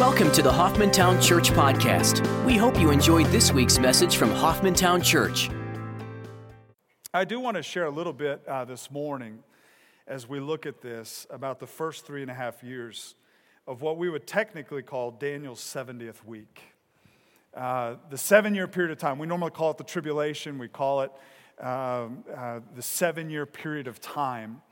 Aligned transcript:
Welcome 0.00 0.32
to 0.32 0.40
the 0.40 0.50
Hoffmantown 0.50 1.22
Church 1.22 1.50
Podcast. 1.50 2.24
We 2.46 2.56
hope 2.56 2.80
you 2.80 2.90
enjoyed 2.90 3.26
this 3.26 3.52
week's 3.52 3.78
message 3.78 4.16
from 4.16 4.30
Hoffmantown 4.30 5.04
Church. 5.04 5.50
I 7.12 7.26
do 7.26 7.38
want 7.38 7.58
to 7.58 7.62
share 7.62 7.84
a 7.84 7.90
little 7.90 8.14
bit 8.14 8.42
uh, 8.48 8.64
this 8.64 8.90
morning 8.90 9.40
as 10.06 10.26
we 10.26 10.40
look 10.40 10.64
at 10.64 10.80
this 10.80 11.26
about 11.28 11.60
the 11.60 11.66
first 11.66 12.06
three 12.06 12.22
and 12.22 12.30
a 12.30 12.34
half 12.34 12.62
years 12.62 13.14
of 13.66 13.82
what 13.82 13.98
we 13.98 14.08
would 14.08 14.26
technically 14.26 14.80
call 14.80 15.10
Daniel's 15.10 15.60
70th 15.60 16.24
week. 16.24 16.62
Uh, 17.54 17.96
the 18.08 18.16
seven 18.16 18.54
year 18.54 18.66
period 18.66 18.92
of 18.92 18.96
time, 18.96 19.18
we 19.18 19.26
normally 19.26 19.50
call 19.50 19.70
it 19.70 19.76
the 19.76 19.84
tribulation, 19.84 20.56
we 20.56 20.68
call 20.68 21.02
it 21.02 21.12
um, 21.62 22.24
uh, 22.34 22.60
the 22.74 22.80
seven 22.80 23.28
year 23.28 23.44
period 23.44 23.86
of 23.86 24.00
time 24.00 24.62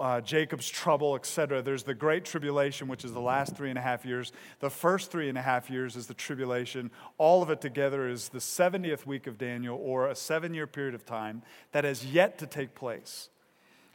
uh, 0.00 0.20
Jacob's 0.20 0.68
trouble, 0.68 1.14
etc. 1.14 1.62
There's 1.62 1.82
the 1.82 1.94
Great 1.94 2.24
Tribulation, 2.24 2.88
which 2.88 3.04
is 3.04 3.12
the 3.12 3.20
last 3.20 3.56
three 3.56 3.70
and 3.70 3.78
a 3.78 3.82
half 3.82 4.04
years. 4.04 4.32
The 4.60 4.70
first 4.70 5.10
three 5.10 5.28
and 5.28 5.38
a 5.38 5.42
half 5.42 5.70
years 5.70 5.96
is 5.96 6.06
the 6.06 6.14
tribulation. 6.14 6.90
All 7.18 7.42
of 7.42 7.50
it 7.50 7.60
together 7.60 8.08
is 8.08 8.28
the 8.28 8.38
70th 8.38 9.06
week 9.06 9.26
of 9.26 9.38
Daniel, 9.38 9.78
or 9.82 10.08
a 10.08 10.14
seven 10.14 10.54
year 10.54 10.66
period 10.66 10.94
of 10.94 11.04
time 11.04 11.42
that 11.72 11.84
has 11.84 12.04
yet 12.04 12.38
to 12.38 12.46
take 12.46 12.74
place. 12.74 13.28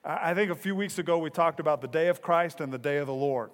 I 0.04 0.34
think 0.34 0.50
a 0.50 0.56
few 0.56 0.76
weeks 0.76 0.98
ago 0.98 1.20
we 1.20 1.30
talked 1.30 1.60
about 1.60 1.82
the 1.82 1.88
day 1.88 2.08
of 2.08 2.22
Christ 2.22 2.60
and 2.60 2.74
the 2.74 2.80
day 2.80 2.98
of 2.98 3.06
the 3.06 3.14
Lord. 3.14 3.52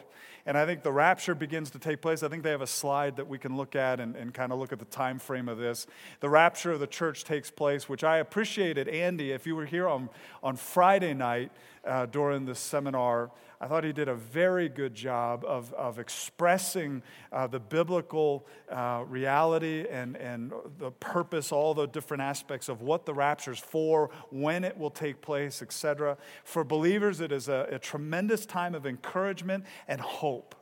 And 0.48 0.58
I 0.58 0.66
think 0.66 0.82
the 0.82 0.94
rapture 0.94 1.36
begins 1.36 1.72
to 1.72 1.80
take 1.80 2.02
place. 2.02 2.24
I 2.24 2.30
think 2.30 2.42
they 2.42 2.52
have 2.52 2.62
a 2.62 2.68
slide 2.68 3.18
that 3.18 3.28
we 3.28 3.38
can 3.38 3.58
look 3.58 3.76
at 3.76 4.00
and, 4.00 4.16
and 4.16 4.34
kind 4.34 4.54
of 4.54 4.60
look 4.60 4.72
at 4.72 4.80
the 4.80 4.86
time 4.86 5.20
frame 5.20 5.50
of 5.50 5.58
this. 5.58 5.88
The 6.22 6.30
rapture 6.30 6.72
of 6.72 6.80
the 6.80 6.88
church 6.88 7.26
takes 7.26 7.52
place, 7.52 7.90
which 7.90 8.06
I 8.06 8.20
appreciated, 8.20 8.88
Andy, 8.88 9.34
if 9.34 9.46
you 9.46 9.58
were 9.58 9.66
here 9.66 9.90
on, 9.90 10.10
on 10.42 10.56
Friday 10.56 11.14
night 11.14 11.52
uh, 11.86 12.06
during 12.06 12.46
the 12.46 12.56
seminar, 12.56 13.30
I 13.60 13.68
thought 13.68 13.84
he 13.84 13.92
did 13.92 14.08
a 14.08 14.16
very 14.16 14.70
good 14.70 14.94
job 14.94 15.44
of, 15.44 15.74
of 15.74 15.98
expressing 15.98 17.02
uh, 17.32 17.48
the 17.48 17.60
biblical 17.60 18.46
uh, 18.70 19.04
reality 19.08 19.88
and, 19.90 20.16
and 20.18 20.54
the 20.78 20.92
purpose, 20.92 21.52
all 21.52 21.74
the 21.74 21.88
different 21.88 22.22
aspects 22.22 22.70
of 22.70 22.82
what 22.82 23.06
the 23.06 23.14
rapture 23.16 23.52
is 23.52 23.60
for, 23.60 24.12
when 24.30 24.64
it 24.64 24.78
will 24.78 24.92
take 24.92 25.22
place, 25.22 25.64
etc. 25.64 26.18
For 26.44 26.64
believers, 26.64 27.20
it 27.20 27.32
is 27.32 27.50
a, 27.50 27.68
a 27.72 27.80
tremendous 27.80 28.46
time 28.46 28.76
of 28.76 28.86
encouragement 28.86 29.66
and 29.88 30.00
hope. 30.00 30.54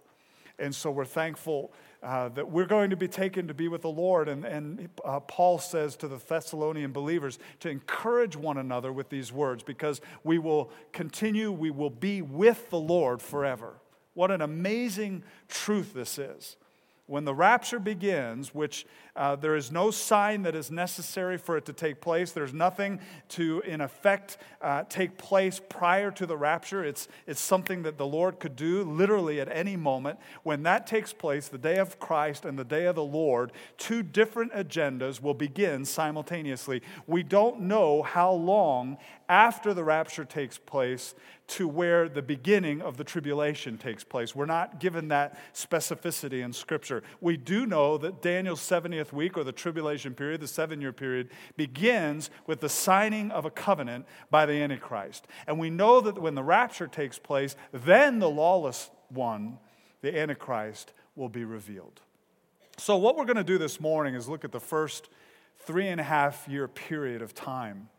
And 0.57 0.73
so 0.73 0.89
we're 0.89 1.03
thankful 1.05 1.73
uh, 2.05 2.29
that 2.29 2.51
we're 2.51 2.67
going 2.67 2.91
to 2.91 2.95
be 2.95 3.07
taken 3.07 3.47
to 3.47 3.53
be 3.53 3.67
with 3.67 3.81
the 3.81 3.89
Lord. 3.89 4.29
And, 4.29 4.45
and 4.45 4.89
uh, 5.03 5.19
Paul 5.21 5.57
says 5.57 5.95
to 5.97 6.07
the 6.07 6.17
Thessalonian 6.17 6.91
believers 6.91 7.39
to 7.61 7.69
encourage 7.69 8.35
one 8.35 8.57
another 8.57 8.93
with 8.93 9.09
these 9.09 9.33
words 9.33 9.63
because 9.63 10.01
we 10.23 10.37
will 10.37 10.71
continue, 10.93 11.51
we 11.51 11.71
will 11.71 11.89
be 11.89 12.21
with 12.21 12.69
the 12.69 12.79
Lord 12.79 13.23
forever. 13.23 13.73
What 14.13 14.29
an 14.29 14.41
amazing 14.41 15.23
truth 15.49 15.93
this 15.93 16.19
is 16.19 16.57
when 17.07 17.23
the 17.23 17.33
rapture 17.33 17.79
begins, 17.79 18.53
which 18.53 18.85
uh, 19.15 19.35
there 19.35 19.55
is 19.55 19.71
no 19.71 19.91
sign 19.91 20.41
that 20.41 20.55
is 20.55 20.71
necessary 20.71 21.37
for 21.37 21.55
it 21.55 21.65
to 21.65 21.73
take 21.73 22.01
place, 22.01 22.31
there's 22.31 22.53
nothing 22.53 22.99
to, 23.29 23.61
in 23.65 23.79
effect, 23.79 24.37
uh, 24.61 24.83
take 24.89 25.17
place 25.17 25.61
prior 25.69 26.09
to 26.11 26.25
the 26.25 26.35
rapture. 26.35 26.83
It's, 26.83 27.07
it's 27.27 27.39
something 27.39 27.83
that 27.83 27.97
the 27.97 28.05
Lord 28.07 28.39
could 28.39 28.55
do 28.55 28.83
literally 28.83 29.39
at 29.39 29.49
any 29.51 29.77
moment. 29.77 30.19
When 30.43 30.63
that 30.63 30.87
takes 30.87 31.13
place, 31.13 31.47
the 31.47 31.59
day 31.59 31.77
of 31.77 31.99
Christ 31.99 32.43
and 32.43 32.57
the 32.57 32.65
day 32.65 32.85
of 32.85 32.95
the 32.95 33.03
Lord, 33.03 33.51
two 33.77 34.01
different 34.01 34.51
agendas 34.53 35.21
will 35.21 35.33
begin 35.35 35.85
simultaneously. 35.85 36.81
We 37.05 37.21
don't 37.21 37.61
know 37.61 38.01
how 38.01 38.31
long 38.31 38.97
after 39.27 39.73
the 39.73 39.83
rapture 39.83 40.25
takes 40.25 40.57
place 40.57 41.15
to 41.47 41.67
where 41.67 42.09
the 42.09 42.21
beginning 42.21 42.81
of 42.81 42.97
the 42.97 43.03
tribulation 43.03 43.77
takes 43.77 44.03
place. 44.03 44.35
We're 44.35 44.45
not 44.45 44.79
given 44.79 45.09
that 45.09 45.37
specificity 45.53 46.43
in 46.43 46.53
Scripture. 46.53 47.03
We 47.21 47.37
do 47.37 47.65
know 47.65 47.97
that 47.99 48.21
Daniel's 48.21 48.61
70th 48.61 49.13
week, 49.13 49.37
or 49.37 49.43
the 49.43 49.51
tribulation 49.51 50.13
period, 50.13 50.41
the 50.41 50.47
seven 50.47 50.81
year 50.81 50.93
period, 50.93 51.29
begins 51.55 52.29
with 52.47 52.61
the 52.61 52.69
signing 52.69 53.31
of 53.31 53.45
a 53.45 53.51
covenant 53.51 54.05
by 54.31 54.45
the 54.45 54.53
Antichrist. 54.53 55.27
And 55.47 55.59
we 55.59 55.69
know 55.69 56.01
that 56.01 56.19
when 56.19 56.35
the 56.35 56.43
rapture 56.43 56.87
takes 56.87 57.19
place, 57.19 57.55
then 57.71 58.19
the 58.19 58.29
lawless 58.29 58.89
one, 59.09 59.59
the 60.01 60.17
Antichrist, 60.17 60.93
will 61.15 61.29
be 61.29 61.45
revealed. 61.45 62.01
So, 62.77 62.97
what 62.97 63.15
we're 63.15 63.25
going 63.25 63.37
to 63.37 63.43
do 63.43 63.57
this 63.57 63.79
morning 63.79 64.15
is 64.15 64.27
look 64.27 64.43
at 64.43 64.51
the 64.51 64.59
first 64.59 65.09
three 65.59 65.87
and 65.87 66.01
a 66.01 66.03
half 66.03 66.47
year 66.47 66.67
period 66.67 67.21
of 67.21 67.33
time 67.33 67.89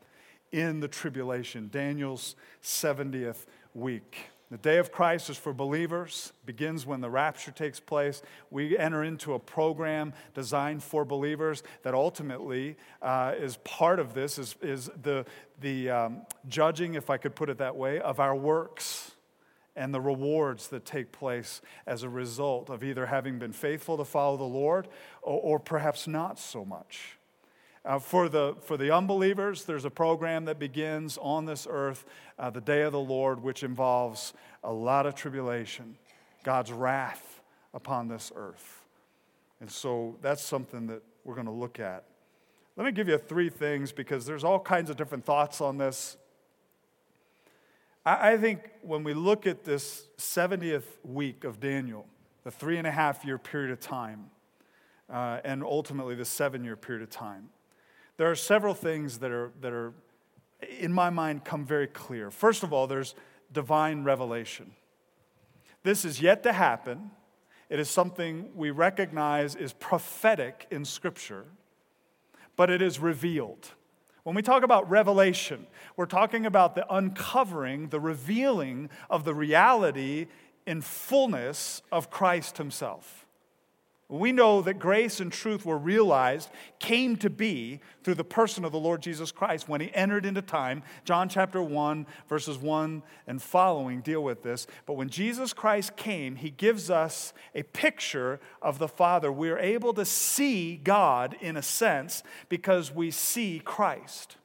in 0.52 0.80
the 0.80 0.88
tribulation, 0.88 1.68
Daniel's 1.72 2.36
70th 2.62 3.46
week. 3.74 4.30
The 4.48 4.58
day 4.58 4.78
of 4.78 4.92
Christ 4.92 5.28
is 5.28 5.36
for 5.36 5.52
believers, 5.52 6.32
begins 6.44 6.86
when 6.86 7.00
the 7.00 7.10
rapture 7.10 7.50
takes 7.50 7.80
place. 7.80 8.22
We 8.48 8.78
enter 8.78 9.02
into 9.02 9.34
a 9.34 9.40
program 9.40 10.12
designed 10.34 10.84
for 10.84 11.04
believers 11.04 11.64
that 11.82 11.94
ultimately 11.94 12.76
uh, 13.02 13.34
is 13.36 13.56
part 13.58 13.98
of 13.98 14.14
this, 14.14 14.38
is, 14.38 14.54
is 14.62 14.88
the, 15.02 15.26
the 15.60 15.90
um, 15.90 16.22
judging, 16.48 16.94
if 16.94 17.10
I 17.10 17.16
could 17.16 17.34
put 17.34 17.50
it 17.50 17.58
that 17.58 17.74
way, 17.74 17.98
of 17.98 18.20
our 18.20 18.36
works 18.36 19.10
and 19.74 19.92
the 19.92 20.00
rewards 20.00 20.68
that 20.68 20.84
take 20.84 21.10
place 21.10 21.60
as 21.84 22.04
a 22.04 22.08
result 22.08 22.70
of 22.70 22.84
either 22.84 23.06
having 23.06 23.40
been 23.40 23.52
faithful 23.52 23.96
to 23.96 24.04
follow 24.04 24.36
the 24.36 24.44
Lord 24.44 24.86
or, 25.22 25.40
or 25.40 25.58
perhaps 25.58 26.06
not 26.06 26.38
so 26.38 26.64
much. 26.64 27.15
Uh, 27.86 28.00
for, 28.00 28.28
the, 28.28 28.56
for 28.62 28.76
the 28.76 28.90
unbelievers, 28.90 29.62
there's 29.64 29.84
a 29.84 29.90
program 29.90 30.44
that 30.46 30.58
begins 30.58 31.16
on 31.22 31.46
this 31.46 31.68
earth, 31.70 32.04
uh, 32.36 32.50
the 32.50 32.60
day 32.60 32.82
of 32.82 32.90
the 32.90 32.98
Lord, 32.98 33.40
which 33.40 33.62
involves 33.62 34.34
a 34.64 34.72
lot 34.72 35.06
of 35.06 35.14
tribulation, 35.14 35.96
God's 36.42 36.72
wrath 36.72 37.40
upon 37.72 38.08
this 38.08 38.32
earth. 38.34 38.84
And 39.60 39.70
so 39.70 40.16
that's 40.20 40.42
something 40.42 40.88
that 40.88 41.00
we're 41.22 41.34
going 41.34 41.46
to 41.46 41.52
look 41.52 41.78
at. 41.78 42.02
Let 42.76 42.86
me 42.86 42.90
give 42.90 43.06
you 43.06 43.18
three 43.18 43.50
things 43.50 43.92
because 43.92 44.26
there's 44.26 44.42
all 44.42 44.58
kinds 44.58 44.90
of 44.90 44.96
different 44.96 45.24
thoughts 45.24 45.60
on 45.60 45.78
this. 45.78 46.16
I, 48.04 48.32
I 48.32 48.36
think 48.36 48.68
when 48.82 49.04
we 49.04 49.14
look 49.14 49.46
at 49.46 49.62
this 49.62 50.08
70th 50.18 50.84
week 51.04 51.44
of 51.44 51.60
Daniel, 51.60 52.06
the 52.42 52.50
three 52.50 52.78
and 52.78 52.86
a 52.86 52.90
half 52.90 53.24
year 53.24 53.38
period 53.38 53.70
of 53.70 53.78
time, 53.78 54.30
uh, 55.08 55.38
and 55.44 55.62
ultimately 55.62 56.16
the 56.16 56.24
seven 56.24 56.64
year 56.64 56.74
period 56.74 57.04
of 57.04 57.10
time, 57.10 57.50
there 58.16 58.30
are 58.30 58.36
several 58.36 58.74
things 58.74 59.18
that 59.18 59.30
are, 59.30 59.52
that 59.60 59.72
are, 59.72 59.92
in 60.78 60.92
my 60.92 61.10
mind, 61.10 61.44
come 61.44 61.64
very 61.64 61.86
clear. 61.86 62.30
First 62.30 62.62
of 62.62 62.72
all, 62.72 62.86
there's 62.86 63.14
divine 63.52 64.04
revelation. 64.04 64.72
This 65.82 66.04
is 66.04 66.20
yet 66.20 66.42
to 66.44 66.52
happen. 66.52 67.10
It 67.68 67.78
is 67.78 67.88
something 67.88 68.50
we 68.54 68.70
recognize 68.70 69.54
is 69.54 69.72
prophetic 69.72 70.66
in 70.70 70.84
Scripture, 70.84 71.44
but 72.56 72.70
it 72.70 72.80
is 72.80 72.98
revealed. 72.98 73.68
When 74.22 74.34
we 74.34 74.42
talk 74.42 74.62
about 74.62 74.88
revelation, 74.90 75.66
we're 75.96 76.06
talking 76.06 76.46
about 76.46 76.74
the 76.74 76.92
uncovering, 76.92 77.90
the 77.90 78.00
revealing 78.00 78.90
of 79.08 79.24
the 79.24 79.34
reality 79.34 80.26
in 80.66 80.80
fullness 80.80 81.82
of 81.92 82.10
Christ 82.10 82.58
Himself. 82.58 83.25
We 84.08 84.30
know 84.30 84.62
that 84.62 84.78
grace 84.78 85.18
and 85.18 85.32
truth 85.32 85.66
were 85.66 85.78
realized, 85.78 86.48
came 86.78 87.16
to 87.16 87.28
be 87.28 87.80
through 88.04 88.14
the 88.14 88.22
person 88.22 88.64
of 88.64 88.70
the 88.70 88.78
Lord 88.78 89.02
Jesus 89.02 89.32
Christ 89.32 89.68
when 89.68 89.80
he 89.80 89.92
entered 89.94 90.24
into 90.24 90.42
time. 90.42 90.84
John 91.04 91.28
chapter 91.28 91.60
1, 91.60 92.06
verses 92.28 92.56
1 92.56 93.02
and 93.26 93.42
following 93.42 94.02
deal 94.02 94.22
with 94.22 94.44
this. 94.44 94.68
But 94.86 94.94
when 94.94 95.08
Jesus 95.08 95.52
Christ 95.52 95.96
came, 95.96 96.36
he 96.36 96.50
gives 96.50 96.88
us 96.88 97.32
a 97.52 97.64
picture 97.64 98.38
of 98.62 98.78
the 98.78 98.86
Father. 98.86 99.32
We're 99.32 99.58
able 99.58 99.92
to 99.94 100.04
see 100.04 100.76
God 100.76 101.34
in 101.40 101.56
a 101.56 101.62
sense 101.62 102.22
because 102.48 102.94
we 102.94 103.10
see 103.10 103.60
Christ. 103.64 104.36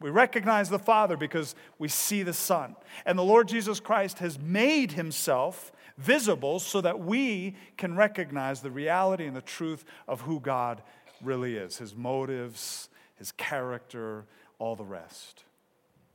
We 0.00 0.10
recognize 0.10 0.70
the 0.70 0.78
Father 0.78 1.16
because 1.16 1.54
we 1.78 1.88
see 1.88 2.22
the 2.22 2.32
Son. 2.32 2.76
And 3.04 3.18
the 3.18 3.24
Lord 3.24 3.48
Jesus 3.48 3.80
Christ 3.80 4.20
has 4.20 4.38
made 4.38 4.92
himself 4.92 5.72
visible 5.98 6.60
so 6.60 6.80
that 6.80 7.00
we 7.00 7.56
can 7.76 7.96
recognize 7.96 8.60
the 8.60 8.70
reality 8.70 9.26
and 9.26 9.36
the 9.36 9.42
truth 9.42 9.84
of 10.06 10.22
who 10.22 10.40
God 10.40 10.82
really 11.22 11.56
is 11.56 11.78
his 11.78 11.94
motives, 11.94 12.88
his 13.16 13.32
character, 13.32 14.24
all 14.58 14.76
the 14.76 14.84
rest. 14.84 15.44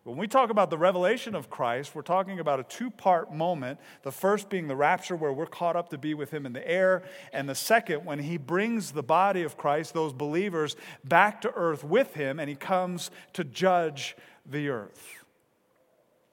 When 0.04 0.18
we 0.18 0.28
talk 0.28 0.50
about 0.50 0.70
the 0.70 0.78
revelation 0.78 1.34
of 1.34 1.50
Christ, 1.50 1.96
we're 1.96 2.02
talking 2.02 2.40
about 2.40 2.60
a 2.60 2.64
two 2.64 2.92
part 2.92 3.34
moment. 3.34 3.80
The 4.02 4.12
first 4.12 4.50
being 4.50 4.68
the 4.68 4.76
rapture, 4.76 5.16
where 5.16 5.32
we're 5.32 5.46
caught 5.46 5.78
up 5.78 5.90
to 5.90 5.98
be 5.98 6.14
with 6.14 6.30
Him 6.30 6.46
in 6.46 6.52
the 6.52 6.68
air. 6.70 7.04
And 7.32 7.48
the 7.48 7.56
second, 7.56 8.04
when 8.04 8.20
He 8.20 8.36
brings 8.36 8.92
the 8.92 9.04
body 9.04 9.44
of 9.44 9.56
Christ, 9.56 9.94
those 9.94 10.12
believers, 10.12 10.76
back 11.06 11.40
to 11.42 11.54
earth 11.54 11.86
with 11.86 12.16
Him, 12.16 12.38
and 12.38 12.50
He 12.50 12.56
comes 12.58 13.12
to 13.32 13.46
judge 13.46 14.18
the 14.46 14.68
earth. 14.68 15.23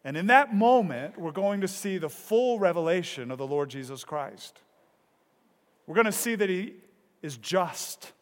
And 0.05 0.17
in 0.17 0.29
that 0.29 0.55
moment, 0.55 1.19
we're 1.19 1.31
going 1.31 1.61
to 1.61 1.69
see 1.69 1.99
the 1.99 2.09
full 2.09 2.59
revelation 2.59 3.31
of 3.31 3.39
the 3.39 3.47
Lord 3.47 3.69
Jesus 3.69 4.03
Christ. 4.05 4.61
We're 5.87 5.95
going 5.95 6.07
to 6.07 6.13
see 6.13 6.35
that 6.37 6.49
He 6.49 6.75
is 7.23 7.37
just. 7.37 8.13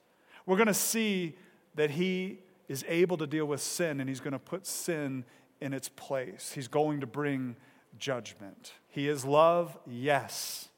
We're 0.46 0.56
going 0.56 0.66
to 0.66 0.74
see 0.74 1.36
that 1.76 1.90
He 1.90 2.38
is 2.68 2.84
able 2.88 3.16
to 3.18 3.26
deal 3.26 3.46
with 3.46 3.60
sin 3.60 4.00
and 4.00 4.08
He's 4.08 4.20
going 4.20 4.32
to 4.32 4.38
put 4.38 4.66
sin 4.66 5.24
in 5.60 5.72
its 5.72 5.88
place. 5.88 6.52
He's 6.52 6.68
going 6.68 7.00
to 7.00 7.06
bring 7.06 7.56
judgment. 7.98 8.72
He 8.88 9.08
is 9.08 9.24
love, 9.24 9.76
yes. 9.86 10.68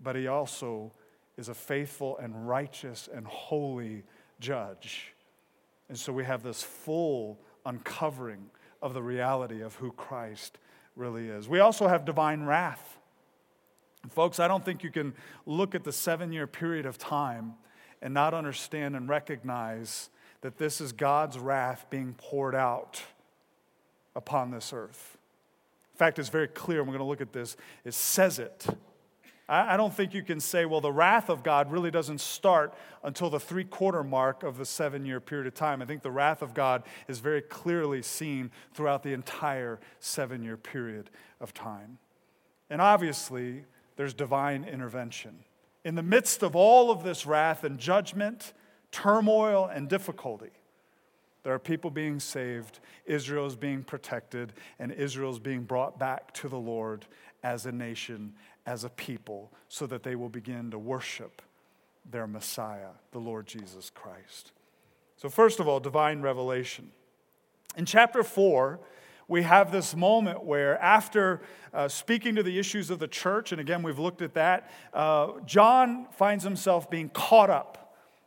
but 0.00 0.16
he 0.16 0.26
also 0.26 0.92
is 1.36 1.48
a 1.48 1.54
faithful 1.54 2.16
and 2.18 2.48
righteous 2.48 3.08
and 3.12 3.26
holy 3.26 4.04
judge. 4.38 5.14
And 5.88 5.98
so 5.98 6.12
we 6.12 6.24
have 6.24 6.42
this 6.42 6.62
full 6.62 7.40
uncovering 7.66 8.50
of 8.84 8.92
the 8.92 9.02
reality 9.02 9.62
of 9.62 9.74
who 9.76 9.90
Christ 9.90 10.58
really 10.94 11.28
is. 11.28 11.48
We 11.48 11.58
also 11.58 11.88
have 11.88 12.04
divine 12.04 12.42
wrath. 12.44 12.98
Folks, 14.10 14.38
I 14.38 14.46
don't 14.46 14.62
think 14.62 14.84
you 14.84 14.90
can 14.90 15.14
look 15.46 15.74
at 15.74 15.84
the 15.84 15.92
seven 15.92 16.30
year 16.32 16.46
period 16.46 16.84
of 16.84 16.98
time 16.98 17.54
and 18.02 18.12
not 18.12 18.34
understand 18.34 18.94
and 18.94 19.08
recognize 19.08 20.10
that 20.42 20.58
this 20.58 20.82
is 20.82 20.92
God's 20.92 21.38
wrath 21.38 21.86
being 21.88 22.14
poured 22.18 22.54
out 22.54 23.02
upon 24.14 24.50
this 24.50 24.74
earth. 24.74 25.16
In 25.94 25.96
fact, 25.96 26.18
it's 26.18 26.28
very 26.28 26.48
clear, 26.48 26.80
and 26.80 26.86
we're 26.86 26.92
going 26.92 27.06
to 27.06 27.08
look 27.08 27.22
at 27.22 27.32
this. 27.32 27.56
It 27.86 27.94
says 27.94 28.38
it 28.38 28.66
I 29.46 29.76
don't 29.76 29.92
think 29.92 30.14
you 30.14 30.22
can 30.22 30.40
say, 30.40 30.64
well, 30.64 30.80
the 30.80 30.92
wrath 30.92 31.28
of 31.28 31.42
God 31.42 31.70
really 31.70 31.90
doesn't 31.90 32.22
start 32.22 32.72
until 33.02 33.28
the 33.28 33.38
three 33.38 33.64
quarter 33.64 34.02
mark 34.02 34.42
of 34.42 34.56
the 34.56 34.64
seven 34.64 35.04
year 35.04 35.20
period 35.20 35.46
of 35.46 35.54
time. 35.54 35.82
I 35.82 35.84
think 35.84 36.02
the 36.02 36.10
wrath 36.10 36.40
of 36.40 36.54
God 36.54 36.82
is 37.08 37.18
very 37.18 37.42
clearly 37.42 38.00
seen 38.00 38.50
throughout 38.72 39.02
the 39.02 39.12
entire 39.12 39.80
seven 40.00 40.42
year 40.42 40.56
period 40.56 41.10
of 41.40 41.52
time. 41.52 41.98
And 42.70 42.80
obviously, 42.80 43.64
there's 43.96 44.14
divine 44.14 44.64
intervention. 44.64 45.40
In 45.84 45.94
the 45.94 46.02
midst 46.02 46.42
of 46.42 46.56
all 46.56 46.90
of 46.90 47.02
this 47.02 47.26
wrath 47.26 47.64
and 47.64 47.78
judgment, 47.78 48.54
turmoil, 48.90 49.66
and 49.66 49.90
difficulty, 49.90 50.52
there 51.44 51.52
are 51.52 51.58
people 51.58 51.90
being 51.90 52.18
saved, 52.18 52.80
Israel 53.04 53.46
is 53.46 53.54
being 53.54 53.84
protected, 53.84 54.54
and 54.78 54.90
Israel 54.90 55.30
is 55.30 55.38
being 55.38 55.62
brought 55.62 55.98
back 55.98 56.32
to 56.34 56.48
the 56.48 56.58
Lord 56.58 57.06
as 57.42 57.66
a 57.66 57.72
nation 57.72 58.32
as 58.66 58.82
a 58.82 58.88
people 58.88 59.52
so 59.68 59.86
that 59.86 60.02
they 60.02 60.16
will 60.16 60.30
begin 60.30 60.70
to 60.70 60.78
worship 60.78 61.42
their 62.10 62.26
Messiah, 62.26 62.92
the 63.12 63.18
Lord 63.18 63.46
Jesus 63.46 63.90
Christ. 63.90 64.52
So, 65.16 65.28
first 65.28 65.60
of 65.60 65.68
all, 65.68 65.80
divine 65.80 66.22
revelation. 66.22 66.90
In 67.76 67.84
chapter 67.84 68.22
4, 68.22 68.80
we 69.28 69.42
have 69.42 69.70
this 69.70 69.94
moment 69.94 70.44
where, 70.44 70.80
after 70.82 71.42
uh, 71.72 71.88
speaking 71.88 72.34
to 72.36 72.42
the 72.42 72.58
issues 72.58 72.90
of 72.90 72.98
the 72.98 73.08
church, 73.08 73.52
and 73.52 73.60
again, 73.60 73.82
we've 73.82 73.98
looked 73.98 74.22
at 74.22 74.34
that, 74.34 74.70
uh, 74.92 75.32
John 75.44 76.06
finds 76.12 76.44
himself 76.44 76.90
being 76.90 77.10
caught 77.10 77.50
up 77.50 77.83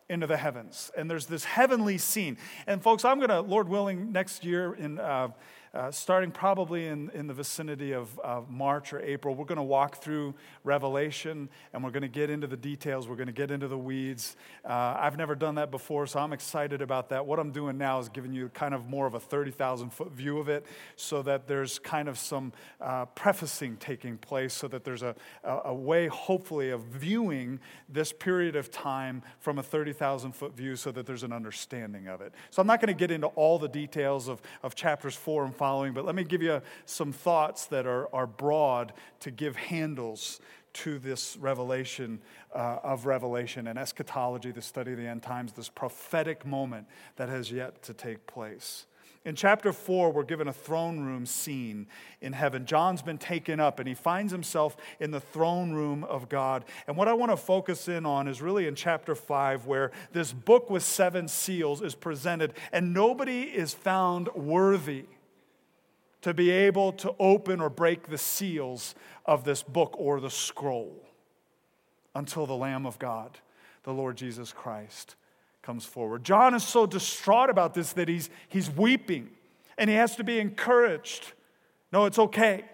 into 0.09 0.27
the 0.27 0.37
heavens. 0.37 0.91
And 0.97 1.09
there's 1.09 1.25
this 1.25 1.43
heavenly 1.43 1.97
scene. 1.97 2.37
And, 2.65 2.81
folks, 2.81 3.05
I'm 3.05 3.17
going 3.17 3.29
to, 3.29 3.41
Lord 3.41 3.69
willing, 3.69 4.11
next 4.11 4.45
year 4.45 4.73
in. 4.73 4.99
Uh, 4.99 5.29
uh, 5.77 5.91
starting 5.91 6.31
probably 6.31 6.87
in, 6.87 7.11
in 7.13 7.27
the 7.27 7.33
vicinity 7.33 7.91
of, 7.91 8.17
of 8.19 8.49
March 8.49 8.93
or 8.93 8.99
April, 8.99 9.35
we're 9.35 9.45
going 9.45 9.57
to 9.57 9.63
walk 9.63 10.01
through 10.01 10.33
Revelation 10.63 11.47
and 11.71 11.83
we're 11.83 11.91
going 11.91 12.01
to 12.01 12.07
get 12.07 12.31
into 12.31 12.47
the 12.47 12.57
details. 12.57 13.07
We're 13.07 13.15
going 13.15 13.27
to 13.27 13.33
get 13.33 13.51
into 13.51 13.67
the 13.67 13.77
weeds. 13.77 14.35
Uh, 14.65 14.95
I've 14.97 15.17
never 15.17 15.35
done 15.35 15.53
that 15.55 15.69
before, 15.69 16.07
so 16.07 16.19
I'm 16.19 16.33
excited 16.33 16.81
about 16.81 17.09
that. 17.09 17.23
What 17.27 17.37
I'm 17.37 17.51
doing 17.51 17.77
now 17.77 17.99
is 17.99 18.09
giving 18.09 18.33
you 18.33 18.49
kind 18.49 18.73
of 18.73 18.89
more 18.89 19.05
of 19.05 19.13
a 19.13 19.19
30,000 19.19 19.91
foot 19.91 20.11
view 20.13 20.39
of 20.39 20.49
it 20.49 20.65
so 20.95 21.21
that 21.21 21.47
there's 21.47 21.77
kind 21.77 22.09
of 22.09 22.17
some 22.17 22.53
uh, 22.81 23.05
prefacing 23.05 23.77
taking 23.77 24.17
place, 24.17 24.55
so 24.55 24.67
that 24.67 24.83
there's 24.83 25.03
a, 25.03 25.15
a, 25.43 25.59
a 25.65 25.73
way, 25.75 26.07
hopefully, 26.07 26.71
of 26.71 26.81
viewing 26.85 27.59
this 27.87 28.11
period 28.11 28.55
of 28.55 28.71
time 28.71 29.21
from 29.39 29.59
a 29.59 29.63
30,000 29.63 30.31
foot 30.31 30.57
view 30.57 30.75
so 30.75 30.91
that 30.91 31.05
there's 31.05 31.23
an 31.23 31.33
understanding 31.33 32.07
of 32.07 32.21
it. 32.21 32.33
So 32.49 32.61
I'm 32.61 32.67
not 32.67 32.81
going 32.81 32.93
to 32.93 32.99
get 32.99 33.11
into 33.11 33.27
all 33.27 33.59
the 33.59 33.69
details 33.69 34.27
of, 34.27 34.41
of 34.63 34.73
chapters 34.73 35.15
4 35.15 35.45
and 35.45 35.55
5 35.55 35.66
following, 35.67 35.91
but 35.91 36.05
let 36.05 36.15
me 36.15 36.23
give 36.23 36.41
you 36.41 36.61
some 36.85 37.11
thoughts 37.11 37.65
that 37.65 37.85
are, 37.85 38.07
are 38.15 38.25
broad 38.25 38.93
to 39.19 39.29
give 39.29 39.57
handles 39.57 40.39
to 40.71 40.97
this 40.97 41.35
revelation 41.41 42.21
uh, 42.55 42.77
of 42.83 43.05
revelation 43.05 43.67
and 43.67 43.77
eschatology, 43.77 44.49
the 44.51 44.61
study 44.61 44.93
of 44.93 44.97
the 44.97 45.05
end 45.05 45.21
times, 45.21 45.51
this 45.51 45.67
prophetic 45.67 46.45
moment 46.45 46.87
that 47.17 47.27
has 47.27 47.51
yet 47.51 47.83
to 47.83 47.93
take 47.93 48.25
place. 48.27 48.85
In 49.27 49.35
chapter 49.35 49.73
4, 49.73 50.13
we're 50.13 50.23
given 50.23 50.47
a 50.47 50.53
throne 50.53 51.01
room 51.01 51.25
scene 51.25 51.87
in 52.21 52.31
heaven. 52.31 52.65
John's 52.65 53.01
been 53.01 53.17
taken 53.17 53.59
up 53.59 53.77
and 53.77 53.85
he 53.85 53.93
finds 53.93 54.31
himself 54.31 54.77
in 55.01 55.11
the 55.11 55.19
throne 55.19 55.73
room 55.73 56.05
of 56.05 56.29
God. 56.29 56.63
And 56.87 56.95
what 56.95 57.09
I 57.09 57.13
want 57.13 57.33
to 57.33 57.37
focus 57.37 57.89
in 57.89 58.05
on 58.05 58.29
is 58.29 58.41
really 58.41 58.67
in 58.67 58.75
chapter 58.75 59.15
5, 59.15 59.65
where 59.65 59.91
this 60.13 60.31
book 60.31 60.69
with 60.69 60.81
seven 60.81 61.27
seals 61.27 61.81
is 61.81 61.93
presented, 61.93 62.53
and 62.71 62.93
nobody 62.93 63.41
is 63.41 63.73
found 63.73 64.29
worthy 64.33 65.07
to 66.21 66.33
be 66.33 66.49
able 66.49 66.91
to 66.93 67.13
open 67.19 67.61
or 67.61 67.69
break 67.69 68.07
the 68.07 68.17
seals 68.17 68.95
of 69.25 69.43
this 69.43 69.63
book 69.63 69.95
or 69.97 70.19
the 70.19 70.29
scroll 70.29 71.03
until 72.15 72.45
the 72.45 72.55
Lamb 72.55 72.85
of 72.85 72.97
God, 72.97 73.37
the 73.83 73.93
Lord 73.93 74.17
Jesus 74.17 74.51
Christ, 74.51 75.15
comes 75.61 75.85
forward. 75.85 76.23
John 76.23 76.55
is 76.55 76.63
so 76.63 76.85
distraught 76.85 77.49
about 77.49 77.73
this 77.73 77.93
that 77.93 78.07
he's, 78.07 78.29
he's 78.47 78.69
weeping 78.69 79.29
and 79.77 79.89
he 79.89 79.95
has 79.95 80.15
to 80.15 80.23
be 80.23 80.39
encouraged. 80.39 81.33
No, 81.91 82.05
it's 82.05 82.19
okay. 82.19 82.65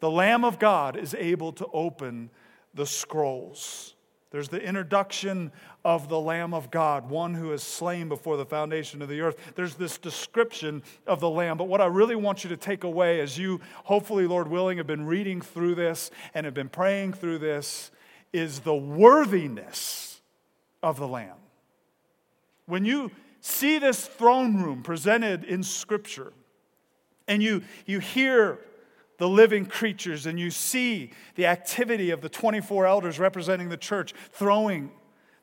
The 0.00 0.10
Lamb 0.10 0.44
of 0.44 0.58
God 0.58 0.96
is 0.96 1.14
able 1.14 1.52
to 1.52 1.66
open 1.72 2.30
the 2.74 2.86
scrolls. 2.86 3.94
There's 4.32 4.48
the 4.48 4.62
introduction 4.62 5.52
of 5.84 6.08
the 6.08 6.18
Lamb 6.18 6.54
of 6.54 6.70
God, 6.70 7.10
one 7.10 7.34
who 7.34 7.52
is 7.52 7.62
slain 7.62 8.08
before 8.08 8.38
the 8.38 8.46
foundation 8.46 9.02
of 9.02 9.10
the 9.10 9.20
earth. 9.20 9.36
There's 9.54 9.74
this 9.74 9.98
description 9.98 10.82
of 11.06 11.20
the 11.20 11.28
Lamb. 11.28 11.58
But 11.58 11.68
what 11.68 11.82
I 11.82 11.86
really 11.86 12.16
want 12.16 12.42
you 12.42 12.48
to 12.48 12.56
take 12.56 12.82
away 12.82 13.20
as 13.20 13.36
you, 13.36 13.60
hopefully, 13.84 14.26
Lord 14.26 14.48
willing, 14.48 14.78
have 14.78 14.86
been 14.86 15.04
reading 15.04 15.42
through 15.42 15.74
this 15.74 16.10
and 16.32 16.46
have 16.46 16.54
been 16.54 16.70
praying 16.70 17.12
through 17.12 17.40
this 17.40 17.90
is 18.32 18.60
the 18.60 18.74
worthiness 18.74 20.22
of 20.82 20.98
the 20.98 21.06
Lamb. 21.06 21.36
When 22.64 22.86
you 22.86 23.10
see 23.42 23.78
this 23.78 24.06
throne 24.06 24.62
room 24.62 24.82
presented 24.82 25.44
in 25.44 25.62
Scripture 25.62 26.32
and 27.28 27.42
you, 27.42 27.62
you 27.84 27.98
hear 27.98 28.60
the 29.18 29.28
living 29.28 29.66
creatures 29.66 30.26
and 30.26 30.38
you 30.38 30.50
see 30.50 31.10
the 31.34 31.46
activity 31.46 32.10
of 32.10 32.20
the 32.20 32.28
24 32.28 32.86
elders 32.86 33.18
representing 33.18 33.68
the 33.68 33.76
church 33.76 34.14
throwing 34.32 34.90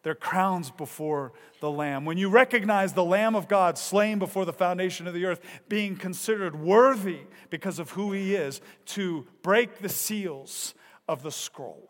their 0.04 0.16
crowns 0.16 0.72
before 0.72 1.34
the 1.60 1.70
Lamb. 1.70 2.06
When 2.06 2.18
you 2.18 2.30
recognize 2.30 2.94
the 2.94 3.04
Lamb 3.04 3.36
of 3.36 3.48
God 3.48 3.78
slain 3.78 4.18
before 4.18 4.46
the 4.46 4.54
foundation 4.54 5.08
of 5.08 5.14
the 5.14 5.26
earth, 5.26 5.42
being 5.68 5.96
considered 5.96 6.60
worthy 6.60 7.22
because 7.50 7.80
of 7.80 7.92
who 7.92 8.14
he 8.14 8.36
is 8.36 8.62
to 8.88 9.28
break 9.42 9.80
the 9.80 9.90
seals 9.90 10.74
of 11.08 11.22
the 11.22 11.32
scroll. 11.32 11.90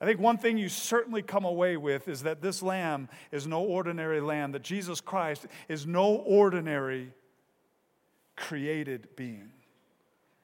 I 0.00 0.06
think 0.06 0.18
one 0.18 0.38
thing 0.38 0.56
you 0.56 0.68
certainly 0.68 1.22
come 1.22 1.44
away 1.44 1.76
with 1.76 2.08
is 2.08 2.22
that 2.22 2.40
this 2.40 2.62
lamb 2.62 3.08
is 3.30 3.46
no 3.46 3.62
ordinary 3.62 4.20
lamb, 4.20 4.52
that 4.52 4.62
Jesus 4.62 5.00
Christ 5.00 5.46
is 5.68 5.86
no 5.86 6.14
ordinary 6.14 7.12
created 8.34 9.08
being 9.14 9.50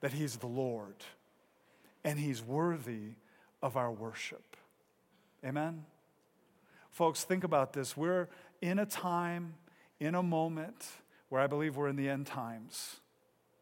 that 0.00 0.12
He's 0.12 0.36
the 0.36 0.46
Lord 0.46 0.96
and 2.04 2.18
He's 2.18 2.42
worthy 2.42 3.14
of 3.62 3.76
our 3.76 3.90
worship. 3.90 4.56
Amen? 5.44 5.84
Folks, 6.90 7.24
think 7.24 7.44
about 7.44 7.72
this. 7.72 7.96
We're 7.96 8.28
in 8.62 8.78
a 8.78 8.86
time, 8.86 9.54
in 10.00 10.14
a 10.14 10.22
moment 10.22 10.86
where 11.28 11.40
I 11.40 11.46
believe 11.46 11.76
we're 11.76 11.88
in 11.88 11.96
the 11.96 12.08
end 12.08 12.26
times. 12.26 12.96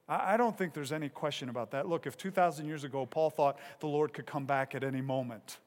I 0.06 0.36
don't 0.36 0.56
think 0.56 0.74
there's 0.74 0.92
any 0.92 1.08
question 1.08 1.48
about 1.48 1.70
that. 1.70 1.88
Look, 1.88 2.06
if 2.06 2.16
2,000 2.16 2.66
years 2.66 2.84
ago 2.84 3.06
Paul 3.06 3.30
thought 3.30 3.58
the 3.80 3.86
Lord 3.86 4.12
could 4.12 4.26
come 4.26 4.44
back 4.44 4.74
at 4.74 4.84
any 4.84 5.00
moment, 5.00 5.58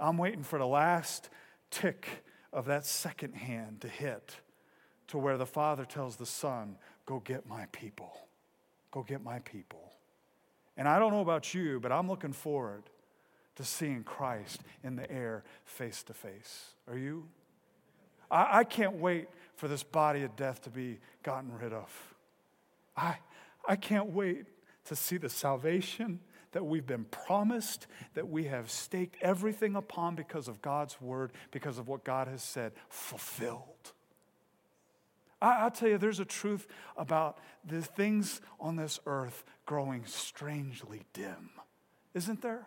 I'm 0.00 0.16
waiting 0.16 0.42
for 0.42 0.58
the 0.58 0.66
last 0.66 1.28
tick 1.70 2.08
of 2.52 2.64
that 2.66 2.86
second 2.86 3.34
hand 3.34 3.82
to 3.82 3.88
hit 3.88 4.36
to 5.08 5.18
where 5.18 5.36
the 5.36 5.46
Father 5.46 5.84
tells 5.84 6.16
the 6.16 6.26
Son, 6.26 6.76
Go 7.04 7.20
get 7.20 7.46
my 7.46 7.66
people. 7.70 8.25
Go 8.96 9.02
get 9.02 9.22
my 9.22 9.40
people. 9.40 9.92
And 10.74 10.88
I 10.88 10.98
don't 10.98 11.12
know 11.12 11.20
about 11.20 11.52
you, 11.52 11.78
but 11.80 11.92
I'm 11.92 12.08
looking 12.08 12.32
forward 12.32 12.84
to 13.56 13.62
seeing 13.62 14.02
Christ 14.02 14.62
in 14.82 14.96
the 14.96 15.10
air 15.12 15.44
face 15.66 16.02
to 16.04 16.14
face. 16.14 16.70
Are 16.88 16.96
you? 16.96 17.28
I, 18.30 18.60
I 18.60 18.64
can't 18.64 18.94
wait 18.94 19.28
for 19.54 19.68
this 19.68 19.82
body 19.82 20.22
of 20.22 20.34
death 20.34 20.62
to 20.62 20.70
be 20.70 20.98
gotten 21.22 21.52
rid 21.60 21.74
of. 21.74 22.14
I, 22.96 23.18
I 23.68 23.76
can't 23.76 24.12
wait 24.12 24.46
to 24.86 24.96
see 24.96 25.18
the 25.18 25.28
salvation 25.28 26.18
that 26.52 26.64
we've 26.64 26.86
been 26.86 27.04
promised, 27.04 27.88
that 28.14 28.30
we 28.30 28.44
have 28.44 28.70
staked 28.70 29.16
everything 29.20 29.76
upon 29.76 30.14
because 30.14 30.48
of 30.48 30.62
God's 30.62 31.02
word, 31.02 31.32
because 31.50 31.76
of 31.76 31.86
what 31.86 32.02
God 32.02 32.28
has 32.28 32.42
said, 32.42 32.72
fulfilled. 32.88 33.92
I, 35.46 35.64
will 35.64 35.70
tell 35.70 35.88
you, 35.88 35.98
there's 35.98 36.20
a 36.20 36.24
truth 36.24 36.66
about 36.96 37.38
the 37.64 37.82
things 37.82 38.40
on 38.58 38.76
this 38.76 38.98
earth 39.06 39.44
growing 39.64 40.04
strangely 40.06 41.02
dim, 41.12 41.50
isn't 42.14 42.42
there? 42.42 42.66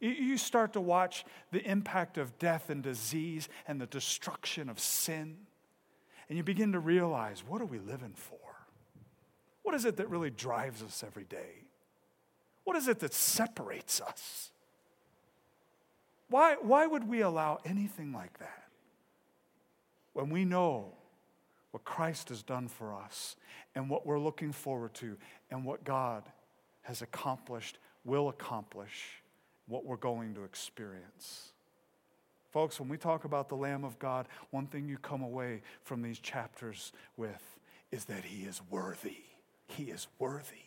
You 0.00 0.38
start 0.38 0.72
to 0.72 0.80
watch 0.80 1.26
the 1.52 1.62
impact 1.62 2.16
of 2.16 2.38
death 2.38 2.70
and 2.70 2.82
disease 2.82 3.50
and 3.68 3.78
the 3.78 3.86
destruction 3.86 4.70
of 4.70 4.80
sin, 4.80 5.36
and 6.28 6.38
you 6.38 6.42
begin 6.42 6.72
to 6.72 6.80
realize 6.80 7.44
what 7.46 7.60
are 7.60 7.66
we 7.66 7.78
living 7.78 8.14
for? 8.14 8.38
What 9.62 9.74
is 9.74 9.84
it 9.84 9.98
that 9.98 10.08
really 10.08 10.30
drives 10.30 10.82
us 10.82 11.04
every 11.06 11.24
day? 11.24 11.64
What 12.64 12.76
is 12.76 12.88
it 12.88 13.00
that 13.00 13.12
separates 13.12 14.00
us? 14.00 14.52
Why, 16.30 16.56
why 16.62 16.86
would 16.86 17.06
we 17.06 17.20
allow 17.20 17.58
anything 17.66 18.12
like 18.12 18.38
that 18.38 18.68
when 20.14 20.30
we 20.30 20.46
know 20.46 20.94
what 21.70 21.84
Christ 21.84 22.28
has 22.30 22.42
done 22.42 22.68
for 22.68 22.94
us 22.94 23.36
and 23.74 23.88
what 23.88 24.06
we're 24.06 24.18
looking 24.18 24.52
forward 24.52 24.94
to 24.94 25.16
and 25.50 25.64
what 25.64 25.84
God 25.84 26.24
has 26.82 27.02
accomplished, 27.02 27.78
will 28.04 28.28
accomplish, 28.28 29.22
what 29.68 29.84
we're 29.84 29.96
going 29.96 30.34
to 30.34 30.44
experience? 30.44 31.52
Folks, 32.50 32.80
when 32.80 32.88
we 32.88 32.96
talk 32.96 33.24
about 33.24 33.48
the 33.48 33.54
Lamb 33.54 33.84
of 33.84 33.98
God, 33.98 34.26
one 34.50 34.66
thing 34.66 34.88
you 34.88 34.98
come 34.98 35.22
away 35.22 35.62
from 35.84 36.02
these 36.02 36.18
chapters 36.18 36.92
with 37.16 37.58
is 37.92 38.06
that 38.06 38.24
He 38.24 38.44
is 38.44 38.60
worthy. 38.70 39.18
He 39.68 39.84
is 39.84 40.08
worthy. 40.18 40.64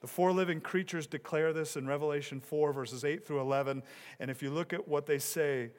The 0.00 0.06
four 0.06 0.30
living 0.32 0.60
creatures 0.60 1.08
declare 1.08 1.52
this 1.52 1.76
in 1.76 1.88
Revelation 1.88 2.40
4, 2.40 2.72
verses 2.72 3.04
8 3.04 3.26
through 3.26 3.40
11. 3.40 3.82
And 4.20 4.30
if 4.30 4.42
you 4.42 4.50
look 4.50 4.72
at 4.72 4.86
what 4.86 5.06
they 5.06 5.18
say, 5.18 5.70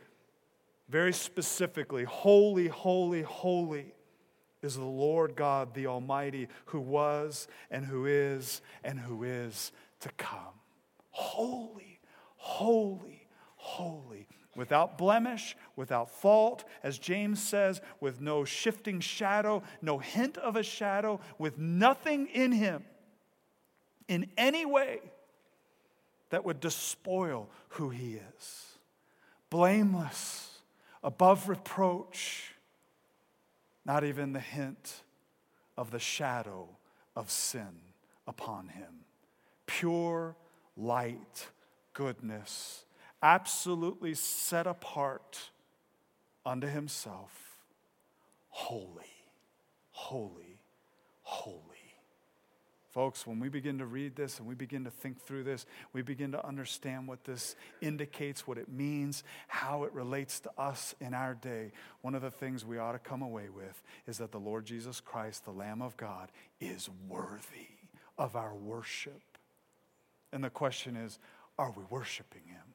very 0.90 1.14
specifically, 1.14 2.04
holy, 2.04 2.68
holy, 2.68 3.22
holy 3.22 3.94
is 4.62 4.76
the 4.76 4.84
Lord 4.84 5.36
God, 5.36 5.74
the 5.74 5.88
Almighty, 5.88 6.48
who 6.66 6.80
was 6.80 7.48
and 7.72 7.86
who 7.86 8.06
is 8.06 8.62
and 8.84 9.00
who 9.00 9.24
is 9.24 9.72
to 10.02 10.10
come. 10.18 10.60
Holy, 11.12 12.00
holy, 12.36 13.28
holy 13.56 14.28
without 14.60 14.98
blemish, 14.98 15.56
without 15.78 16.10
fault, 16.10 16.66
as 16.84 17.00
James 17.00 17.42
says, 17.42 17.80
with 18.02 18.20
no 18.20 18.44
shifting 18.44 19.00
shadow, 19.00 19.64
no 19.82 20.00
hint 20.00 20.38
of 20.38 20.58
a 20.58 20.64
shadow, 20.64 21.22
with 21.38 21.58
nothing 21.58 22.28
in 22.28 22.52
him 22.52 22.84
in 24.10 24.30
any 24.38 24.66
way 24.66 25.00
that 26.30 26.44
would 26.44 26.60
despoil 26.60 27.50
who 27.70 27.90
he 27.90 28.16
is. 28.38 28.66
Blameless, 29.50 30.49
above 31.04 31.50
reproach, 31.50 32.54
not 33.86 34.04
even 34.04 34.34
the 34.34 34.40
hint 34.40 35.04
of 35.78 35.92
the 35.92 36.00
shadow 36.00 36.68
of 37.16 37.32
sin 37.32 37.80
upon 38.28 38.68
him. 38.70 39.06
Pure 39.66 40.36
light, 40.76 41.48
goodness, 41.94 42.86
absolutely 43.22 44.14
set 44.14 44.68
apart 44.68 45.52
unto 46.46 46.68
himself, 46.68 47.60
holy, 48.50 49.04
holy, 49.92 50.60
holy. 51.22 51.69
Folks, 52.90 53.28
when 53.28 53.40
we 53.40 53.50
begin 53.50 53.78
to 53.78 53.86
read 53.86 54.16
this 54.16 54.40
and 54.40 54.48
we 54.48 54.56
begin 54.56 54.84
to 54.84 54.90
think 54.90 55.22
through 55.22 55.44
this, 55.44 55.68
we 55.94 56.02
begin 56.02 56.32
to 56.32 56.46
understand 56.46 57.08
what 57.08 57.24
this 57.24 57.56
indicates, 57.82 58.48
what 58.48 58.58
it 58.58 58.68
means, 58.68 59.24
how 59.48 59.84
it 59.84 59.94
relates 59.94 60.40
to 60.40 60.52
us 60.58 60.96
in 61.00 61.14
our 61.14 61.36
day. 61.36 61.72
One 62.02 62.16
of 62.16 62.24
the 62.24 62.32
things 62.32 62.66
we 62.66 62.80
ought 62.80 62.94
to 62.94 63.00
come 63.00 63.22
away 63.22 63.50
with 63.50 63.84
is 64.08 64.18
that 64.18 64.32
the 64.32 64.40
Lord 64.40 64.66
Jesus 64.66 65.00
Christ, 65.00 65.46
the 65.46 65.52
Lamb 65.52 65.84
of 65.84 65.98
God, 65.98 66.32
is 66.60 66.90
worthy 67.08 67.68
of 68.18 68.36
our 68.36 68.56
worship. 68.56 69.22
And 70.34 70.44
the 70.44 70.50
question 70.50 70.96
is, 70.96 71.20
are 71.60 71.72
we 71.72 71.84
worshiping 71.92 72.44
him? 72.48 72.74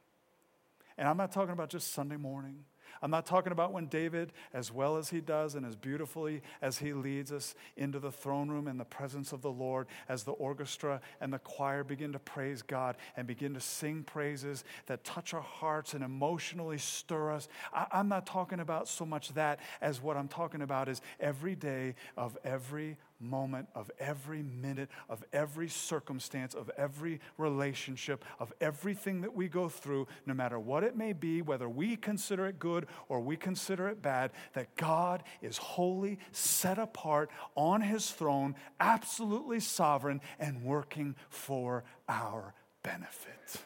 And 0.96 1.08
I'm 1.08 1.16
not 1.16 1.32
talking 1.32 1.52
about 1.52 1.70
just 1.70 1.92
Sunday 1.92 2.16
morning. 2.16 2.64
I'm 3.02 3.10
not 3.10 3.26
talking 3.26 3.52
about 3.52 3.72
when 3.72 3.86
David, 3.86 4.32
as 4.52 4.72
well 4.72 4.96
as 4.96 5.10
he 5.10 5.20
does 5.20 5.54
and 5.54 5.66
as 5.66 5.76
beautifully 5.76 6.42
as 6.62 6.78
he 6.78 6.92
leads 6.92 7.32
us 7.32 7.54
into 7.76 7.98
the 7.98 8.12
throne 8.12 8.48
room 8.48 8.68
in 8.68 8.78
the 8.78 8.84
presence 8.84 9.32
of 9.32 9.42
the 9.42 9.50
Lord, 9.50 9.86
as 10.08 10.24
the 10.24 10.32
orchestra 10.32 11.00
and 11.20 11.32
the 11.32 11.38
choir 11.38 11.84
begin 11.84 12.12
to 12.12 12.18
praise 12.18 12.62
God 12.62 12.96
and 13.16 13.26
begin 13.26 13.54
to 13.54 13.60
sing 13.60 14.02
praises 14.02 14.64
that 14.86 15.04
touch 15.04 15.34
our 15.34 15.40
hearts 15.40 15.94
and 15.94 16.02
emotionally 16.04 16.78
stir 16.78 17.32
us. 17.32 17.48
I, 17.72 17.86
am 17.92 18.08
not 18.08 18.26
talking 18.26 18.60
about 18.60 18.88
so 18.88 19.04
much 19.04 19.34
that 19.34 19.60
as 19.80 20.02
what 20.02 20.16
I'm 20.16 20.28
talking 20.28 20.62
about 20.62 20.88
is 20.88 21.00
every 21.20 21.54
day 21.54 21.94
of 22.16 22.36
every 22.44 22.96
moment, 23.24 23.68
of 23.74 23.90
every 23.98 24.42
minute, 24.42 24.88
of 25.08 25.24
every 25.32 25.68
circumstance, 25.68 26.54
of 26.54 26.70
every 26.76 27.20
relationship, 27.38 28.24
of 28.38 28.52
everything 28.60 29.22
that 29.22 29.34
we 29.34 29.48
go 29.48 29.68
through, 29.68 30.06
no 30.26 30.34
matter 30.34 30.58
what 30.58 30.84
it 30.84 30.96
may 30.96 31.12
be, 31.12 31.42
whether 31.42 31.68
we 31.68 31.96
consider 31.96 32.46
it 32.46 32.58
good 32.58 32.86
or 33.08 33.20
we 33.20 33.36
consider 33.36 33.88
it 33.88 34.02
bad, 34.02 34.30
that 34.52 34.76
God 34.76 35.22
is 35.42 35.56
holy, 35.56 36.18
set 36.32 36.78
apart 36.78 37.30
on 37.54 37.80
his 37.80 38.10
throne, 38.10 38.54
absolutely 38.78 39.60
sovereign, 39.60 40.20
and 40.38 40.62
working 40.62 41.16
for 41.28 41.84
our 42.08 42.54
benefit. 42.82 43.62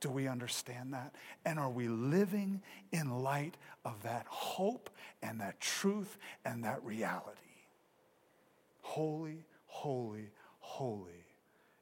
Do 0.00 0.10
we 0.10 0.28
understand 0.28 0.92
that? 0.94 1.14
And 1.44 1.58
are 1.58 1.70
we 1.70 1.88
living 1.88 2.62
in 2.92 3.22
light 3.22 3.56
of 3.84 4.02
that 4.04 4.26
hope 4.28 4.90
and 5.22 5.40
that 5.40 5.60
truth 5.60 6.18
and 6.44 6.64
that 6.64 6.84
reality? 6.84 7.47
Holy, 8.88 9.44
holy, 9.66 10.30
holy 10.60 11.26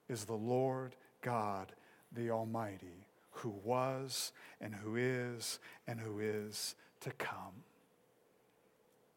is 0.08 0.24
the 0.24 0.34
Lord 0.34 0.96
God, 1.22 1.72
the 2.10 2.30
Almighty, 2.30 3.06
who 3.30 3.50
was 3.62 4.32
and 4.60 4.74
who 4.74 4.96
is 4.96 5.60
and 5.86 6.00
who 6.00 6.18
is 6.18 6.74
to 7.02 7.12
come. 7.12 7.62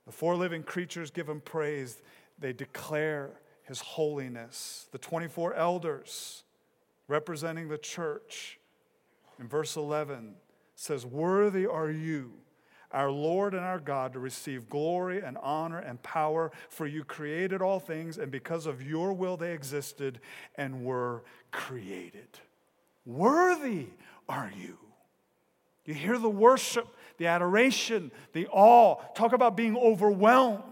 The 0.05 0.11
four 0.11 0.35
living 0.35 0.61
creatures 0.61 1.09
give 1.09 1.27
him 1.27 1.41
praise. 1.41 1.97
They 2.37 2.53
declare 2.53 3.31
his 3.63 3.81
holiness. 3.81 4.87
The 4.91 4.99
24 4.99 5.55
elders 5.55 6.43
representing 7.07 7.69
the 7.69 7.79
church 7.79 8.59
in 9.39 9.47
verse 9.47 9.75
11 9.75 10.35
says, 10.75 11.07
Worthy 11.07 11.65
are 11.65 11.89
you 11.89 12.33
our 12.91 13.11
Lord 13.11 13.53
and 13.53 13.63
our 13.63 13.79
God, 13.79 14.13
to 14.13 14.19
receive 14.19 14.69
glory 14.69 15.21
and 15.21 15.37
honor 15.41 15.79
and 15.79 16.01
power, 16.01 16.51
for 16.69 16.87
you 16.87 17.03
created 17.03 17.61
all 17.61 17.79
things, 17.79 18.17
and 18.17 18.31
because 18.31 18.65
of 18.65 18.81
your 18.81 19.13
will 19.13 19.37
they 19.37 19.53
existed 19.53 20.19
and 20.55 20.83
were 20.83 21.23
created. 21.51 22.27
Worthy 23.05 23.87
are 24.27 24.51
you. 24.57 24.77
You 25.85 25.93
hear 25.93 26.17
the 26.17 26.29
worship, 26.29 26.87
the 27.17 27.27
adoration, 27.27 28.11
the 28.33 28.47
awe. 28.47 28.95
Talk 29.13 29.33
about 29.33 29.55
being 29.55 29.77
overwhelmed 29.77 30.63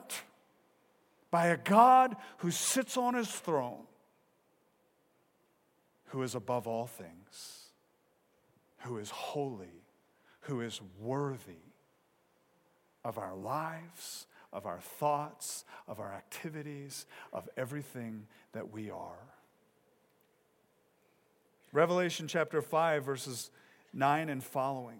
by 1.29 1.47
a 1.47 1.57
God 1.57 2.15
who 2.37 2.51
sits 2.51 2.97
on 2.97 3.13
his 3.13 3.29
throne, 3.29 3.83
who 6.07 6.23
is 6.23 6.35
above 6.35 6.67
all 6.67 6.87
things, 6.87 7.69
who 8.79 8.97
is 8.97 9.09
holy, 9.09 9.83
who 10.41 10.61
is 10.61 10.81
worthy 10.99 11.66
of 13.07 13.17
our 13.17 13.33
lives, 13.33 14.27
of 14.51 14.65
our 14.65 14.81
thoughts, 14.81 15.63
of 15.87 16.01
our 16.01 16.13
activities, 16.13 17.05
of 17.31 17.47
everything 17.55 18.27
that 18.51 18.73
we 18.73 18.91
are. 18.91 19.23
Revelation 21.71 22.27
chapter 22.27 22.61
5, 22.61 23.05
verses 23.05 23.49
9 23.93 24.27
and 24.27 24.43
following. 24.43 24.99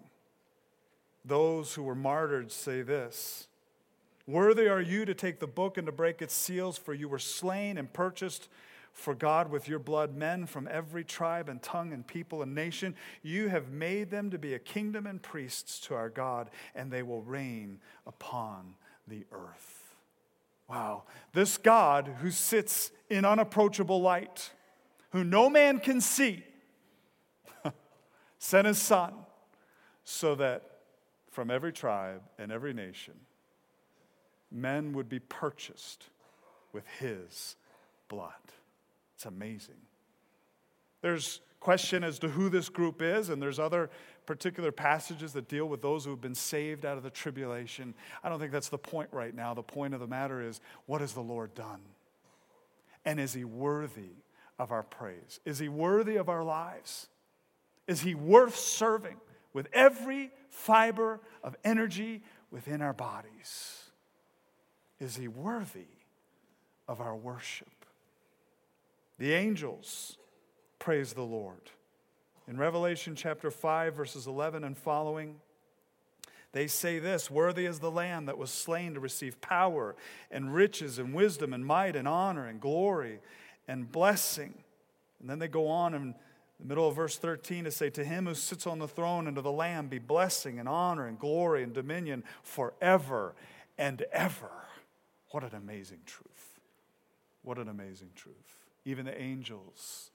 Those 1.22 1.74
who 1.74 1.82
were 1.82 1.94
martyred 1.94 2.50
say 2.50 2.80
this 2.80 3.46
Worthy 4.26 4.68
are 4.68 4.80
you 4.80 5.04
to 5.04 5.12
take 5.12 5.38
the 5.38 5.46
book 5.46 5.76
and 5.76 5.84
to 5.84 5.92
break 5.92 6.22
its 6.22 6.32
seals, 6.32 6.78
for 6.78 6.94
you 6.94 7.10
were 7.10 7.18
slain 7.18 7.76
and 7.76 7.92
purchased 7.92 8.48
for 8.98 9.14
God 9.14 9.48
with 9.48 9.68
your 9.68 9.78
blood 9.78 10.16
men 10.16 10.44
from 10.44 10.68
every 10.68 11.04
tribe 11.04 11.48
and 11.48 11.62
tongue 11.62 11.92
and 11.92 12.04
people 12.04 12.42
and 12.42 12.52
nation. 12.52 12.96
You 13.22 13.48
have 13.48 13.70
made 13.70 14.10
them 14.10 14.28
to 14.32 14.38
be 14.38 14.54
a 14.54 14.58
kingdom 14.58 15.06
and 15.06 15.22
priests 15.22 15.78
to 15.86 15.94
our 15.94 16.08
God, 16.08 16.50
and 16.74 16.90
they 16.90 17.04
will 17.04 17.22
reign 17.22 17.78
upon 18.08 18.74
the 19.06 19.24
earth. 19.30 19.94
Wow. 20.68 21.04
This 21.32 21.58
God 21.58 22.12
who 22.20 22.32
sits 22.32 22.90
in 23.08 23.24
unapproachable 23.24 24.02
light, 24.02 24.50
who 25.12 25.22
no 25.22 25.48
man 25.48 25.78
can 25.78 26.00
see, 26.00 26.42
sent 28.40 28.66
his 28.66 28.82
son 28.82 29.14
so 30.02 30.34
that 30.34 30.80
from 31.30 31.52
every 31.52 31.72
tribe 31.72 32.22
and 32.36 32.50
every 32.50 32.74
nation, 32.74 33.14
men 34.50 34.92
would 34.92 35.08
be 35.08 35.20
purchased 35.20 36.06
with 36.72 36.84
his 36.98 37.54
blood. 38.08 38.32
It's 39.18 39.26
amazing. 39.26 39.74
There's 41.00 41.40
question 41.58 42.04
as 42.04 42.20
to 42.20 42.28
who 42.28 42.48
this 42.48 42.68
group 42.68 43.02
is, 43.02 43.30
and 43.30 43.42
there's 43.42 43.58
other 43.58 43.90
particular 44.26 44.70
passages 44.70 45.32
that 45.32 45.48
deal 45.48 45.66
with 45.66 45.82
those 45.82 46.04
who 46.04 46.10
have 46.12 46.20
been 46.20 46.36
saved 46.36 46.86
out 46.86 46.96
of 46.96 47.02
the 47.02 47.10
tribulation. 47.10 47.94
I 48.22 48.28
don't 48.28 48.38
think 48.38 48.52
that's 48.52 48.68
the 48.68 48.78
point 48.78 49.08
right 49.10 49.34
now. 49.34 49.54
The 49.54 49.62
point 49.64 49.92
of 49.92 49.98
the 49.98 50.06
matter 50.06 50.40
is 50.40 50.60
what 50.86 51.00
has 51.00 51.14
the 51.14 51.20
Lord 51.20 51.52
done? 51.56 51.80
And 53.04 53.18
is 53.18 53.34
he 53.34 53.42
worthy 53.42 54.12
of 54.56 54.70
our 54.70 54.84
praise? 54.84 55.40
Is 55.44 55.58
he 55.58 55.68
worthy 55.68 56.14
of 56.14 56.28
our 56.28 56.44
lives? 56.44 57.08
Is 57.88 58.02
he 58.02 58.14
worth 58.14 58.54
serving 58.54 59.16
with 59.52 59.66
every 59.72 60.30
fiber 60.48 61.18
of 61.42 61.56
energy 61.64 62.22
within 62.52 62.82
our 62.82 62.92
bodies? 62.92 63.82
Is 65.00 65.16
he 65.16 65.26
worthy 65.26 65.88
of 66.86 67.00
our 67.00 67.16
worship? 67.16 67.77
The 69.18 69.32
angels 69.32 70.16
praise 70.78 71.12
the 71.12 71.22
Lord. 71.22 71.70
In 72.46 72.56
Revelation 72.56 73.14
chapter 73.14 73.50
5, 73.50 73.94
verses 73.94 74.26
11 74.26 74.64
and 74.64 74.78
following, 74.78 75.36
they 76.52 76.66
say 76.66 76.98
this 76.98 77.30
Worthy 77.30 77.66
is 77.66 77.80
the 77.80 77.90
Lamb 77.90 78.26
that 78.26 78.38
was 78.38 78.50
slain 78.50 78.94
to 78.94 79.00
receive 79.00 79.40
power 79.40 79.96
and 80.30 80.54
riches 80.54 80.98
and 80.98 81.12
wisdom 81.12 81.52
and 81.52 81.64
might 81.64 81.96
and 81.96 82.08
honor 82.08 82.46
and 82.46 82.60
glory 82.60 83.20
and 83.66 83.90
blessing. 83.90 84.54
And 85.20 85.28
then 85.28 85.38
they 85.38 85.48
go 85.48 85.68
on 85.68 85.94
in 85.94 86.14
the 86.58 86.66
middle 86.66 86.88
of 86.88 86.96
verse 86.96 87.18
13 87.18 87.64
to 87.64 87.70
say, 87.70 87.90
To 87.90 88.04
him 88.04 88.26
who 88.26 88.34
sits 88.34 88.66
on 88.66 88.78
the 88.78 88.88
throne 88.88 89.26
and 89.26 89.36
to 89.36 89.42
the 89.42 89.52
Lamb 89.52 89.88
be 89.88 89.98
blessing 89.98 90.58
and 90.58 90.68
honor 90.68 91.06
and 91.06 91.18
glory 91.18 91.62
and 91.62 91.74
dominion 91.74 92.24
forever 92.42 93.34
and 93.76 94.02
ever. 94.12 94.50
What 95.30 95.44
an 95.44 95.54
amazing 95.54 96.00
truth. 96.06 96.60
What 97.42 97.58
an 97.58 97.68
amazing 97.68 98.10
truth. 98.14 98.57
Even 98.84 99.04
the 99.04 99.20
angels 99.20 100.10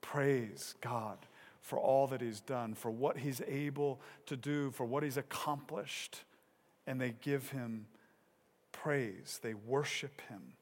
praise 0.00 0.74
God 0.80 1.18
for 1.60 1.78
all 1.78 2.06
that 2.06 2.20
he's 2.20 2.40
done, 2.40 2.74
for 2.74 2.90
what 2.90 3.18
he's 3.18 3.42
able 3.46 4.00
to 4.26 4.36
do, 4.36 4.70
for 4.70 4.86
what 4.86 5.02
he's 5.02 5.16
accomplished. 5.16 6.24
And 6.86 7.00
they 7.00 7.14
give 7.20 7.50
him 7.50 7.86
praise, 8.72 9.38
they 9.42 9.54
worship 9.54 10.20
him, 10.28 10.54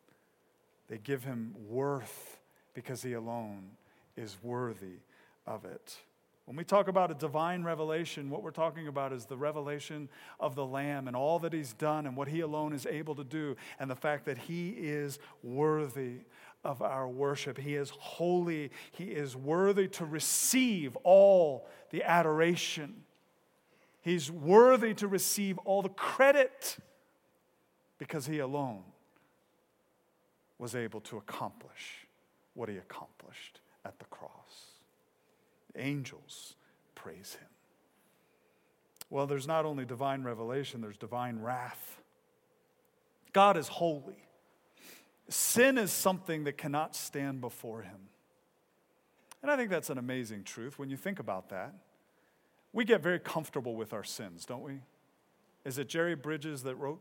they 0.88 0.98
give 0.98 1.24
him 1.24 1.54
worth 1.68 2.38
because 2.74 3.02
he 3.02 3.12
alone 3.12 3.70
is 4.16 4.36
worthy 4.42 4.98
of 5.46 5.64
it. 5.64 5.98
When 6.46 6.56
we 6.56 6.62
talk 6.62 6.86
about 6.86 7.10
a 7.10 7.14
divine 7.14 7.64
revelation, 7.64 8.30
what 8.30 8.40
we're 8.40 8.52
talking 8.52 8.86
about 8.86 9.12
is 9.12 9.26
the 9.26 9.36
revelation 9.36 10.08
of 10.38 10.54
the 10.54 10.64
Lamb 10.64 11.08
and 11.08 11.16
all 11.16 11.40
that 11.40 11.52
He's 11.52 11.72
done 11.72 12.06
and 12.06 12.16
what 12.16 12.28
He 12.28 12.40
alone 12.40 12.72
is 12.72 12.86
able 12.86 13.16
to 13.16 13.24
do, 13.24 13.56
and 13.80 13.90
the 13.90 13.96
fact 13.96 14.26
that 14.26 14.38
He 14.38 14.70
is 14.70 15.18
worthy 15.42 16.20
of 16.66 16.82
our 16.82 17.08
worship. 17.08 17.56
He 17.56 17.76
is 17.76 17.90
holy. 17.90 18.72
He 18.90 19.04
is 19.04 19.36
worthy 19.36 19.86
to 19.88 20.04
receive 20.04 20.96
all 21.04 21.68
the 21.90 22.02
adoration. 22.02 23.04
He's 24.02 24.30
worthy 24.30 24.92
to 24.94 25.06
receive 25.06 25.58
all 25.58 25.80
the 25.80 25.88
credit 25.88 26.76
because 27.98 28.26
he 28.26 28.40
alone 28.40 28.82
was 30.58 30.74
able 30.74 31.00
to 31.02 31.16
accomplish 31.18 32.06
what 32.54 32.68
he 32.68 32.76
accomplished 32.76 33.60
at 33.84 33.98
the 34.00 34.04
cross. 34.06 34.30
The 35.72 35.80
angels 35.82 36.56
praise 36.94 37.36
him. 37.40 37.48
Well, 39.08 39.28
there's 39.28 39.46
not 39.46 39.64
only 39.64 39.84
divine 39.84 40.24
revelation, 40.24 40.80
there's 40.80 40.96
divine 40.96 41.38
wrath. 41.38 42.00
God 43.32 43.56
is 43.56 43.68
holy. 43.68 44.25
Sin 45.28 45.76
is 45.78 45.90
something 45.90 46.44
that 46.44 46.56
cannot 46.56 46.94
stand 46.94 47.40
before 47.40 47.82
him. 47.82 48.08
And 49.42 49.50
I 49.50 49.56
think 49.56 49.70
that's 49.70 49.90
an 49.90 49.98
amazing 49.98 50.44
truth 50.44 50.78
when 50.78 50.88
you 50.90 50.96
think 50.96 51.18
about 51.18 51.50
that. 51.50 51.74
We 52.72 52.84
get 52.84 53.02
very 53.02 53.18
comfortable 53.18 53.74
with 53.74 53.92
our 53.92 54.04
sins, 54.04 54.44
don't 54.44 54.62
we? 54.62 54.80
Is 55.64 55.78
it 55.78 55.88
Jerry 55.88 56.14
Bridges 56.14 56.62
that 56.62 56.76
wrote 56.76 57.00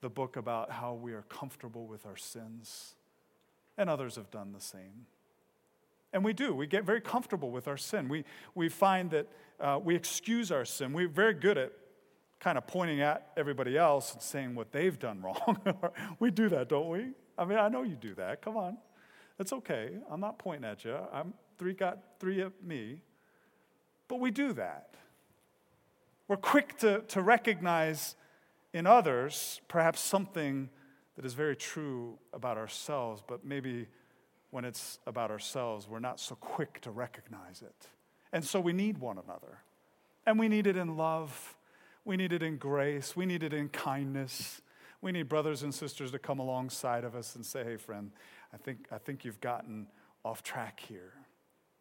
the 0.00 0.08
book 0.08 0.36
about 0.36 0.70
how 0.70 0.94
we 0.94 1.12
are 1.12 1.24
comfortable 1.28 1.86
with 1.86 2.06
our 2.06 2.16
sins? 2.16 2.94
And 3.76 3.90
others 3.90 4.16
have 4.16 4.30
done 4.30 4.52
the 4.52 4.60
same. 4.60 5.06
And 6.12 6.24
we 6.24 6.32
do. 6.32 6.54
We 6.54 6.66
get 6.66 6.84
very 6.84 7.00
comfortable 7.00 7.50
with 7.50 7.68
our 7.68 7.76
sin. 7.76 8.08
We, 8.08 8.24
we 8.54 8.68
find 8.68 9.10
that 9.10 9.26
uh, 9.60 9.78
we 9.82 9.94
excuse 9.94 10.50
our 10.50 10.64
sin. 10.64 10.92
We're 10.92 11.08
very 11.08 11.34
good 11.34 11.58
at 11.58 11.72
kind 12.40 12.56
of 12.56 12.66
pointing 12.66 13.00
at 13.00 13.32
everybody 13.36 13.76
else 13.76 14.12
and 14.12 14.22
saying 14.22 14.54
what 14.54 14.72
they've 14.72 14.98
done 14.98 15.20
wrong. 15.22 15.58
we 16.18 16.30
do 16.30 16.48
that, 16.50 16.68
don't 16.68 16.88
we? 16.88 17.08
I 17.38 17.44
mean, 17.44 17.58
I 17.58 17.68
know 17.68 17.82
you 17.82 17.96
do 17.96 18.14
that. 18.14 18.42
Come 18.42 18.56
on. 18.56 18.78
It's 19.38 19.52
okay. 19.52 19.90
I'm 20.10 20.20
not 20.20 20.38
pointing 20.38 20.68
at 20.68 20.84
you. 20.84 20.96
I'm 21.12 21.34
three 21.58 21.74
got 21.74 21.98
three 22.18 22.40
at 22.42 22.52
me. 22.62 23.02
But 24.08 24.20
we 24.20 24.30
do 24.30 24.52
that. 24.54 24.94
We're 26.28 26.36
quick 26.36 26.78
to, 26.78 27.02
to 27.08 27.22
recognize 27.22 28.16
in 28.72 28.86
others 28.86 29.60
perhaps 29.68 30.00
something 30.00 30.68
that 31.16 31.24
is 31.24 31.34
very 31.34 31.56
true 31.56 32.18
about 32.32 32.58
ourselves, 32.58 33.22
but 33.26 33.44
maybe 33.44 33.86
when 34.50 34.64
it's 34.64 34.98
about 35.06 35.30
ourselves, 35.30 35.88
we're 35.88 35.98
not 35.98 36.20
so 36.20 36.34
quick 36.34 36.80
to 36.82 36.90
recognize 36.90 37.62
it. 37.62 37.88
And 38.32 38.44
so 38.44 38.60
we 38.60 38.72
need 38.72 38.98
one 38.98 39.18
another. 39.18 39.58
And 40.26 40.38
we 40.38 40.48
need 40.48 40.66
it 40.66 40.76
in 40.76 40.96
love, 40.96 41.56
we 42.04 42.16
need 42.16 42.32
it 42.32 42.42
in 42.42 42.58
grace, 42.58 43.14
we 43.14 43.26
need 43.26 43.42
it 43.42 43.52
in 43.52 43.68
kindness. 43.68 44.60
We 45.06 45.12
need 45.12 45.28
brothers 45.28 45.62
and 45.62 45.72
sisters 45.72 46.10
to 46.10 46.18
come 46.18 46.40
alongside 46.40 47.04
of 47.04 47.14
us 47.14 47.36
and 47.36 47.46
say, 47.46 47.62
hey, 47.62 47.76
friend, 47.76 48.10
I 48.52 48.56
think, 48.56 48.88
I 48.90 48.98
think 48.98 49.24
you've 49.24 49.40
gotten 49.40 49.86
off 50.24 50.42
track 50.42 50.80
here. 50.80 51.12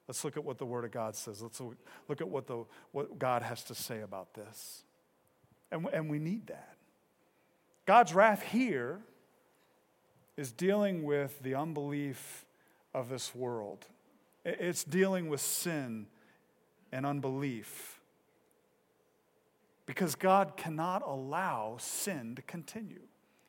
Let's 0.07 0.23
look 0.23 0.37
at 0.37 0.43
what 0.43 0.59
the 0.59 0.65
Word 0.67 0.85
of 0.85 0.91
God 0.91 1.15
says. 1.15 1.41
Let's 1.41 1.59
look 1.59 2.21
at 2.21 2.29
what, 2.29 2.45
the, 2.45 2.65
what 2.91 3.17
God 3.17 3.41
has 3.41 3.63
to 3.63 3.73
say 3.73 4.01
about 4.01 4.35
this. 4.35 4.83
And, 5.71 5.87
and 5.91 6.07
we 6.07 6.19
need 6.19 6.45
that. 6.45 6.75
God's 7.87 8.13
wrath 8.13 8.43
here 8.43 8.99
is 10.37 10.51
dealing 10.51 11.01
with 11.01 11.41
the 11.41 11.55
unbelief 11.55 12.45
of 12.93 13.09
this 13.09 13.33
world, 13.33 13.87
it's 14.45 14.83
dealing 14.83 15.29
with 15.29 15.41
sin 15.41 16.05
and 16.91 17.07
unbelief 17.07 17.99
because 19.87 20.13
God 20.13 20.55
cannot 20.55 21.01
allow 21.01 21.77
sin 21.79 22.35
to 22.35 22.43
continue. 22.43 23.01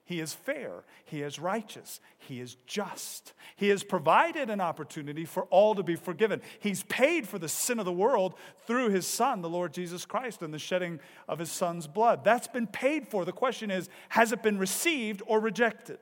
He 0.06 0.20
is 0.20 0.32
fair. 0.32 0.84
He 1.04 1.22
is 1.22 1.40
righteous. 1.40 2.00
He 2.16 2.40
is 2.40 2.56
just. 2.64 3.34
He 3.56 3.70
has 3.70 3.82
provided 3.82 4.50
an 4.50 4.60
opportunity 4.60 5.24
for 5.24 5.44
all 5.46 5.74
to 5.74 5.82
be 5.82 5.96
forgiven. 5.96 6.40
He's 6.60 6.84
paid 6.84 7.26
for 7.26 7.40
the 7.40 7.48
sin 7.48 7.80
of 7.80 7.84
the 7.84 7.92
world 7.92 8.34
through 8.68 8.90
his 8.90 9.04
Son, 9.04 9.42
the 9.42 9.48
Lord 9.48 9.74
Jesus 9.74 10.06
Christ, 10.06 10.42
and 10.42 10.54
the 10.54 10.60
shedding 10.60 11.00
of 11.28 11.40
his 11.40 11.50
Son's 11.50 11.88
blood. 11.88 12.22
That's 12.22 12.46
been 12.46 12.68
paid 12.68 13.08
for. 13.08 13.24
The 13.24 13.32
question 13.32 13.68
is 13.68 13.88
has 14.10 14.30
it 14.30 14.44
been 14.44 14.58
received 14.58 15.22
or 15.26 15.40
rejected? 15.40 15.98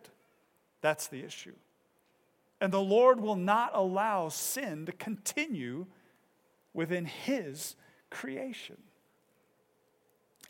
That's 0.82 1.06
the 1.06 1.24
issue. 1.24 1.54
And 2.60 2.70
the 2.70 2.82
Lord 2.82 3.20
will 3.20 3.36
not 3.36 3.70
allow 3.72 4.28
sin 4.28 4.84
to 4.84 4.92
continue 4.92 5.86
within 6.74 7.06
his 7.06 7.74
creation. 8.10 8.76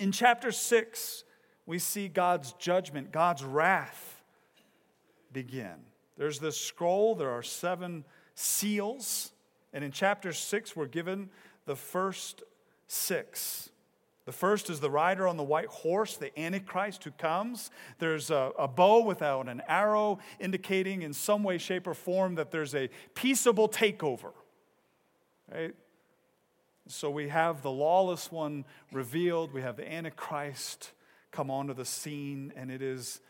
In 0.00 0.10
chapter 0.10 0.50
6, 0.50 1.22
we 1.66 1.78
see 1.78 2.08
God's 2.08 2.52
judgment, 2.54 3.12
God's 3.12 3.42
wrath 3.44 4.22
begin. 5.32 5.74
There's 6.16 6.38
this 6.38 6.60
scroll, 6.60 7.14
there 7.14 7.30
are 7.30 7.42
seven 7.42 8.04
seals, 8.34 9.32
and 9.72 9.82
in 9.82 9.90
chapter 9.90 10.32
6, 10.32 10.76
we're 10.76 10.86
given 10.86 11.30
the 11.66 11.74
first 11.74 12.42
six. 12.86 13.70
The 14.24 14.32
first 14.32 14.70
is 14.70 14.80
the 14.80 14.90
rider 14.90 15.26
on 15.26 15.36
the 15.36 15.42
white 15.42 15.66
horse, 15.66 16.16
the 16.16 16.38
Antichrist 16.38 17.04
who 17.04 17.10
comes. 17.10 17.70
There's 17.98 18.30
a, 18.30 18.52
a, 18.58 18.68
bow 18.68 19.02
without 19.02 19.48
an 19.48 19.62
arrow, 19.68 20.18
indicating 20.40 21.02
in 21.02 21.12
some 21.12 21.42
way, 21.42 21.58
shape, 21.58 21.86
or 21.86 21.94
form 21.94 22.36
that 22.36 22.50
there's 22.50 22.74
a 22.74 22.88
peaceable 23.14 23.68
takeover. 23.68 24.32
Right? 25.52 25.74
So 26.86 27.10
we 27.10 27.28
have 27.28 27.62
the 27.62 27.70
lawless 27.70 28.30
one 28.30 28.64
revealed, 28.92 29.52
we 29.52 29.62
have 29.62 29.76
the 29.76 29.90
Antichrist 29.90 30.92
come 31.34 31.50
onto 31.50 31.74
the 31.74 31.84
scene, 31.84 32.52
and 32.56 32.70
it 32.70 32.80
is 32.80 33.20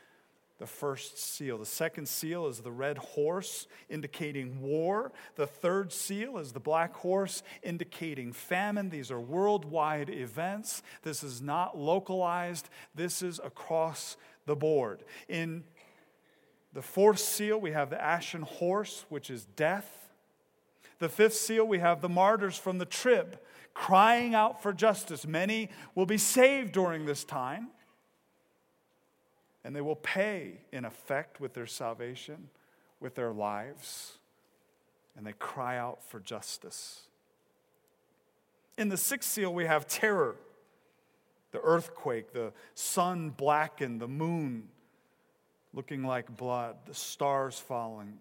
the 0.58 0.66
first 0.66 1.18
seal. 1.18 1.58
The 1.58 1.66
second 1.66 2.06
seal 2.06 2.46
is 2.46 2.60
the 2.60 2.70
red 2.70 2.98
horse, 2.98 3.66
indicating 3.88 4.60
war. 4.60 5.10
The 5.36 5.46
third 5.46 5.92
seal 5.92 6.38
is 6.38 6.52
the 6.52 6.60
black 6.60 6.94
horse, 6.94 7.42
indicating 7.62 8.32
famine. 8.32 8.90
These 8.90 9.10
are 9.10 9.20
worldwide 9.20 10.10
events. 10.10 10.82
This 11.02 11.24
is 11.24 11.40
not 11.42 11.76
localized, 11.76 12.68
this 12.94 13.22
is 13.22 13.40
across 13.42 14.16
the 14.46 14.54
board. 14.54 15.02
In 15.28 15.64
the 16.74 16.82
fourth 16.82 17.18
seal, 17.18 17.58
we 17.58 17.72
have 17.72 17.88
the 17.88 18.02
ashen 18.02 18.42
horse, 18.42 19.06
which 19.08 19.30
is 19.30 19.44
death. 19.56 20.10
The 20.98 21.08
fifth 21.08 21.34
seal, 21.34 21.66
we 21.66 21.78
have 21.78 22.00
the 22.00 22.08
martyrs 22.08 22.56
from 22.56 22.78
the 22.78 22.84
trib 22.84 23.38
crying 23.74 24.34
out 24.34 24.62
for 24.62 24.72
justice. 24.72 25.26
Many 25.26 25.68
will 25.94 26.06
be 26.06 26.18
saved 26.18 26.72
during 26.72 27.04
this 27.04 27.24
time, 27.24 27.68
and 29.64 29.74
they 29.74 29.80
will 29.80 29.96
pay, 29.96 30.58
in 30.72 30.84
effect, 30.84 31.40
with 31.40 31.54
their 31.54 31.66
salvation, 31.66 32.48
with 33.00 33.14
their 33.14 33.32
lives, 33.32 34.18
and 35.16 35.26
they 35.26 35.32
cry 35.32 35.78
out 35.78 36.02
for 36.04 36.20
justice. 36.20 37.02
In 38.76 38.88
the 38.88 38.96
sixth 38.96 39.30
seal, 39.30 39.54
we 39.54 39.64
have 39.66 39.86
terror 39.86 40.36
the 41.54 41.60
earthquake, 41.60 42.32
the 42.32 42.52
sun 42.74 43.30
blackened, 43.30 44.00
the 44.00 44.08
moon 44.08 44.64
looking 45.72 46.02
like 46.02 46.36
blood, 46.36 46.74
the 46.84 46.94
stars 46.94 47.60
falling. 47.60 48.18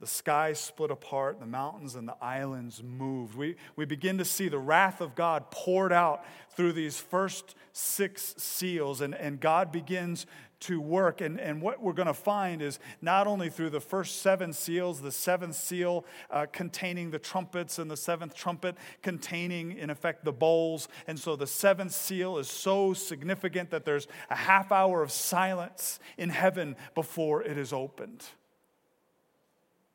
The 0.00 0.08
sky 0.08 0.54
split 0.54 0.90
apart, 0.90 1.38
the 1.38 1.46
mountains 1.46 1.94
and 1.94 2.08
the 2.08 2.16
islands 2.20 2.82
moved. 2.82 3.36
We, 3.36 3.54
we 3.76 3.84
begin 3.84 4.18
to 4.18 4.24
see 4.24 4.48
the 4.48 4.58
wrath 4.58 5.00
of 5.00 5.14
God 5.14 5.52
poured 5.52 5.92
out 5.92 6.24
through 6.50 6.72
these 6.72 6.98
first 6.98 7.54
six 7.72 8.34
seals, 8.38 9.00
and, 9.00 9.14
and 9.14 9.38
God 9.38 9.70
begins 9.70 10.26
to 10.60 10.80
work. 10.80 11.20
And, 11.20 11.40
and 11.40 11.62
what 11.62 11.82
we're 11.82 11.92
going 11.92 12.06
to 12.08 12.14
find 12.14 12.62
is 12.62 12.78
not 13.00 13.26
only 13.26 13.48
through 13.48 13.70
the 13.70 13.80
first 13.80 14.22
seven 14.22 14.52
seals, 14.52 15.00
the 15.00 15.12
seventh 15.12 15.54
seal 15.54 16.04
uh, 16.30 16.46
containing 16.50 17.10
the 17.10 17.18
trumpets, 17.18 17.78
and 17.78 17.90
the 17.90 17.96
seventh 17.96 18.34
trumpet 18.34 18.76
containing, 19.02 19.78
in 19.78 19.90
effect, 19.90 20.24
the 20.24 20.32
bowls. 20.32 20.88
And 21.06 21.18
so 21.18 21.36
the 21.36 21.46
seventh 21.46 21.92
seal 21.92 22.38
is 22.38 22.48
so 22.48 22.92
significant 22.92 23.70
that 23.70 23.84
there's 23.84 24.08
a 24.30 24.36
half 24.36 24.72
hour 24.72 25.02
of 25.02 25.12
silence 25.12 26.00
in 26.16 26.30
heaven 26.30 26.76
before 26.94 27.42
it 27.42 27.56
is 27.56 27.72
opened. 27.72 28.24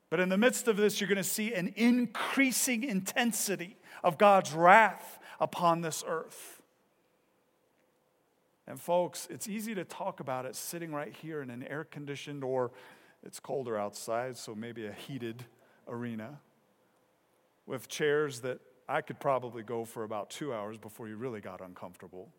But 0.09 0.19
in 0.19 0.29
the 0.29 0.37
midst 0.37 0.67
of 0.67 0.77
this, 0.77 1.01
you're 1.01 1.07
going 1.07 1.17
to 1.17 1.23
see 1.23 1.55
an 1.55 1.73
increasing 1.75 2.83
intensity 2.83 3.77
of 4.03 4.19
God's 4.19 4.53
wrath 4.53 5.17
upon 5.39 5.81
this 5.81 6.03
earth. 6.05 6.52
And 8.67 8.79
folks, 8.79 9.27
it's 9.29 9.47
easy 9.47 9.75
to 9.75 9.83
talk 9.83 10.19
about 10.19 10.45
it 10.45 10.55
sitting 10.55 10.93
right 10.93 11.13
here 11.13 11.41
in 11.41 11.49
an 11.49 11.63
air 11.63 11.83
conditioned 11.83 12.43
or 12.43 12.71
it's 13.23 13.39
colder 13.39 13.77
outside, 13.77 14.37
so 14.37 14.55
maybe 14.55 14.85
a 14.85 14.91
heated 14.91 15.45
arena 15.87 16.39
with 17.65 17.87
chairs 17.87 18.41
that 18.41 18.59
I 18.87 19.01
could 19.01 19.19
probably 19.19 19.63
go 19.63 19.85
for 19.85 20.03
about 20.03 20.29
two 20.29 20.53
hours 20.53 20.77
before 20.77 21.07
you 21.07 21.15
really 21.15 21.41
got 21.41 21.61
uncomfortable. 21.61 22.29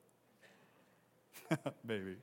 maybe. 1.87 2.17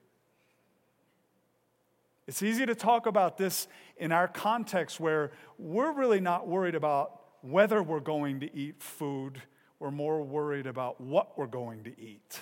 It's 2.27 2.43
easy 2.43 2.65
to 2.65 2.75
talk 2.75 3.07
about 3.07 3.37
this 3.37 3.67
in 3.97 4.11
our 4.11 4.27
context 4.27 4.99
where 4.99 5.31
we're 5.57 5.91
really 5.91 6.19
not 6.19 6.47
worried 6.47 6.75
about 6.75 7.19
whether 7.41 7.81
we're 7.81 7.99
going 7.99 8.39
to 8.41 8.55
eat 8.55 8.81
food, 8.81 9.41
we're 9.79 9.91
more 9.91 10.21
worried 10.21 10.67
about 10.67 11.01
what 11.01 11.37
we're 11.37 11.47
going 11.47 11.83
to 11.83 11.99
eat. 11.99 12.39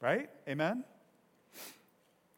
Right? 0.00 0.30
Amen? 0.48 0.84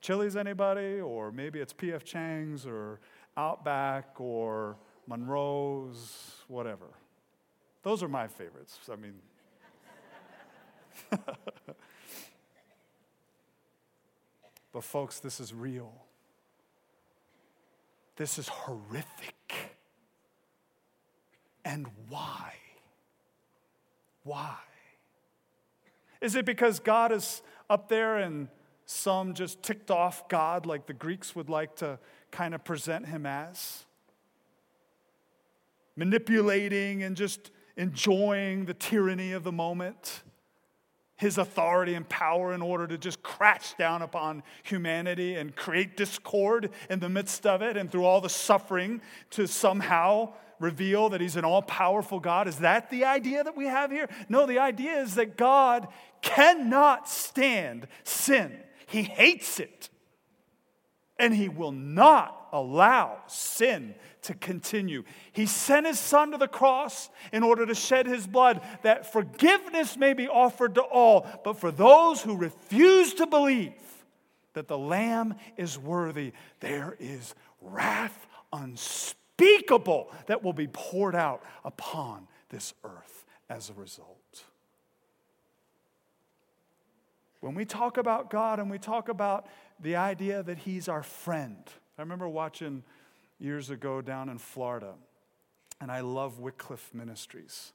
Chili's, 0.01 0.37
anybody? 0.37 1.01
Or 1.01 1.31
maybe 1.31 1.61
it's 1.61 1.72
P.F. 1.72 2.05
Chang's 2.05 2.66
or 2.66 2.98
Outback 3.37 4.20
or 4.20 4.77
Monroe's, 5.07 6.33
whatever. 6.48 6.87
Those 7.83 8.03
are 8.03 8.09
my 8.09 8.27
favorites. 8.27 8.79
I 8.90 8.96
mean, 8.96 9.14
but 14.72 14.85
folks, 14.85 15.20
this 15.20 15.40
is 15.40 15.55
real. 15.55 15.92
This 18.16 18.38
is 18.38 18.48
horrific. 18.48 19.55
And 21.64 21.87
why? 22.09 22.55
Why? 24.25 24.57
Is 26.20 26.37
it 26.37 26.44
because 26.44 26.79
God 26.79 27.11
is 27.12 27.42
up 27.68 27.88
there 27.88 28.18
and 28.18 28.48
some 28.87 29.35
just 29.35 29.62
ticked 29.62 29.90
off 29.90 30.29
God 30.29 30.66
like 30.66 30.87
the 30.87 30.92
Greeks 30.92 31.35
would 31.35 31.48
like 31.48 31.77
to 31.77 31.98
kind 32.31 32.55
of 32.55 32.64
present 32.64 33.07
him 33.07 33.27
as? 33.27 33.85
Manipulating 35.96 37.03
and 37.03 37.16
just 37.16 37.51
enjoying 37.77 38.64
the 38.64 38.75
tyranny 38.75 39.33
of 39.33 39.44
the 39.44 39.53
moment, 39.53 40.22
his 41.16 41.38
authority 41.38 41.94
and 41.94 42.09
power 42.09 42.53
in 42.53 42.62
order 42.62 42.87
to 42.87 42.98
just 42.98 43.22
crash 43.22 43.75
down 43.75 44.03
upon 44.03 44.42
humanity 44.62 45.37
and 45.37 45.55
create 45.55 45.96
discord 45.96 46.70
in 46.90 46.98
the 46.98 47.09
midst 47.09 47.46
of 47.46 47.62
it 47.62 47.77
and 47.77 47.90
through 47.90 48.05
all 48.05 48.20
the 48.20 48.29
suffering 48.29 49.01
to 49.31 49.46
somehow 49.46 50.33
reveal 50.62 51.09
that 51.11 51.20
he's 51.20 51.37
an 51.37 51.44
all 51.44 51.61
powerful 51.61 52.20
God? 52.20 52.46
Is 52.46 52.59
that 52.59 52.88
the 52.88 53.05
idea 53.05 53.42
that 53.42 53.57
we 53.57 53.66
have 53.66 53.90
here? 53.90 54.09
No, 54.29 54.46
the 54.46 54.61
idea 54.61 55.01
is 55.01 55.16
that 55.16 55.37
God 55.37 55.88
cannot 56.22 57.09
stand 57.09 57.88
sin, 58.05 58.57
he 58.87 59.03
hates 59.03 59.59
it. 59.61 59.90
And 61.18 61.35
he 61.35 61.48
will 61.48 61.72
not 61.72 62.48
allow 62.53 63.18
sin 63.27 63.94
to 64.22 64.35
continue. 64.35 65.05
He 65.33 65.46
sent 65.46 65.87
his 65.87 66.01
son 66.01 66.33
to 66.33 66.38
the 66.38 66.48
cross 66.48 67.11
in 67.33 67.42
order 67.42 67.64
to 67.66 67.75
shed 67.75 68.07
his 68.07 68.27
blood 68.27 68.61
that 68.83 69.12
forgiveness 69.12 69.96
may 69.96 70.14
be 70.14 70.27
offered 70.27 70.75
to 70.77 70.83
all. 70.83 71.27
But 71.44 71.59
for 71.59 71.70
those 71.70 72.22
who 72.22 72.37
refuse 72.37 73.14
to 73.14 73.27
believe 73.27 73.75
that 74.55 74.68
the 74.68 74.79
Lamb 74.79 75.35
is 75.57 75.79
worthy, 75.79 76.33
there 76.61 76.96
is 76.98 77.35
wrath 77.61 78.27
unspeakable 78.53 79.21
unspeakable 79.42 80.11
that 80.26 80.42
will 80.42 80.52
be 80.52 80.68
poured 80.68 81.14
out 81.14 81.42
upon 81.64 82.28
this 82.48 82.74
earth 82.85 83.24
as 83.48 83.70
a 83.70 83.74
result. 83.74 84.44
When 87.40 87.55
we 87.55 87.64
talk 87.64 87.96
about 87.96 88.31
God 88.31 88.61
and 88.61 88.70
we 88.70 88.78
talk 88.78 89.09
about 89.09 89.46
the 89.81 89.96
idea 89.96 90.42
that 90.42 90.59
He's 90.59 90.88
our 90.88 91.02
friend, 91.02 91.59
I 91.98 92.02
remember 92.02 92.28
watching 92.28 92.85
years 93.40 93.70
ago 93.70 94.00
down 94.00 94.28
in 94.28 94.38
Florida, 94.38 94.94
and 95.81 95.90
I 95.90 96.00
love 96.00 96.38
Wycliffe 96.38 96.94
Ministries. 96.94 97.72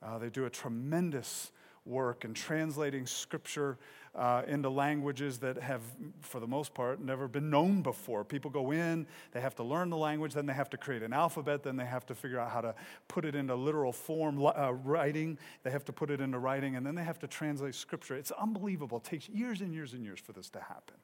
Uh, 0.00 0.18
they 0.18 0.30
do 0.30 0.44
a 0.44 0.50
tremendous 0.50 1.50
work 1.84 2.24
and 2.24 2.34
translating 2.36 3.06
scripture 3.06 3.78
uh, 4.14 4.42
into 4.46 4.68
languages 4.68 5.38
that 5.38 5.56
have, 5.56 5.80
for 6.20 6.38
the 6.38 6.46
most 6.46 6.74
part, 6.74 7.00
never 7.00 7.26
been 7.26 7.48
known 7.48 7.82
before. 7.82 8.24
People 8.24 8.50
go 8.50 8.70
in, 8.70 9.06
they 9.32 9.40
have 9.40 9.54
to 9.54 9.62
learn 9.62 9.88
the 9.88 9.96
language, 9.96 10.34
then 10.34 10.44
they 10.44 10.52
have 10.52 10.68
to 10.70 10.76
create 10.76 11.02
an 11.02 11.12
alphabet, 11.12 11.62
then 11.62 11.76
they 11.76 11.86
have 11.86 12.04
to 12.06 12.14
figure 12.14 12.38
out 12.38 12.50
how 12.50 12.60
to 12.60 12.74
put 13.08 13.24
it 13.24 13.34
into 13.34 13.54
literal 13.54 13.92
form, 13.92 14.44
uh, 14.44 14.72
writing, 14.84 15.38
they 15.62 15.70
have 15.70 15.84
to 15.86 15.92
put 15.92 16.10
it 16.10 16.20
into 16.20 16.38
writing, 16.38 16.76
and 16.76 16.84
then 16.84 16.94
they 16.94 17.04
have 17.04 17.18
to 17.18 17.26
translate 17.26 17.74
scripture. 17.74 18.14
It's 18.14 18.32
unbelievable. 18.32 18.98
It 18.98 19.04
takes 19.04 19.28
years 19.28 19.62
and 19.62 19.72
years 19.72 19.94
and 19.94 20.04
years 20.04 20.20
for 20.20 20.32
this 20.32 20.50
to 20.50 20.60
happen. 20.60 20.96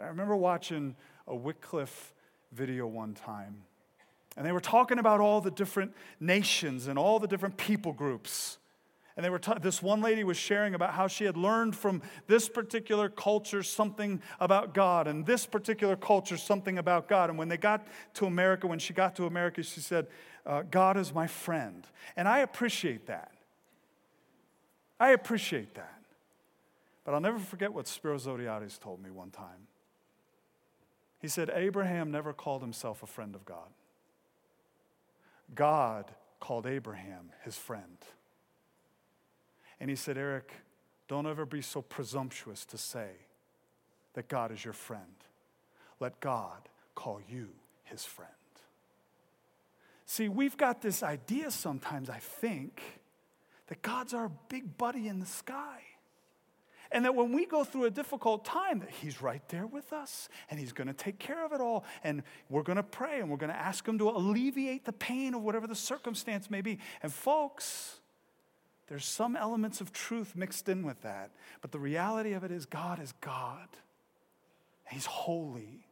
I 0.00 0.06
remember 0.06 0.34
watching 0.34 0.96
a 1.26 1.36
Wycliffe 1.36 2.14
video 2.50 2.86
one 2.86 3.14
time. 3.14 3.62
And 4.36 4.44
they 4.44 4.52
were 4.52 4.60
talking 4.60 4.98
about 4.98 5.20
all 5.20 5.40
the 5.40 5.50
different 5.50 5.92
nations 6.18 6.88
and 6.88 6.98
all 6.98 7.20
the 7.20 7.28
different 7.28 7.56
people 7.56 7.92
groups. 7.92 8.58
And 9.16 9.24
they 9.24 9.30
were 9.30 9.40
this 9.60 9.80
one 9.80 10.00
lady 10.00 10.24
was 10.24 10.36
sharing 10.36 10.74
about 10.74 10.94
how 10.94 11.06
she 11.06 11.24
had 11.24 11.36
learned 11.36 11.76
from 11.76 12.02
this 12.26 12.48
particular 12.48 13.08
culture 13.08 13.62
something 13.62 14.20
about 14.40 14.74
God, 14.74 15.06
and 15.06 15.24
this 15.24 15.46
particular 15.46 15.94
culture 15.94 16.36
something 16.36 16.78
about 16.78 17.08
God. 17.08 17.30
And 17.30 17.38
when 17.38 17.48
they 17.48 17.56
got 17.56 17.86
to 18.14 18.26
America, 18.26 18.66
when 18.66 18.80
she 18.80 18.92
got 18.92 19.14
to 19.16 19.26
America, 19.26 19.62
she 19.62 19.80
said, 19.80 20.08
uh, 20.44 20.62
God 20.62 20.96
is 20.96 21.14
my 21.14 21.28
friend. 21.28 21.86
And 22.16 22.26
I 22.26 22.40
appreciate 22.40 23.06
that. 23.06 23.30
I 24.98 25.10
appreciate 25.10 25.74
that. 25.74 26.02
But 27.04 27.14
I'll 27.14 27.20
never 27.20 27.38
forget 27.38 27.72
what 27.72 27.86
Spiro 27.86 28.18
Zodhiates 28.18 28.80
told 28.80 29.02
me 29.02 29.10
one 29.10 29.30
time. 29.30 29.68
He 31.20 31.28
said, 31.28 31.50
Abraham 31.54 32.10
never 32.10 32.32
called 32.32 32.62
himself 32.62 33.02
a 33.02 33.06
friend 33.06 33.34
of 33.34 33.44
God. 33.44 33.68
God 35.54 36.10
called 36.40 36.66
Abraham 36.66 37.30
his 37.44 37.56
friend. 37.56 37.98
And 39.80 39.90
he 39.90 39.96
said, 39.96 40.16
Eric, 40.16 40.52
don't 41.08 41.26
ever 41.26 41.44
be 41.44 41.62
so 41.62 41.82
presumptuous 41.82 42.64
to 42.66 42.78
say 42.78 43.10
that 44.14 44.28
God 44.28 44.52
is 44.52 44.64
your 44.64 44.72
friend. 44.74 45.02
Let 46.00 46.20
God 46.20 46.68
call 46.94 47.20
you 47.28 47.50
his 47.84 48.04
friend. 48.04 48.30
See, 50.06 50.28
we've 50.28 50.56
got 50.56 50.82
this 50.82 51.02
idea 51.02 51.50
sometimes, 51.50 52.10
I 52.10 52.18
think, 52.18 52.80
that 53.68 53.82
God's 53.82 54.14
our 54.14 54.30
big 54.48 54.76
buddy 54.76 55.08
in 55.08 55.18
the 55.18 55.26
sky. 55.26 55.80
And 56.92 57.04
that 57.04 57.14
when 57.14 57.32
we 57.32 57.46
go 57.46 57.64
through 57.64 57.86
a 57.86 57.90
difficult 57.90 58.44
time, 58.44 58.78
that 58.80 58.90
He's 58.90 59.20
right 59.20 59.42
there 59.48 59.66
with 59.66 59.92
us 59.92 60.28
and 60.48 60.60
He's 60.60 60.72
going 60.72 60.86
to 60.86 60.92
take 60.92 61.18
care 61.18 61.44
of 61.44 61.52
it 61.52 61.60
all. 61.60 61.84
And 62.04 62.22
we're 62.48 62.62
going 62.62 62.76
to 62.76 62.84
pray 62.84 63.18
and 63.18 63.30
we're 63.30 63.38
going 63.38 63.50
to 63.50 63.58
ask 63.58 63.86
Him 63.86 63.98
to 63.98 64.10
alleviate 64.10 64.84
the 64.84 64.92
pain 64.92 65.34
of 65.34 65.42
whatever 65.42 65.66
the 65.66 65.74
circumstance 65.74 66.50
may 66.50 66.60
be. 66.60 66.78
And 67.02 67.12
folks, 67.12 68.00
there's 68.86 69.04
some 69.04 69.36
elements 69.36 69.80
of 69.80 69.92
truth 69.92 70.36
mixed 70.36 70.68
in 70.68 70.82
with 70.82 71.00
that. 71.02 71.30
But 71.62 71.72
the 71.72 71.78
reality 71.78 72.32
of 72.32 72.44
it 72.44 72.50
is, 72.50 72.66
God 72.66 73.00
is 73.00 73.12
God. 73.20 73.68
He's 74.90 75.06
holy. 75.06 75.86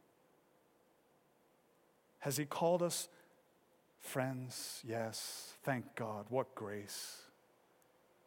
Has 2.19 2.37
He 2.37 2.45
called 2.45 2.83
us 2.83 3.07
friends? 3.99 4.81
Yes. 4.87 5.53
Thank 5.63 5.95
God. 5.95 6.25
What 6.29 6.53
grace. 6.53 7.21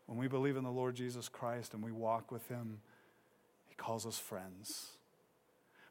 When 0.06 0.18
we 0.18 0.28
believe 0.28 0.56
in 0.56 0.64
the 0.64 0.70
Lord 0.70 0.96
Jesus 0.96 1.28
Christ 1.28 1.72
and 1.72 1.82
we 1.82 1.92
walk 1.92 2.32
with 2.32 2.48
Him, 2.48 2.80
He 3.68 3.76
calls 3.76 4.04
us 4.04 4.18
friends. 4.18 4.90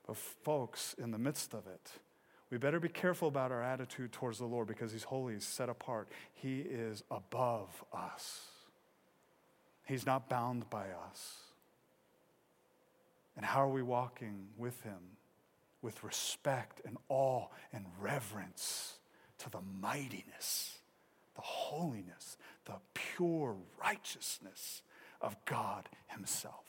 But, 0.05 0.17
folks, 0.17 0.95
in 1.01 1.11
the 1.11 1.17
midst 1.17 1.53
of 1.53 1.65
it, 1.67 1.91
we 2.51 2.57
better 2.57 2.79
be 2.79 2.89
careful 2.89 3.27
about 3.27 3.51
our 3.51 3.63
attitude 3.63 4.11
towards 4.11 4.37
the 4.37 4.45
Lord 4.45 4.67
because 4.67 4.91
He's 4.91 5.03
holy, 5.03 5.33
He's 5.33 5.45
set 5.45 5.69
apart, 5.69 6.09
He 6.33 6.59
is 6.59 7.03
above 7.09 7.83
us. 7.93 8.49
He's 9.85 10.05
not 10.05 10.29
bound 10.29 10.69
by 10.69 10.87
us. 11.09 11.37
And 13.35 13.45
how 13.45 13.61
are 13.61 13.69
we 13.69 13.83
walking 13.83 14.47
with 14.57 14.81
Him? 14.81 15.17
With 15.81 16.03
respect 16.03 16.81
and 16.85 16.97
awe 17.09 17.45
and 17.71 17.85
reverence 18.01 18.95
to 19.39 19.49
the 19.49 19.61
mightiness, 19.79 20.79
the 21.35 21.41
holiness, 21.41 22.37
the 22.65 22.79
pure 22.93 23.55
righteousness 23.79 24.81
of 25.21 25.35
God 25.45 25.87
Himself. 26.07 26.64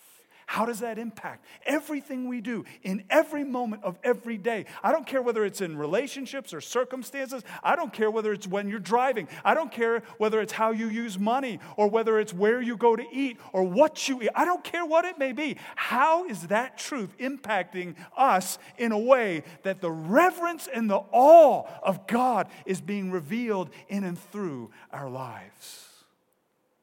How 0.48 0.64
does 0.64 0.78
that 0.78 0.96
impact 0.96 1.44
everything 1.66 2.28
we 2.28 2.40
do 2.40 2.64
in 2.84 3.02
every 3.10 3.42
moment 3.42 3.82
of 3.82 3.98
every 4.04 4.38
day? 4.38 4.66
I 4.80 4.92
don't 4.92 5.06
care 5.06 5.20
whether 5.20 5.44
it's 5.44 5.60
in 5.60 5.76
relationships 5.76 6.54
or 6.54 6.60
circumstances. 6.60 7.42
I 7.64 7.74
don't 7.74 7.92
care 7.92 8.12
whether 8.12 8.32
it's 8.32 8.46
when 8.46 8.68
you're 8.68 8.78
driving. 8.78 9.26
I 9.44 9.54
don't 9.54 9.72
care 9.72 10.04
whether 10.18 10.40
it's 10.40 10.52
how 10.52 10.70
you 10.70 10.88
use 10.88 11.18
money 11.18 11.58
or 11.76 11.88
whether 11.88 12.20
it's 12.20 12.32
where 12.32 12.62
you 12.62 12.76
go 12.76 12.94
to 12.94 13.04
eat 13.12 13.38
or 13.52 13.64
what 13.64 14.08
you 14.08 14.22
eat. 14.22 14.28
I 14.36 14.44
don't 14.44 14.62
care 14.62 14.86
what 14.86 15.04
it 15.04 15.18
may 15.18 15.32
be. 15.32 15.56
How 15.74 16.26
is 16.26 16.46
that 16.46 16.78
truth 16.78 17.18
impacting 17.18 17.96
us 18.16 18.58
in 18.78 18.92
a 18.92 18.98
way 18.98 19.42
that 19.64 19.80
the 19.80 19.90
reverence 19.90 20.68
and 20.72 20.88
the 20.88 21.02
awe 21.10 21.64
of 21.82 22.06
God 22.06 22.48
is 22.64 22.80
being 22.80 23.10
revealed 23.10 23.70
in 23.88 24.04
and 24.04 24.16
through 24.16 24.70
our 24.92 25.10
lives? 25.10 25.88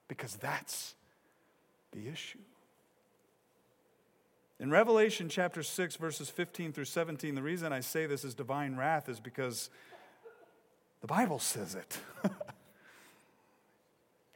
Because 0.09 0.35
that's 0.35 0.95
the 1.93 2.09
issue. 2.09 2.39
In 4.63 4.71
Revelation 4.71 5.27
chapter 5.27 5.61
6, 5.61 5.97
verses 5.97 6.29
15 6.29 6.71
through 6.71 6.85
17, 6.85 7.35
the 7.35 7.41
reason 7.41 7.73
I 7.73 7.81
say 7.81 8.05
this 8.05 8.23
is 8.23 8.33
divine 8.33 8.77
wrath 8.77 9.09
is 9.09 9.19
because 9.19 9.69
the 11.01 11.07
Bible 11.07 11.37
says 11.37 11.75
it. 11.75 11.97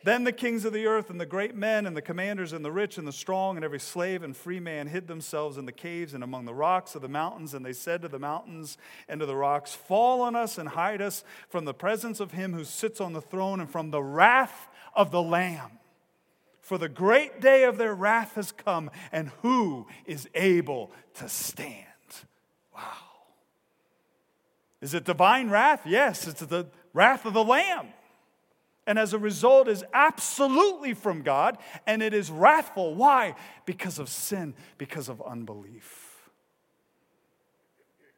then 0.04 0.26
the 0.26 0.34
kings 0.34 0.66
of 0.66 0.74
the 0.74 0.86
earth 0.86 1.10
and 1.10 1.18
the 1.18 1.26
great 1.26 1.56
men 1.56 1.86
and 1.86 1.96
the 1.96 2.02
commanders 2.02 2.52
and 2.52 2.66
the 2.66 2.74
rich 2.74 2.98
and 2.98 3.08
the 3.08 3.14
strong 3.14 3.56
and 3.56 3.64
every 3.64 3.80
slave 3.80 4.22
and 4.22 4.36
free 4.36 4.60
man 4.60 4.88
hid 4.88 5.08
themselves 5.08 5.58
in 5.58 5.66
the 5.66 5.72
caves 5.72 6.14
and 6.14 6.26
among 6.26 6.44
the 6.44 6.54
rocks 6.54 6.94
of 6.94 7.02
the 7.02 7.08
mountains. 7.08 7.54
And 7.54 7.66
they 7.66 7.72
said 7.72 8.02
to 8.02 8.10
the 8.10 8.20
mountains 8.20 8.78
and 9.08 9.22
to 9.22 9.26
the 9.26 9.34
rocks, 9.34 9.76
Fall 9.76 10.22
on 10.22 10.36
us 10.36 10.58
and 10.58 10.68
hide 10.68 11.02
us 11.02 11.24
from 11.48 11.64
the 11.64 11.74
presence 11.74 12.20
of 12.20 12.34
him 12.34 12.52
who 12.52 12.66
sits 12.66 13.00
on 13.00 13.14
the 13.14 13.22
throne 13.22 13.62
and 13.62 13.70
from 13.70 13.92
the 13.92 14.04
wrath 14.04 14.68
of 14.94 15.12
the 15.12 15.22
Lamb. 15.22 15.80
For 16.68 16.78
the 16.78 16.90
great 16.90 17.40
day 17.40 17.64
of 17.64 17.78
their 17.78 17.96
wrath 17.96 18.36
has 18.36 18.52
come, 18.52 18.92
and 19.14 19.32
who 19.42 19.88
is 20.06 20.28
able 20.36 20.92
to 21.14 21.30
stand? 21.30 21.86
Wow. 22.76 22.82
Is 24.82 24.94
it 24.94 25.06
divine 25.06 25.50
wrath? 25.50 25.84
Yes, 25.86 26.28
it's 26.28 26.42
the 26.42 26.68
wrath 26.94 27.26
of 27.26 27.34
the 27.34 27.44
Lamb. 27.46 27.88
And 28.86 29.00
as 29.00 29.14
a 29.14 29.18
result, 29.18 29.70
is 29.70 29.86
absolutely 29.94 30.94
from 30.94 31.22
God, 31.22 31.58
and 31.86 32.04
it 32.04 32.14
is 32.14 32.30
wrathful. 32.30 32.96
Why? 32.96 33.36
Because 33.66 33.98
of 33.98 34.10
sin, 34.10 34.54
because 34.78 35.08
of 35.08 35.22
unbelief. 35.22 36.07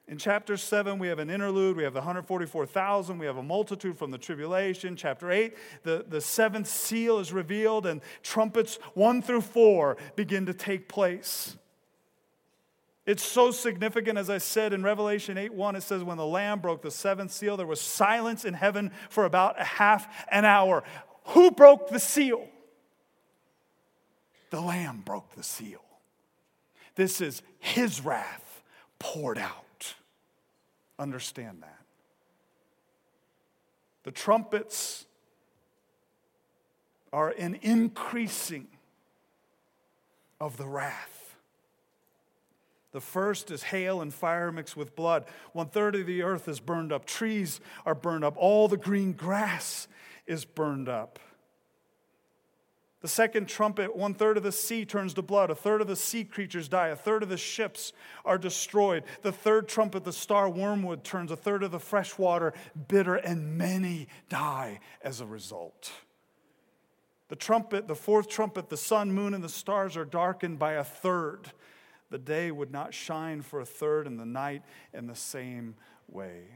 In 0.10 0.18
chapter 0.18 0.58
7, 0.58 0.98
we 0.98 1.08
have 1.08 1.20
an 1.20 1.30
interlude. 1.30 1.78
We 1.78 1.84
have 1.84 1.94
the 1.94 2.00
144,000. 2.00 3.20
We 3.20 3.28
have 3.28 3.38
a 3.38 3.44
multitude 3.44 3.96
from 3.96 4.10
the 4.10 4.18
tribulation. 4.18 4.96
Chapter 4.96 5.30
8, 5.30 5.56
the, 5.84 6.04
the 6.10 6.20
seventh 6.20 6.68
seal 6.68 7.20
is 7.20 7.32
revealed, 7.32 7.86
and 7.86 8.02
trumpets 8.24 8.80
1 8.96 9.22
through 9.22 9.42
4 9.42 9.98
begin 10.16 10.48
to 10.48 10.54
take 10.54 10.90
place. 10.90 11.56
It's 13.06 13.22
so 13.22 13.52
significant, 13.52 14.18
as 14.18 14.32
I 14.32 14.40
said 14.40 14.74
in 14.74 14.82
Revelation 14.82 15.38
8 15.38 15.54
1, 15.54 15.76
it 15.76 15.84
says, 15.84 16.04
When 16.04 16.18
the 16.18 16.26
Lamb 16.26 16.60
broke 16.60 16.82
the 16.82 16.90
seventh 16.90 17.32
seal, 17.32 17.56
there 17.56 17.68
was 17.68 17.80
silence 17.80 18.46
in 18.46 18.56
heaven 18.56 18.92
for 19.12 19.26
about 19.26 19.62
a 19.62 19.64
half 19.64 20.26
an 20.32 20.44
hour. 20.44 20.84
Who 21.26 21.52
broke 21.52 21.90
the 21.90 22.00
seal? 22.00 22.48
The 24.50 24.62
Lamb 24.62 25.04
broke 25.06 25.36
the 25.36 25.44
seal. 25.44 25.84
This 26.96 27.22
is 27.22 27.44
his 27.60 28.04
wrath 28.04 28.64
poured 28.98 29.38
out. 29.38 29.66
Understand 31.00 31.64
that. 31.64 31.80
The 34.04 34.12
trumpets 34.12 35.06
are 37.12 37.30
an 37.30 37.58
increasing 37.62 38.68
of 40.40 40.58
the 40.58 40.68
wrath. 40.68 41.36
The 42.92 43.02
first 43.02 43.52
is 43.52 43.64
hail 43.64 44.02
and 44.02 44.14
fire 44.14 44.52
mixed 44.52 44.76
with 44.76 44.96
blood. 44.96 45.26
One 45.54 45.68
third 45.68 45.96
of 45.96 46.06
the 46.06 46.24
earth 46.24 46.48
is 46.48 46.60
burned 46.60 46.92
up. 46.92 47.06
Trees 47.06 47.62
are 47.86 47.96
burned 47.96 48.24
up. 48.24 48.36
All 48.38 48.68
the 48.68 48.78
green 48.78 49.14
grass 49.14 49.88
is 50.26 50.44
burned 50.44 50.90
up. 50.90 51.20
The 53.02 53.08
second 53.08 53.48
trumpet, 53.48 53.96
one 53.96 54.14
third 54.14 54.36
of 54.36 54.44
the 54.44 54.52
sea 54.52 54.84
turns 54.84 55.14
to 55.14 55.22
blood, 55.22 55.50
a 55.50 55.56
third 55.56 55.80
of 55.80 55.88
the 55.88 55.96
sea 55.96 56.26
creatures 56.26 56.68
die, 56.68 56.88
a 56.88 56.98
third 56.98 57.24
of 57.24 57.30
the 57.30 57.38
ships 57.38 57.94
are 58.26 58.38
destroyed. 58.38 59.06
The 59.22 59.32
third 59.32 59.70
trumpet, 59.70 60.04
the 60.04 60.12
star 60.12 60.50
wormwood 60.50 61.06
turns, 61.06 61.32
a 61.32 61.38
third 61.38 61.64
of 61.64 61.72
the 61.72 61.80
fresh 61.80 62.18
water 62.18 62.54
bitter, 62.90 63.16
and 63.16 63.58
many 63.58 64.10
die 64.28 64.82
as 65.02 65.22
a 65.22 65.26
result. 65.26 65.92
The 67.30 67.38
trumpet, 67.38 67.88
the 67.88 67.96
fourth 67.96 68.28
trumpet, 68.28 68.70
the 68.70 68.76
sun, 68.76 69.14
moon, 69.14 69.34
and 69.34 69.44
the 69.44 69.50
stars 69.50 69.96
are 69.96 70.04
darkened 70.04 70.60
by 70.60 70.74
a 70.74 70.84
third. 70.84 71.52
The 72.10 72.18
day 72.18 72.52
would 72.52 72.72
not 72.72 72.94
shine 72.94 73.44
for 73.44 73.62
a 73.62 73.66
third, 73.66 74.08
and 74.08 74.20
the 74.20 74.26
night 74.26 74.64
in 74.94 75.08
the 75.08 75.16
same 75.16 75.76
way. 76.10 76.48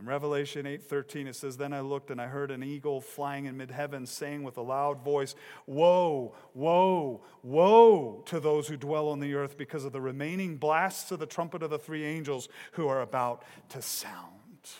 In 0.00 0.06
Revelation 0.06 0.64
8:13 0.64 1.26
it 1.26 1.36
says 1.36 1.58
then 1.58 1.74
I 1.74 1.80
looked 1.80 2.10
and 2.10 2.18
I 2.20 2.26
heard 2.26 2.50
an 2.50 2.62
eagle 2.62 3.02
flying 3.02 3.44
in 3.44 3.58
mid-heaven 3.58 4.06
saying 4.06 4.42
with 4.42 4.56
a 4.56 4.62
loud 4.62 5.04
voice 5.04 5.34
woe 5.66 6.34
woe 6.54 7.20
woe 7.42 8.22
to 8.24 8.40
those 8.40 8.68
who 8.68 8.78
dwell 8.78 9.08
on 9.08 9.20
the 9.20 9.34
earth 9.34 9.58
because 9.58 9.84
of 9.84 9.92
the 9.92 10.00
remaining 10.00 10.56
blasts 10.56 11.10
of 11.10 11.18
the 11.18 11.26
trumpet 11.26 11.62
of 11.62 11.68
the 11.68 11.78
three 11.78 12.04
angels 12.04 12.48
who 12.72 12.88
are 12.88 13.02
about 13.02 13.44
to 13.68 13.82
sound. 13.82 14.70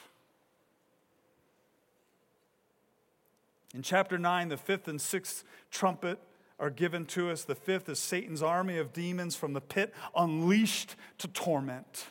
In 3.74 3.83
chapter 3.83 4.16
9 4.16 4.48
the 4.48 4.56
fifth 4.56 4.88
and 4.88 4.98
sixth 4.98 5.44
trumpet 5.70 6.18
are 6.59 6.70
given 6.70 7.04
to 7.06 7.30
us. 7.30 7.44
The 7.44 7.54
fifth 7.54 7.90
is 7.90 7.98
Satan's 7.98 8.42
army 8.42 8.78
of 8.78 8.94
demons 8.94 9.37
from 9.37 9.52
the 9.52 9.61
pit 9.61 9.92
unleashed 10.16 10.96
to 11.18 11.28
torment. 11.28 12.06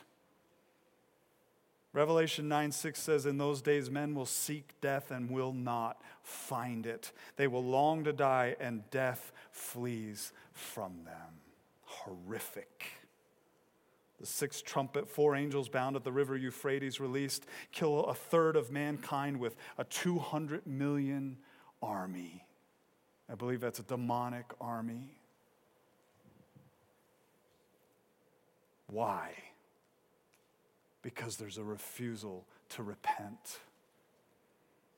Revelation 1.92 2.48
9 2.48 2.70
6 2.70 3.00
says, 3.00 3.26
In 3.26 3.38
those 3.38 3.62
days 3.62 3.90
men 3.90 4.14
will 4.14 4.26
seek 4.26 4.74
death 4.80 5.10
and 5.10 5.30
will 5.30 5.52
not 5.52 6.00
find 6.22 6.86
it. 6.86 7.12
They 7.36 7.48
will 7.48 7.64
long 7.64 8.04
to 8.04 8.12
die, 8.12 8.54
and 8.60 8.88
death 8.90 9.32
flees 9.50 10.32
from 10.52 11.04
them. 11.04 11.40
Horrific. 11.84 12.84
The 14.20 14.26
sixth 14.26 14.64
trumpet, 14.64 15.08
four 15.08 15.34
angels 15.34 15.68
bound 15.68 15.96
at 15.96 16.04
the 16.04 16.12
river 16.12 16.36
Euphrates 16.36 17.00
released, 17.00 17.46
kill 17.72 18.04
a 18.04 18.14
third 18.14 18.54
of 18.54 18.70
mankind 18.70 19.40
with 19.40 19.56
a 19.78 19.84
200 19.84 20.66
million 20.66 21.38
army. 21.82 22.44
I 23.30 23.34
believe 23.34 23.60
that's 23.60 23.78
a 23.78 23.84
demonic 23.84 24.44
army. 24.60 25.16
Why? 28.88 29.32
Because 31.02 31.36
there's 31.36 31.58
a 31.58 31.64
refusal 31.64 32.46
to 32.70 32.82
repent. 32.82 33.60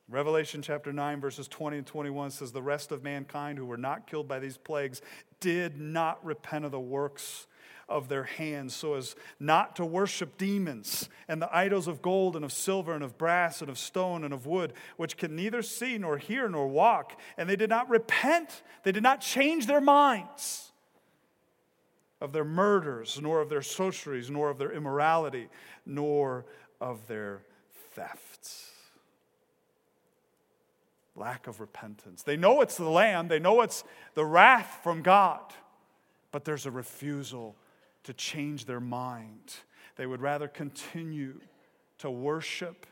Revelation 0.08 0.60
chapter 0.62 0.92
9, 0.92 1.20
verses 1.20 1.48
20 1.48 1.78
and 1.78 1.86
21 1.86 2.32
says, 2.32 2.52
The 2.52 2.62
rest 2.62 2.92
of 2.92 3.02
mankind 3.02 3.58
who 3.58 3.64
were 3.64 3.76
not 3.76 4.06
killed 4.06 4.28
by 4.28 4.40
these 4.40 4.56
plagues 4.56 5.00
did 5.40 5.80
not 5.80 6.24
repent 6.24 6.64
of 6.64 6.70
the 6.70 6.80
works 6.80 7.46
of 7.88 8.08
their 8.08 8.24
hands, 8.24 8.74
so 8.74 8.94
as 8.94 9.14
not 9.38 9.76
to 9.76 9.84
worship 9.84 10.38
demons 10.38 11.08
and 11.28 11.40
the 11.40 11.56
idols 11.56 11.86
of 11.86 12.02
gold 12.02 12.36
and 12.36 12.44
of 12.44 12.52
silver 12.52 12.92
and 12.94 13.04
of 13.04 13.18
brass 13.18 13.60
and 13.60 13.70
of 13.70 13.78
stone 13.78 14.24
and 14.24 14.34
of 14.34 14.46
wood, 14.46 14.72
which 14.96 15.16
can 15.16 15.36
neither 15.36 15.62
see 15.62 15.98
nor 15.98 16.18
hear 16.18 16.48
nor 16.48 16.66
walk. 16.68 17.18
And 17.36 17.48
they 17.48 17.56
did 17.56 17.70
not 17.70 17.88
repent, 17.88 18.62
they 18.82 18.92
did 18.92 19.02
not 19.02 19.20
change 19.20 19.66
their 19.66 19.80
minds 19.80 20.71
of 22.22 22.32
their 22.32 22.44
murders, 22.44 23.18
nor 23.20 23.40
of 23.40 23.48
their 23.48 23.62
sorceries, 23.62 24.30
nor 24.30 24.48
of 24.48 24.56
their 24.56 24.70
immorality, 24.70 25.48
nor 25.84 26.46
of 26.80 27.08
their 27.08 27.42
thefts. 27.94 28.70
Lack 31.16 31.48
of 31.48 31.60
repentance. 31.60 32.22
They 32.22 32.36
know 32.36 32.60
it's 32.60 32.76
the 32.76 32.88
Lamb, 32.88 33.26
they 33.26 33.40
know 33.40 33.60
it's 33.60 33.82
the 34.14 34.24
wrath 34.24 34.78
from 34.84 35.02
God, 35.02 35.52
but 36.30 36.44
there's 36.44 36.64
a 36.64 36.70
refusal 36.70 37.56
to 38.04 38.14
change 38.14 38.66
their 38.66 38.80
mind. 38.80 39.56
They 39.96 40.06
would 40.06 40.20
rather 40.20 40.46
continue 40.46 41.40
to 41.98 42.08
worship, 42.08 42.86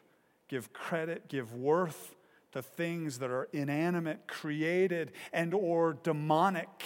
give 0.49 0.73
credit, 0.73 1.29
give 1.29 1.55
worth 1.55 2.17
to 2.51 2.63
things 2.63 3.21
that 3.21 3.31
are 3.31 3.49
inanimate, 3.53 4.27
created, 4.27 5.13
and 5.33 5.55
or 5.55 5.97
demonic 6.03 6.83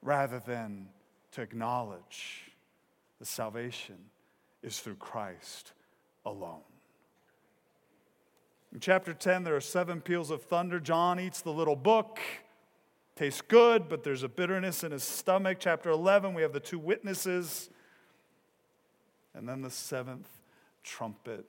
rather 0.00 0.42
than 0.44 0.88
to 1.32 1.42
acknowledge 1.42 2.52
the 3.18 3.24
salvation 3.24 3.96
is 4.62 4.78
through 4.78 4.96
Christ 4.96 5.72
alone. 6.24 6.60
In 8.72 8.80
chapter 8.80 9.12
10, 9.12 9.44
there 9.44 9.56
are 9.56 9.60
seven 9.60 10.00
peals 10.00 10.30
of 10.30 10.42
thunder. 10.42 10.80
John 10.80 11.20
eats 11.20 11.42
the 11.42 11.52
little 11.52 11.76
book. 11.76 12.20
Tastes 13.16 13.42
good, 13.42 13.88
but 13.88 14.02
there's 14.02 14.22
a 14.22 14.28
bitterness 14.28 14.82
in 14.82 14.92
his 14.92 15.02
stomach. 15.02 15.58
Chapter 15.60 15.90
11, 15.90 16.32
we 16.32 16.40
have 16.40 16.54
the 16.54 16.60
two 16.60 16.78
witnesses. 16.78 17.68
And 19.34 19.46
then 19.46 19.60
the 19.60 19.70
seventh 19.70 20.28
trumpet. 20.82 21.44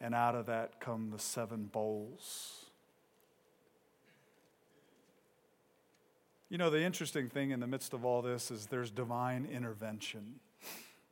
And 0.00 0.14
out 0.14 0.36
of 0.36 0.46
that 0.46 0.80
come 0.80 1.10
the 1.10 1.18
seven 1.18 1.64
bowls. 1.64 2.63
You 6.48 6.58
know, 6.58 6.70
the 6.70 6.82
interesting 6.82 7.28
thing 7.28 7.50
in 7.50 7.60
the 7.60 7.66
midst 7.66 7.94
of 7.94 8.04
all 8.04 8.22
this 8.22 8.50
is 8.50 8.66
there's 8.66 8.90
divine 8.90 9.48
intervention. 9.50 10.40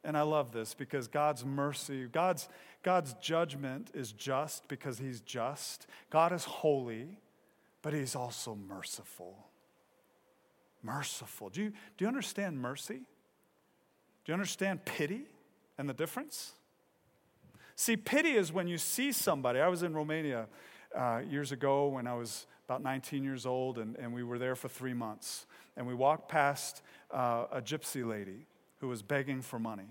And 0.05 0.17
I 0.17 0.23
love 0.23 0.53
this 0.53 0.75
because 0.75 1.07
God's 1.07 1.45
mercy, 1.45 2.07
God's, 2.07 2.49
God's 2.83 3.15
judgment 3.15 3.91
is 3.95 4.13
just 4.13 4.69
because 4.69 4.99
He's 4.99 5.21
just. 5.21 5.87
God 6.11 6.33
is 6.33 6.45
holy, 6.45 7.19
but 7.83 7.93
He's 7.93 8.17
also 8.17 8.55
merciful. 8.55 9.47
Merciful. 10.83 11.51
Do 11.51 11.63
you, 11.63 11.71
do 11.71 12.05
you 12.05 12.09
understand 12.09 12.59
mercy? 12.59 13.03
Do 14.25 14.31
you 14.31 14.35
understand 14.35 14.85
pity 14.85 15.23
and 15.79 15.89
the 15.89 15.95
difference? 15.95 16.53
See, 17.77 17.97
pity 17.97 18.33
is 18.33 18.53
when 18.53 18.67
you 18.67 18.79
see 18.79 19.13
somebody. 19.13 19.61
I 19.61 19.69
was 19.69 19.83
in 19.83 19.95
Romania 19.95 20.47
uh, 20.97 21.23
years 21.29 21.53
ago 21.53 21.89
when 21.89 22.07
I 22.07 22.15
was 22.15 22.47
about 22.67 22.83
19 22.83 23.25
years 23.25 23.47
old, 23.47 23.79
and, 23.79 23.97
and 23.97 24.13
we 24.13 24.23
were 24.23 24.39
there 24.39 24.55
for 24.55 24.69
three 24.69 24.95
months. 24.95 25.47
And 25.77 25.87
we 25.87 25.95
walked 25.95 26.29
past 26.29 26.83
uh, 27.11 27.47
a 27.51 27.61
gypsy 27.61 28.07
lady 28.07 28.47
who 28.81 28.89
was 28.89 29.03
begging 29.03 29.43
for 29.43 29.59
money. 29.59 29.89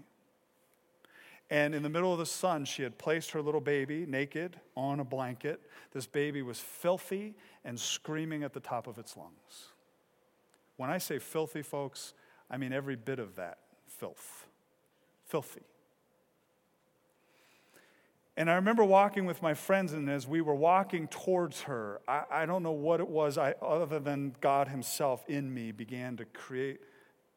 And 1.49 1.75
in 1.75 1.83
the 1.83 1.89
middle 1.89 2.13
of 2.13 2.19
the 2.19 2.25
sun, 2.25 2.63
she 2.63 2.81
had 2.81 2.97
placed 2.97 3.31
her 3.31 3.41
little 3.41 3.59
baby 3.59 4.05
naked 4.05 4.57
on 4.77 5.01
a 5.01 5.03
blanket. 5.03 5.59
This 5.91 6.07
baby 6.07 6.41
was 6.41 6.59
filthy 6.59 7.35
and 7.65 7.77
screaming 7.77 8.43
at 8.43 8.53
the 8.53 8.61
top 8.61 8.87
of 8.87 8.97
its 8.97 9.17
lungs. 9.17 9.73
When 10.77 10.89
I 10.89 10.97
say 10.97 11.19
filthy, 11.19 11.61
folks, 11.61 12.13
I 12.49 12.57
mean 12.57 12.71
every 12.71 12.95
bit 12.95 13.19
of 13.19 13.35
that 13.35 13.57
filth. 13.85 14.47
Filthy. 15.25 15.61
And 18.37 18.49
I 18.49 18.55
remember 18.55 18.83
walking 18.85 19.25
with 19.25 19.41
my 19.41 19.53
friends, 19.53 19.91
and 19.93 20.09
as 20.09 20.25
we 20.27 20.41
were 20.41 20.55
walking 20.55 21.07
towards 21.09 21.61
her, 21.61 22.01
I, 22.07 22.23
I 22.31 22.45
don't 22.45 22.63
know 22.63 22.71
what 22.71 22.99
it 22.99 23.07
was, 23.07 23.37
I, 23.37 23.55
other 23.61 23.99
than 23.99 24.35
God 24.39 24.69
Himself 24.69 25.23
in 25.27 25.53
me 25.53 25.71
began 25.71 26.15
to 26.17 26.25
create 26.25 26.79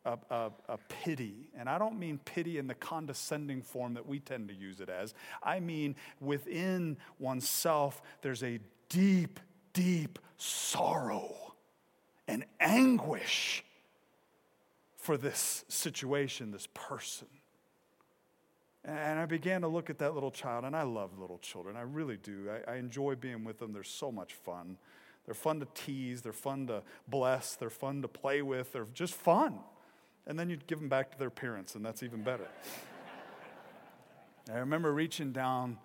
a, 0.04 0.18
a, 0.30 0.50
a, 0.68 0.78
pity. 0.88 1.48
And 1.58 1.68
I 1.68 1.78
don't 1.78 1.98
mean 1.98 2.20
pity 2.24 2.58
in 2.58 2.66
the 2.66 2.74
condescending 2.74 3.62
form 3.62 3.94
that 3.94 4.06
we 4.06 4.20
tend 4.20 4.48
to 4.48 4.54
use 4.54 4.80
it 4.80 4.88
as. 4.88 5.14
I 5.42 5.60
mean, 5.60 5.96
within 6.20 6.98
oneself, 7.18 8.02
there's 8.20 8.42
a 8.42 8.60
deep, 8.88 9.40
deep 9.72 10.18
sorrow 10.36 11.54
and 12.28 12.44
anguish 12.60 13.64
for 14.96 15.16
this 15.16 15.64
situation, 15.68 16.50
this 16.50 16.68
person. 16.72 17.28
And 18.84 19.18
I 19.18 19.24
began 19.24 19.62
to 19.62 19.68
look 19.68 19.88
at 19.88 19.98
that 19.98 20.14
little 20.14 20.30
child, 20.30 20.64
and 20.64 20.76
I 20.76 20.82
love 20.82 21.18
little 21.18 21.38
children. 21.38 21.76
I 21.76 21.82
really 21.82 22.18
do. 22.18 22.50
I, 22.50 22.72
I, 22.72 22.76
enjoy 22.76 23.14
being 23.14 23.42
with 23.42 23.58
them. 23.58 23.72
They're 23.72 23.82
so 23.82 24.12
much 24.12 24.34
fun. 24.34 24.76
They're 25.24 25.34
fun 25.34 25.60
to 25.60 25.66
tease, 25.74 26.20
they're 26.20 26.32
fun 26.32 26.66
to 26.66 26.82
bless, 27.08 27.54
they're 27.54 27.70
fun 27.70 28.02
to 28.02 28.08
play 28.08 28.42
with, 28.42 28.72
they're 28.72 28.86
just 28.92 29.14
fun. 29.14 29.58
And 30.26 30.38
then 30.38 30.50
you 30.50 30.58
give 30.66 30.78
them 30.78 30.88
back 30.88 31.12
to 31.12 31.18
their 31.18 31.30
parents, 31.30 31.74
and 31.74 31.84
that's 31.84 32.02
even 32.02 32.22
better. 32.22 32.46
I 34.52 34.58
remember 34.58 34.92
reaching 34.92 35.32
down 35.32 35.78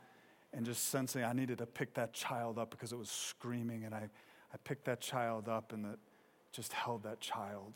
and 0.54 0.66
just 0.66 0.90
sensing 0.90 1.24
I 1.24 1.32
needed 1.32 1.60
to 1.60 1.66
pick 1.66 1.94
that 1.94 2.14
child 2.14 2.58
up 2.58 2.72
because 2.72 2.92
it 2.92 2.98
was 2.98 3.10
screaming, 3.10 3.86
and 3.86 3.96
I, 3.96 4.10
I 4.54 4.58
picked 4.64 4.86
that 4.86 5.00
child 5.00 5.48
up 5.48 5.72
and 5.72 5.86
that 5.86 6.00
just 6.52 6.74
held 6.74 7.04
that 7.04 7.22
child, 7.22 7.74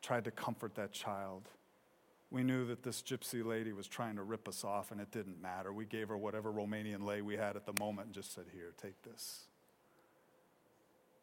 tried 0.00 0.24
to 0.24 0.30
comfort 0.30 0.74
that 0.76 0.92
child. 0.92 1.42
We 2.36 2.42
knew 2.42 2.66
that 2.66 2.82
this 2.82 3.00
gypsy 3.00 3.42
lady 3.42 3.72
was 3.72 3.88
trying 3.88 4.16
to 4.16 4.22
rip 4.22 4.46
us 4.46 4.62
off, 4.62 4.90
and 4.92 5.00
it 5.00 5.10
didn't 5.10 5.40
matter. 5.40 5.72
We 5.72 5.86
gave 5.86 6.08
her 6.08 6.18
whatever 6.18 6.52
Romanian 6.52 7.02
lei 7.02 7.22
we 7.22 7.34
had 7.34 7.56
at 7.56 7.64
the 7.64 7.72
moment 7.80 8.08
and 8.08 8.14
just 8.14 8.34
said, 8.34 8.44
Here, 8.52 8.74
take 8.76 9.00
this. 9.00 9.46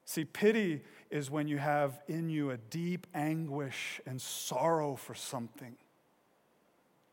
See, 0.06 0.26
pity 0.26 0.82
is 1.12 1.30
when 1.30 1.48
you 1.48 1.60
have 1.60 2.00
in 2.08 2.32
you 2.32 2.50
a 2.50 2.58
deep 2.58 3.06
anguish 3.14 4.02
and 4.08 4.20
sorrow 4.20 4.96
for 4.96 5.14
something. 5.14 5.76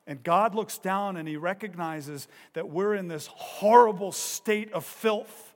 And 0.06 0.22
God 0.22 0.54
looks 0.54 0.78
down 0.78 1.18
and 1.18 1.28
He 1.28 1.36
recognizes 1.36 2.26
that 2.54 2.70
we're 2.70 2.94
in 2.94 3.06
this 3.06 3.26
horrible 3.26 4.12
state 4.12 4.72
of 4.72 4.86
filth 4.86 5.52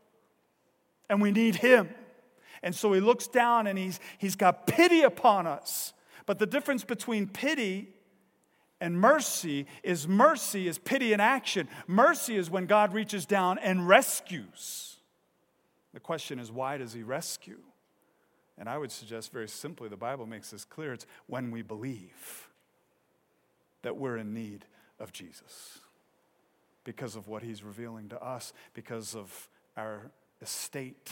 and 1.08 1.22
we 1.22 1.32
need 1.32 1.54
Him. 1.54 1.88
And 2.62 2.74
so 2.74 2.92
He 2.92 3.00
looks 3.00 3.26
down 3.26 3.66
and 3.66 3.78
he's, 3.78 4.00
he's 4.18 4.36
got 4.36 4.66
pity 4.66 5.00
upon 5.00 5.46
us. 5.46 5.94
But 6.26 6.38
the 6.38 6.46
difference 6.46 6.84
between 6.84 7.26
pity 7.26 7.93
and 8.84 9.00
mercy 9.00 9.66
is 9.82 10.06
mercy 10.06 10.68
is 10.68 10.76
pity 10.76 11.14
in 11.14 11.20
action. 11.20 11.68
Mercy 11.86 12.36
is 12.36 12.50
when 12.50 12.66
God 12.66 12.92
reaches 12.92 13.24
down 13.24 13.56
and 13.58 13.88
rescues. 13.88 14.98
The 15.94 16.00
question 16.00 16.38
is, 16.38 16.52
why 16.52 16.76
does 16.76 16.92
He 16.92 17.02
rescue? 17.02 17.60
And 18.58 18.68
I 18.68 18.76
would 18.76 18.92
suggest 18.92 19.32
very 19.32 19.48
simply, 19.48 19.88
the 19.88 19.96
Bible 19.96 20.26
makes 20.26 20.50
this 20.50 20.66
clear 20.66 20.92
it's 20.92 21.06
when 21.26 21.50
we 21.50 21.62
believe 21.62 22.50
that 23.80 23.96
we're 23.96 24.18
in 24.18 24.34
need 24.34 24.66
of 25.00 25.12
Jesus 25.12 25.78
because 26.84 27.16
of 27.16 27.26
what 27.26 27.42
He's 27.42 27.64
revealing 27.64 28.10
to 28.10 28.22
us, 28.22 28.52
because 28.74 29.16
of 29.16 29.48
our 29.78 30.10
estate, 30.42 31.10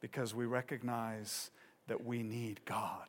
because 0.00 0.34
we 0.34 0.44
recognize 0.44 1.50
that 1.86 2.04
we 2.04 2.22
need 2.22 2.60
God 2.66 3.08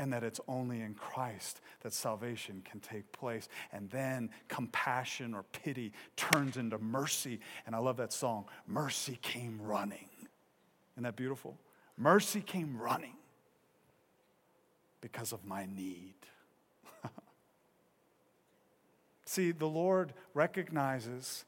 and 0.00 0.10
that 0.14 0.24
it's 0.24 0.40
only 0.48 0.80
in 0.80 0.94
Christ 0.94 1.60
that 1.82 1.92
salvation 1.92 2.62
can 2.64 2.80
take 2.80 3.12
place. 3.12 3.50
And 3.70 3.90
then 3.90 4.30
compassion 4.48 5.34
or 5.34 5.42
pity 5.42 5.92
turns 6.16 6.56
into 6.56 6.78
mercy. 6.78 7.38
And 7.66 7.76
I 7.76 7.80
love 7.80 7.98
that 7.98 8.10
song, 8.10 8.46
Mercy 8.66 9.18
Came 9.20 9.60
Running. 9.60 10.08
Isn't 10.94 11.02
that 11.02 11.16
beautiful? 11.16 11.58
Mercy 11.98 12.40
came 12.40 12.78
running 12.80 13.16
because 15.02 15.32
of 15.32 15.44
my 15.44 15.66
need. 15.66 16.14
See, 19.26 19.52
the 19.52 19.68
Lord 19.68 20.14
recognizes 20.32 21.44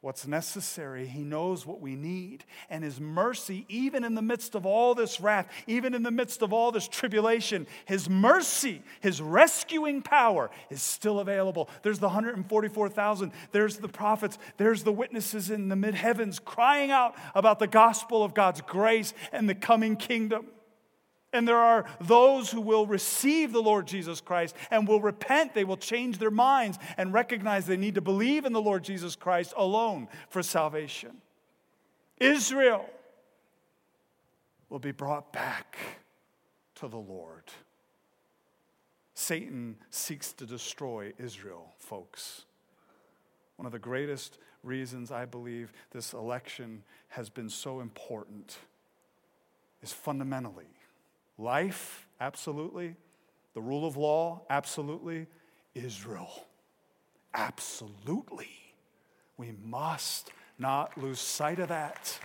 what's 0.00 0.26
necessary. 0.26 1.06
He 1.06 1.22
knows 1.22 1.66
what 1.66 1.80
we 1.80 1.94
need. 1.94 2.44
And 2.70 2.82
His 2.82 3.00
mercy, 3.00 3.66
even 3.68 4.02
in 4.02 4.14
the 4.14 4.22
midst 4.22 4.54
of 4.54 4.64
all 4.64 4.94
this 4.94 5.20
wrath, 5.20 5.46
even 5.66 5.94
in 5.94 6.02
the 6.02 6.10
midst 6.10 6.42
of 6.42 6.52
all 6.52 6.72
this 6.72 6.88
tribulation, 6.88 7.66
His 7.84 8.08
mercy, 8.08 8.82
His 9.00 9.20
rescuing 9.20 10.00
power 10.00 10.50
is 10.70 10.80
still 10.80 11.20
available. 11.20 11.68
There's 11.82 11.98
the 11.98 12.08
144,000, 12.08 13.32
there's 13.52 13.76
the 13.76 13.88
prophets, 13.88 14.38
there's 14.56 14.84
the 14.84 14.92
witnesses 14.92 15.50
in 15.50 15.68
the 15.68 15.76
mid 15.76 15.94
heavens 15.94 16.38
crying 16.38 16.90
out 16.90 17.14
about 17.34 17.58
the 17.58 17.66
gospel 17.66 18.22
of 18.22 18.32
God's 18.32 18.62
grace 18.62 19.12
and 19.32 19.48
the 19.48 19.54
coming 19.54 19.96
kingdom. 19.96 20.46
And 21.32 21.46
there 21.46 21.56
are 21.56 21.84
those 22.00 22.50
who 22.50 22.60
will 22.60 22.86
receive 22.86 23.52
the 23.52 23.62
Lord 23.62 23.86
Jesus 23.86 24.20
Christ 24.20 24.56
and 24.70 24.88
will 24.88 25.00
repent. 25.00 25.54
They 25.54 25.64
will 25.64 25.76
change 25.76 26.18
their 26.18 26.30
minds 26.30 26.78
and 26.96 27.12
recognize 27.12 27.66
they 27.66 27.76
need 27.76 27.94
to 27.94 28.00
believe 28.00 28.44
in 28.44 28.52
the 28.52 28.60
Lord 28.60 28.82
Jesus 28.82 29.14
Christ 29.14 29.54
alone 29.56 30.08
for 30.28 30.42
salvation. 30.42 31.18
Israel 32.18 32.84
will 34.68 34.80
be 34.80 34.90
brought 34.90 35.32
back 35.32 35.78
to 36.76 36.88
the 36.88 36.96
Lord. 36.96 37.44
Satan 39.14 39.76
seeks 39.90 40.32
to 40.32 40.46
destroy 40.46 41.12
Israel, 41.18 41.74
folks. 41.78 42.46
One 43.56 43.66
of 43.66 43.72
the 43.72 43.78
greatest 43.78 44.38
reasons 44.62 45.12
I 45.12 45.26
believe 45.26 45.72
this 45.92 46.12
election 46.12 46.82
has 47.08 47.28
been 47.28 47.48
so 47.48 47.80
important 47.80 48.58
is 49.82 49.92
fundamentally 49.92 50.79
Life, 51.40 52.06
absolutely. 52.20 52.96
The 53.54 53.62
rule 53.62 53.86
of 53.86 53.96
law, 53.96 54.42
absolutely. 54.50 55.26
Israel, 55.74 56.30
absolutely. 57.32 58.50
We 59.38 59.54
must 59.64 60.30
not 60.58 60.98
lose 60.98 61.18
sight 61.18 61.58
of 61.58 61.68
that. 61.68 62.18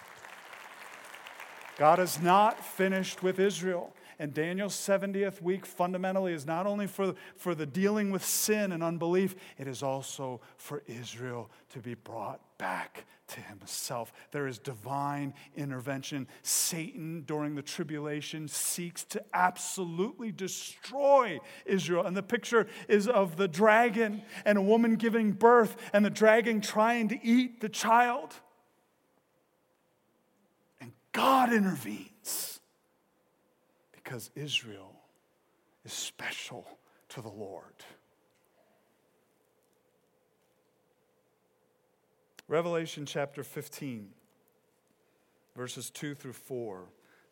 God 1.77 1.99
is 1.99 2.21
not 2.21 2.63
finished 2.63 3.23
with 3.23 3.39
Israel. 3.39 3.93
And 4.19 4.33
Daniel's 4.33 4.75
70th 4.75 5.41
week 5.41 5.65
fundamentally 5.65 6.33
is 6.33 6.45
not 6.45 6.65
only 6.65 6.87
for, 6.87 7.15
for 7.35 7.53
the 7.53 7.65
dealing 7.65 8.11
with 8.11 8.23
sin 8.23 8.71
and 8.71 8.83
unbelief, 8.83 9.35
it 9.57 9.67
is 9.67 9.83
also 9.83 10.41
for 10.57 10.83
Israel 10.87 11.49
to 11.69 11.79
be 11.79 11.95
brought 11.95 12.39
back 12.57 13.05
to 13.27 13.41
himself. 13.41 14.13
There 14.31 14.47
is 14.47 14.59
divine 14.59 15.33
intervention. 15.55 16.27
Satan, 16.43 17.23
during 17.25 17.55
the 17.55 17.61
tribulation, 17.61 18.47
seeks 18.47 19.03
to 19.05 19.23
absolutely 19.33 20.31
destroy 20.31 21.39
Israel. 21.65 22.05
And 22.05 22.15
the 22.15 22.23
picture 22.23 22.67
is 22.87 23.07
of 23.07 23.35
the 23.35 23.47
dragon 23.47 24.21
and 24.45 24.57
a 24.57 24.61
woman 24.61 24.95
giving 24.95 25.31
birth, 25.31 25.75
and 25.91 26.05
the 26.05 26.09
dragon 26.09 26.61
trying 26.61 27.09
to 27.09 27.25
eat 27.25 27.61
the 27.61 27.69
child. 27.69 28.35
And 30.79 30.91
God 31.11 31.51
intervenes 31.51 32.54
because 34.05 34.29
Israel 34.35 34.93
is 35.83 35.91
special 35.91 36.65
to 37.09 37.21
the 37.21 37.29
Lord. 37.29 37.73
Revelation 42.47 43.07
chapter 43.07 43.43
15, 43.43 44.09
verses 45.57 45.89
2 45.89 46.13
through 46.13 46.33
4 46.33 46.85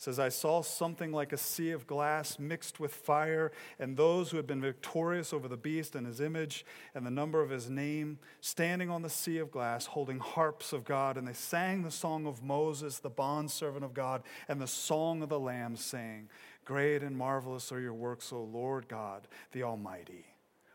says, 0.04 0.20
I 0.20 0.30
saw 0.30 0.62
something 0.62 1.14
like 1.14 1.32
a 1.32 1.38
sea 1.38 1.72
of 1.72 1.88
glass 1.88 2.38
mixed 2.38 2.80
with 2.80 2.94
fire, 2.94 3.52
and 3.80 3.96
those 3.96 4.32
who 4.32 4.38
had 4.38 4.48
been 4.48 4.60
victorious 4.60 5.32
over 5.32 5.48
the 5.48 5.56
beast 5.56 5.96
and 5.96 6.06
his 6.06 6.20
image 6.20 6.66
and 6.94 7.06
the 7.06 7.12
number 7.12 7.42
of 7.42 7.50
his 7.50 7.70
name, 7.70 8.20
standing 8.42 8.90
on 8.90 9.02
the 9.02 9.10
sea 9.10 9.38
of 9.38 9.50
glass, 9.50 9.86
holding 9.86 10.20
harps 10.20 10.74
of 10.74 10.84
God. 10.84 11.18
And 11.18 11.26
they 11.28 11.34
sang 11.34 11.84
the 11.84 11.92
song 11.92 12.26
of 12.26 12.44
Moses, 12.44 13.00
the 13.00 13.10
bondservant 13.10 13.86
of 13.86 13.94
God, 13.94 14.24
and 14.50 14.60
the 14.60 14.68
song 14.68 15.24
of 15.24 15.30
the 15.30 15.40
Lamb, 15.40 15.78
saying, 15.78 16.28
Great 16.66 17.04
and 17.04 17.18
marvelous 17.18 17.72
are 17.72 17.80
your 17.80 17.94
works, 17.94 18.32
O 18.32 18.42
Lord 18.44 18.88
God, 18.88 19.28
the 19.52 19.64
Almighty. 19.64 20.26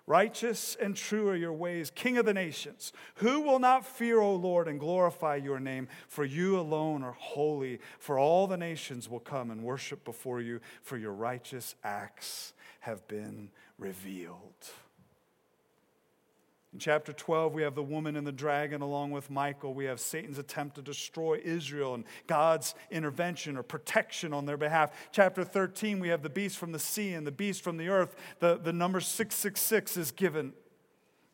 Righteous 0.06 0.74
and 0.80 0.96
true 0.96 1.28
are 1.28 1.36
your 1.36 1.52
ways, 1.52 1.90
King 1.94 2.16
of 2.16 2.24
the 2.24 2.32
nations. 2.32 2.94
Who 3.16 3.42
will 3.42 3.58
not 3.58 3.84
fear, 3.84 4.20
O 4.20 4.34
Lord, 4.34 4.66
and 4.66 4.80
glorify 4.80 5.36
your 5.36 5.60
name? 5.60 5.86
For 6.08 6.24
you 6.24 6.58
alone 6.58 7.02
are 7.02 7.12
holy, 7.12 7.80
for 7.98 8.18
all 8.18 8.46
the 8.46 8.56
nations 8.56 9.08
will 9.08 9.20
come 9.20 9.50
and 9.50 9.62
worship 9.62 10.04
before 10.06 10.40
you, 10.40 10.60
for 10.80 10.96
your 10.96 11.12
righteous 11.12 11.74
acts 11.84 12.54
have 12.80 13.06
been 13.06 13.50
revealed. 13.78 14.70
In 16.78 16.80
chapter 16.80 17.12
12, 17.12 17.54
we 17.54 17.62
have 17.62 17.74
the 17.74 17.82
woman 17.82 18.14
and 18.14 18.24
the 18.24 18.30
dragon 18.30 18.82
along 18.82 19.10
with 19.10 19.30
Michael. 19.30 19.74
We 19.74 19.86
have 19.86 19.98
Satan's 19.98 20.38
attempt 20.38 20.76
to 20.76 20.80
destroy 20.80 21.40
Israel 21.42 21.94
and 21.94 22.04
God's 22.28 22.76
intervention 22.92 23.56
or 23.56 23.64
protection 23.64 24.32
on 24.32 24.46
their 24.46 24.56
behalf. 24.56 24.92
Chapter 25.10 25.42
13, 25.42 25.98
we 25.98 26.06
have 26.10 26.22
the 26.22 26.30
beast 26.30 26.56
from 26.56 26.70
the 26.70 26.78
sea 26.78 27.14
and 27.14 27.26
the 27.26 27.32
beast 27.32 27.64
from 27.64 27.78
the 27.78 27.88
earth. 27.88 28.14
The, 28.38 28.60
the 28.62 28.72
number 28.72 29.00
666 29.00 29.96
is 29.96 30.12
given. 30.12 30.52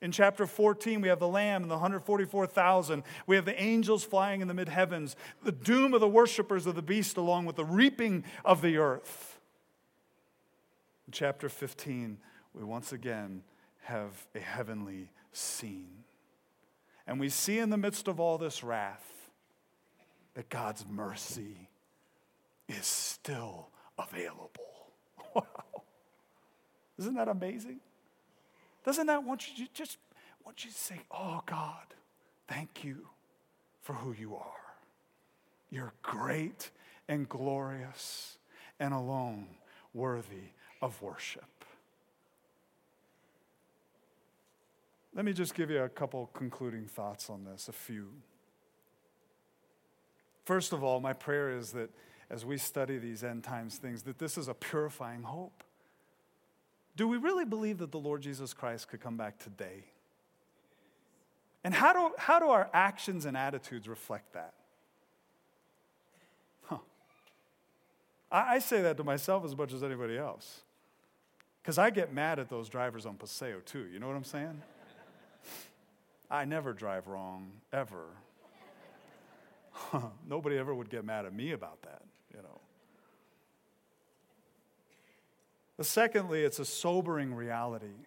In 0.00 0.12
chapter 0.12 0.46
14, 0.46 1.02
we 1.02 1.08
have 1.08 1.18
the 1.18 1.28
Lamb 1.28 1.60
and 1.60 1.70
the 1.70 1.74
144,000. 1.74 3.02
We 3.26 3.36
have 3.36 3.44
the 3.44 3.62
angels 3.62 4.02
flying 4.02 4.40
in 4.40 4.48
the 4.48 4.54
mid 4.54 4.70
heavens, 4.70 5.14
the 5.42 5.52
doom 5.52 5.92
of 5.92 6.00
the 6.00 6.08
worshippers 6.08 6.64
of 6.64 6.74
the 6.74 6.80
beast, 6.80 7.18
along 7.18 7.44
with 7.44 7.56
the 7.56 7.66
reaping 7.66 8.24
of 8.46 8.62
the 8.62 8.78
earth. 8.78 9.38
In 11.06 11.12
chapter 11.12 11.50
15, 11.50 12.16
we 12.54 12.64
once 12.64 12.94
again 12.94 13.42
have 13.82 14.26
a 14.34 14.40
heavenly 14.40 15.10
scene. 15.36 16.04
And 17.06 17.20
we 17.20 17.28
see 17.28 17.58
in 17.58 17.70
the 17.70 17.76
midst 17.76 18.08
of 18.08 18.18
all 18.18 18.38
this 18.38 18.64
wrath 18.64 19.04
that 20.34 20.48
God's 20.48 20.84
mercy 20.88 21.68
is 22.68 22.86
still 22.86 23.68
available. 23.98 24.50
Wow. 25.34 25.82
Isn't 26.96 27.14
that 27.14 27.26
amazing? 27.26 27.80
Doesn't 28.84 29.08
that 29.08 29.24
want 29.24 29.48
you 29.48 29.66
to 29.66 29.72
just 29.72 29.98
want 30.44 30.64
you 30.64 30.70
to 30.70 30.76
say, 30.76 31.00
Oh 31.10 31.42
God, 31.44 31.86
thank 32.46 32.84
you 32.84 33.08
for 33.82 33.94
who 33.94 34.12
you 34.12 34.36
are. 34.36 34.76
You're 35.70 35.92
great 36.02 36.70
and 37.08 37.28
glorious 37.28 38.38
and 38.78 38.94
alone 38.94 39.46
worthy 39.92 40.52
of 40.80 41.02
worship. 41.02 41.53
Let 45.14 45.24
me 45.24 45.32
just 45.32 45.54
give 45.54 45.70
you 45.70 45.82
a 45.82 45.88
couple 45.88 46.28
concluding 46.34 46.86
thoughts 46.86 47.30
on 47.30 47.44
this, 47.44 47.68
a 47.68 47.72
few. 47.72 48.08
First 50.44 50.72
of 50.72 50.82
all, 50.82 51.00
my 51.00 51.12
prayer 51.12 51.56
is 51.56 51.70
that 51.72 51.90
as 52.30 52.44
we 52.44 52.58
study 52.58 52.98
these 52.98 53.22
end 53.22 53.44
times 53.44 53.76
things, 53.76 54.02
that 54.02 54.18
this 54.18 54.36
is 54.36 54.48
a 54.48 54.54
purifying 54.54 55.22
hope. 55.22 55.62
Do 56.96 57.06
we 57.06 57.16
really 57.16 57.44
believe 57.44 57.78
that 57.78 57.92
the 57.92 57.98
Lord 57.98 58.22
Jesus 58.22 58.52
Christ 58.52 58.88
could 58.88 59.00
come 59.00 59.16
back 59.16 59.38
today? 59.38 59.84
And 61.62 61.72
how 61.72 61.92
do, 61.92 62.14
how 62.18 62.38
do 62.40 62.46
our 62.46 62.68
actions 62.72 63.24
and 63.24 63.36
attitudes 63.36 63.88
reflect 63.88 64.32
that? 64.34 64.54
Huh. 66.64 66.78
I, 68.30 68.56
I 68.56 68.58
say 68.58 68.82
that 68.82 68.96
to 68.98 69.04
myself 69.04 69.44
as 69.44 69.56
much 69.56 69.72
as 69.72 69.82
anybody 69.82 70.18
else. 70.18 70.60
Because 71.62 71.78
I 71.78 71.88
get 71.90 72.12
mad 72.12 72.38
at 72.38 72.50
those 72.50 72.68
drivers 72.68 73.06
on 73.06 73.14
Paseo 73.14 73.60
too. 73.64 73.86
You 73.92 73.98
know 73.98 74.06
what 74.06 74.16
I'm 74.16 74.24
saying? 74.24 74.60
I 76.30 76.44
never 76.44 76.72
drive 76.72 77.06
wrong, 77.06 77.52
ever. 77.72 78.06
Nobody 80.28 80.56
ever 80.56 80.74
would 80.74 80.90
get 80.90 81.04
mad 81.04 81.26
at 81.26 81.34
me 81.34 81.52
about 81.52 81.82
that, 81.82 82.02
you 82.34 82.42
know. 82.42 82.60
But 85.76 85.86
secondly, 85.86 86.42
it's 86.42 86.58
a 86.58 86.64
sobering 86.64 87.34
reality. 87.34 88.06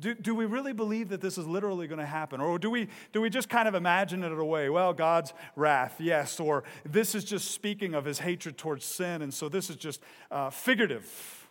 Do, 0.00 0.14
do 0.14 0.34
we 0.34 0.46
really 0.46 0.72
believe 0.72 1.10
that 1.10 1.20
this 1.20 1.36
is 1.36 1.46
literally 1.46 1.86
going 1.86 1.98
to 1.98 2.06
happen? 2.06 2.40
Or 2.40 2.58
do 2.58 2.70
we, 2.70 2.88
do 3.12 3.20
we 3.20 3.28
just 3.28 3.48
kind 3.48 3.68
of 3.68 3.74
imagine 3.74 4.24
it 4.24 4.32
away? 4.32 4.70
Well, 4.70 4.94
God's 4.94 5.34
wrath, 5.54 5.96
yes. 6.00 6.40
Or 6.40 6.64
this 6.84 7.14
is 7.14 7.24
just 7.24 7.50
speaking 7.50 7.94
of 7.94 8.04
his 8.04 8.18
hatred 8.18 8.56
towards 8.56 8.84
sin, 8.84 9.22
and 9.22 9.32
so 9.32 9.48
this 9.48 9.68
is 9.68 9.76
just 9.76 10.00
uh, 10.30 10.50
figurative, 10.50 11.48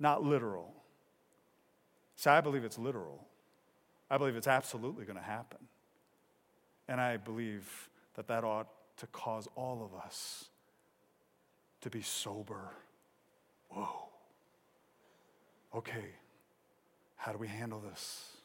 not 0.00 0.24
literal. 0.24 0.74
See, 2.16 2.28
I 2.28 2.40
believe 2.40 2.64
it's 2.64 2.78
literal. 2.78 3.24
I 4.10 4.18
believe 4.18 4.36
it's 4.36 4.46
absolutely 4.46 5.04
going 5.04 5.18
to 5.18 5.24
happen. 5.24 5.58
And 6.88 7.00
I 7.00 7.16
believe 7.16 7.90
that 8.14 8.28
that 8.28 8.44
ought 8.44 8.68
to 8.98 9.06
cause 9.08 9.48
all 9.56 9.84
of 9.84 9.98
us 10.04 10.46
to 11.80 11.90
be 11.90 12.02
sober. 12.02 12.70
Whoa. 13.70 14.08
Okay, 15.74 16.06
how 17.16 17.32
do 17.32 17.38
we 17.38 17.48
handle 17.48 17.80
this? 17.80 18.35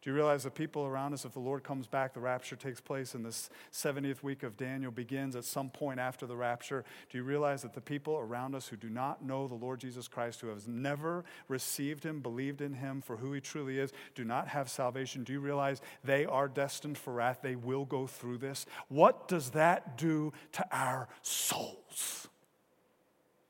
Do 0.00 0.10
you 0.10 0.14
realize 0.14 0.44
the 0.44 0.50
people 0.50 0.86
around 0.86 1.12
us, 1.12 1.24
if 1.24 1.32
the 1.32 1.40
Lord 1.40 1.64
comes 1.64 1.88
back, 1.88 2.14
the 2.14 2.20
rapture 2.20 2.54
takes 2.54 2.80
place, 2.80 3.14
and 3.14 3.26
this 3.26 3.50
70th 3.72 4.22
week 4.22 4.44
of 4.44 4.56
Daniel 4.56 4.92
begins 4.92 5.34
at 5.34 5.44
some 5.44 5.70
point 5.70 5.98
after 5.98 6.24
the 6.24 6.36
rapture? 6.36 6.84
Do 7.10 7.18
you 7.18 7.24
realize 7.24 7.62
that 7.62 7.74
the 7.74 7.80
people 7.80 8.16
around 8.16 8.54
us 8.54 8.68
who 8.68 8.76
do 8.76 8.88
not 8.88 9.24
know 9.24 9.48
the 9.48 9.56
Lord 9.56 9.80
Jesus 9.80 10.06
Christ, 10.06 10.40
who 10.40 10.48
have 10.48 10.68
never 10.68 11.24
received 11.48 12.04
him, 12.04 12.20
believed 12.20 12.60
in 12.60 12.74
him 12.74 13.02
for 13.02 13.16
who 13.16 13.32
he 13.32 13.40
truly 13.40 13.80
is, 13.80 13.92
do 14.14 14.24
not 14.24 14.46
have 14.46 14.70
salvation? 14.70 15.24
Do 15.24 15.32
you 15.32 15.40
realize 15.40 15.80
they 16.04 16.24
are 16.24 16.46
destined 16.46 16.96
for 16.96 17.12
wrath? 17.12 17.40
They 17.42 17.56
will 17.56 17.84
go 17.84 18.06
through 18.06 18.38
this. 18.38 18.66
What 18.86 19.26
does 19.26 19.50
that 19.50 19.98
do 19.98 20.32
to 20.52 20.64
our 20.70 21.08
souls? 21.22 22.28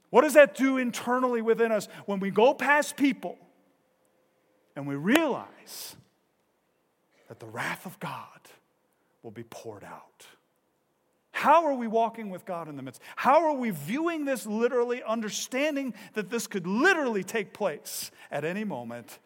What 0.08 0.22
does 0.22 0.32
that 0.32 0.54
do 0.54 0.78
internally 0.78 1.42
within 1.42 1.72
us 1.72 1.88
when 2.06 2.20
we 2.20 2.30
go 2.30 2.54
past 2.54 2.96
people 2.96 3.36
and 4.74 4.86
we 4.86 4.94
realize? 4.94 5.94
That 7.28 7.40
the 7.40 7.46
wrath 7.46 7.86
of 7.86 7.98
God 8.00 8.40
will 9.22 9.30
be 9.30 9.44
poured 9.44 9.84
out. 9.84 10.26
How 11.32 11.66
are 11.66 11.74
we 11.74 11.86
walking 11.86 12.30
with 12.30 12.44
God 12.44 12.68
in 12.68 12.76
the 12.76 12.82
midst? 12.82 13.00
How 13.14 13.44
are 13.44 13.54
we 13.54 13.70
viewing 13.70 14.24
this 14.24 14.44
literally, 14.44 15.02
understanding 15.04 15.94
that 16.14 16.30
this 16.30 16.48
could 16.48 16.66
literally 16.66 17.22
take 17.22 17.52
place 17.52 18.10
at 18.30 18.44
any 18.44 18.64
moment? 18.64 19.20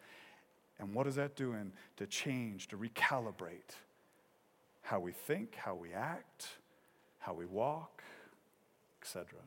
And 0.77 0.93
what 0.93 1.07
is 1.07 1.15
that 1.15 1.35
doing 1.35 1.71
to 1.97 2.05
change, 2.05 2.67
to 2.67 2.77
recalibrate 2.77 3.77
how 4.81 4.99
we 4.99 5.11
think, 5.11 5.55
how 5.55 5.73
we 5.73 5.93
act, 5.93 6.47
how 7.19 7.33
we 7.33 7.45
walk, 7.45 8.03
etc.? 9.01 9.39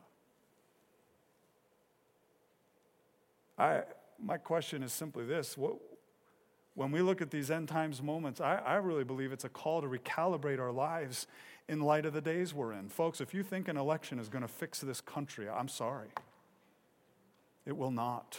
I, 3.57 3.83
my 4.21 4.37
question 4.37 4.83
is 4.83 4.91
simply 4.91 5.25
this 5.25 5.57
what, 5.57 5.75
when 6.77 6.91
we 6.91 7.01
look 7.01 7.23
at 7.23 7.31
these 7.31 7.49
end 7.49 7.67
times 7.67 8.03
moments, 8.03 8.39
I, 8.39 8.57
I, 8.57 8.75
really 8.75 9.03
believe 9.03 9.31
it's 9.31 9.43
a 9.43 9.49
call 9.49 9.81
to 9.81 9.87
recalibrate 9.87 10.59
our 10.59 10.71
lives 10.71 11.25
in 11.67 11.81
light 11.81 12.05
of 12.05 12.13
the 12.13 12.21
days 12.21 12.53
we're 12.53 12.71
in. 12.71 12.87
Folks, 12.87 13.19
if 13.19 13.33
you 13.33 13.41
think 13.41 13.67
an 13.67 13.77
election 13.77 14.19
is 14.19 14.29
going 14.29 14.43
to 14.43 14.47
fix 14.47 14.79
this 14.81 15.01
country, 15.01 15.49
I'm 15.49 15.69
sorry. 15.69 16.09
It 17.65 17.75
will 17.75 17.89
not. 17.89 18.37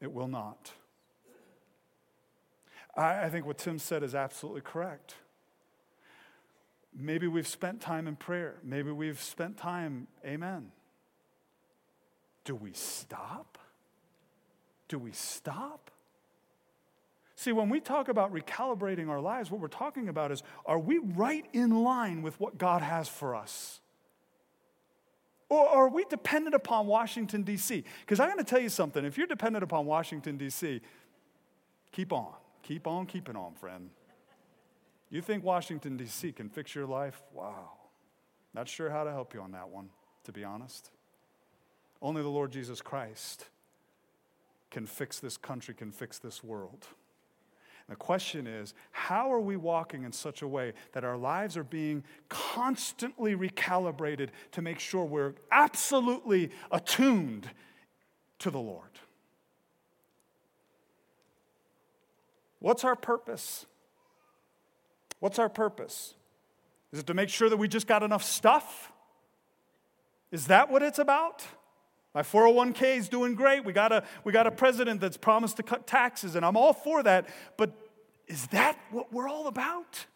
It 0.00 0.12
will 0.12 0.28
not. 0.28 0.70
I, 2.96 3.24
I 3.24 3.30
think 3.30 3.46
what 3.46 3.58
Tim 3.58 3.80
said 3.80 4.04
is 4.04 4.14
absolutely 4.14 4.60
correct. 4.60 5.16
Maybe 6.96 7.26
we've 7.26 7.48
spent 7.48 7.80
time 7.80 8.06
in 8.06 8.14
prayer. 8.14 8.58
Maybe 8.62 8.92
we've 8.92 9.20
spent 9.20 9.56
time, 9.56 10.06
amen. 10.24 10.70
Do 12.44 12.54
we 12.54 12.74
stop? 12.74 13.58
Do 14.86 15.00
we 15.00 15.10
stop? 15.10 15.90
See, 17.40 17.52
when 17.52 17.70
we 17.70 17.80
talk 17.80 18.08
about 18.10 18.34
recalibrating 18.34 19.08
our 19.08 19.18
lives, 19.18 19.50
what 19.50 19.62
we're 19.62 19.68
talking 19.68 20.10
about 20.10 20.30
is 20.30 20.42
are 20.66 20.78
we 20.78 20.98
right 20.98 21.46
in 21.54 21.82
line 21.82 22.20
with 22.20 22.38
what 22.38 22.58
God 22.58 22.82
has 22.82 23.08
for 23.08 23.34
us? 23.34 23.80
Or 25.48 25.66
are 25.66 25.88
we 25.88 26.04
dependent 26.04 26.54
upon 26.54 26.86
Washington, 26.86 27.42
D.C.? 27.42 27.82
Because 28.00 28.20
I'm 28.20 28.26
going 28.26 28.36
to 28.36 28.44
tell 28.44 28.60
you 28.60 28.68
something. 28.68 29.06
If 29.06 29.16
you're 29.16 29.26
dependent 29.26 29.64
upon 29.64 29.86
Washington, 29.86 30.36
D.C., 30.36 30.82
keep 31.92 32.12
on. 32.12 32.34
Keep 32.62 32.86
on 32.86 33.06
keeping 33.06 33.36
on, 33.36 33.54
friend. 33.54 33.88
You 35.08 35.22
think 35.22 35.42
Washington, 35.42 35.96
D.C. 35.96 36.32
can 36.32 36.50
fix 36.50 36.74
your 36.74 36.84
life? 36.84 37.22
Wow. 37.32 37.70
Not 38.52 38.68
sure 38.68 38.90
how 38.90 39.04
to 39.04 39.12
help 39.12 39.32
you 39.32 39.40
on 39.40 39.52
that 39.52 39.70
one, 39.70 39.88
to 40.24 40.32
be 40.32 40.44
honest. 40.44 40.90
Only 42.02 42.20
the 42.20 42.28
Lord 42.28 42.52
Jesus 42.52 42.82
Christ 42.82 43.46
can 44.70 44.84
fix 44.84 45.18
this 45.18 45.38
country, 45.38 45.72
can 45.72 45.90
fix 45.90 46.18
this 46.18 46.44
world. 46.44 46.86
The 47.90 47.96
question 47.96 48.46
is, 48.46 48.72
how 48.92 49.32
are 49.32 49.40
we 49.40 49.56
walking 49.56 50.04
in 50.04 50.12
such 50.12 50.42
a 50.42 50.48
way 50.48 50.74
that 50.92 51.02
our 51.02 51.16
lives 51.16 51.56
are 51.56 51.64
being 51.64 52.04
constantly 52.28 53.34
recalibrated 53.34 54.28
to 54.52 54.62
make 54.62 54.78
sure 54.78 55.04
we're 55.04 55.34
absolutely 55.50 56.52
attuned 56.70 57.50
to 58.38 58.50
the 58.52 58.60
Lord? 58.60 59.00
What's 62.60 62.84
our 62.84 62.94
purpose? 62.94 63.66
What's 65.18 65.40
our 65.40 65.48
purpose? 65.48 66.14
Is 66.92 67.00
it 67.00 67.08
to 67.08 67.14
make 67.14 67.28
sure 67.28 67.48
that 67.48 67.56
we 67.56 67.66
just 67.66 67.88
got 67.88 68.04
enough 68.04 68.22
stuff? 68.22 68.92
Is 70.30 70.46
that 70.46 70.70
what 70.70 70.84
it's 70.84 71.00
about? 71.00 71.44
My 72.14 72.22
401k 72.22 72.96
is 72.96 73.08
doing 73.08 73.34
great. 73.34 73.64
We 73.64 73.72
got, 73.72 73.92
a, 73.92 74.02
we 74.24 74.32
got 74.32 74.46
a 74.46 74.50
president 74.50 75.00
that's 75.00 75.16
promised 75.16 75.56
to 75.58 75.62
cut 75.62 75.86
taxes, 75.86 76.34
and 76.34 76.44
I'm 76.44 76.56
all 76.56 76.72
for 76.72 77.02
that. 77.04 77.28
But 77.56 77.72
is 78.26 78.46
that 78.48 78.78
what 78.90 79.12
we're 79.12 79.28
all 79.28 79.46
about? 79.46 80.06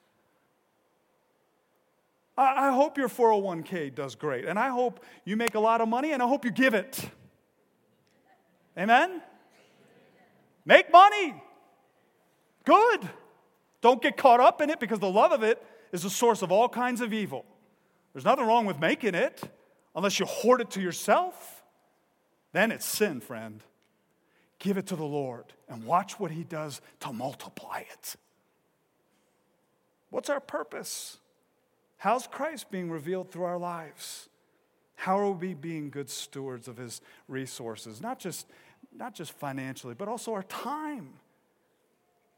I, 2.36 2.68
I 2.68 2.72
hope 2.72 2.98
your 2.98 3.08
401k 3.08 3.94
does 3.94 4.16
great, 4.16 4.44
and 4.44 4.58
I 4.58 4.68
hope 4.70 5.04
you 5.24 5.36
make 5.36 5.54
a 5.54 5.60
lot 5.60 5.80
of 5.80 5.88
money, 5.88 6.12
and 6.12 6.22
I 6.22 6.26
hope 6.26 6.44
you 6.44 6.50
give 6.50 6.74
it. 6.74 7.08
Amen? 8.76 9.22
Make 10.64 10.90
money. 10.90 11.34
Good. 12.64 13.08
Don't 13.80 14.02
get 14.02 14.16
caught 14.16 14.40
up 14.40 14.60
in 14.60 14.70
it 14.70 14.80
because 14.80 14.98
the 14.98 15.10
love 15.10 15.30
of 15.30 15.42
it 15.42 15.62
is 15.92 16.02
the 16.02 16.10
source 16.10 16.42
of 16.42 16.50
all 16.50 16.68
kinds 16.68 17.00
of 17.00 17.12
evil. 17.12 17.44
There's 18.12 18.24
nothing 18.24 18.46
wrong 18.46 18.66
with 18.66 18.80
making 18.80 19.14
it 19.14 19.42
unless 19.94 20.18
you 20.18 20.26
hoard 20.26 20.60
it 20.60 20.70
to 20.70 20.80
yourself. 20.80 21.53
Then 22.54 22.70
it's 22.70 22.86
sin, 22.86 23.20
friend. 23.20 23.60
Give 24.60 24.78
it 24.78 24.86
to 24.86 24.96
the 24.96 25.04
Lord 25.04 25.44
and 25.68 25.84
watch 25.84 26.20
what 26.20 26.30
He 26.30 26.44
does 26.44 26.80
to 27.00 27.12
multiply 27.12 27.80
it. 27.80 28.14
What's 30.10 30.30
our 30.30 30.38
purpose? 30.38 31.18
How's 31.96 32.28
Christ 32.28 32.70
being 32.70 32.90
revealed 32.90 33.30
through 33.30 33.42
our 33.42 33.58
lives? 33.58 34.28
How 34.94 35.18
are 35.18 35.32
we 35.32 35.54
being 35.54 35.90
good 35.90 36.08
stewards 36.08 36.68
of 36.68 36.76
His 36.76 37.00
resources? 37.26 38.00
Not 38.00 38.20
just, 38.20 38.46
not 38.96 39.16
just 39.16 39.32
financially, 39.32 39.94
but 39.94 40.06
also 40.06 40.32
our 40.32 40.44
time. 40.44 41.14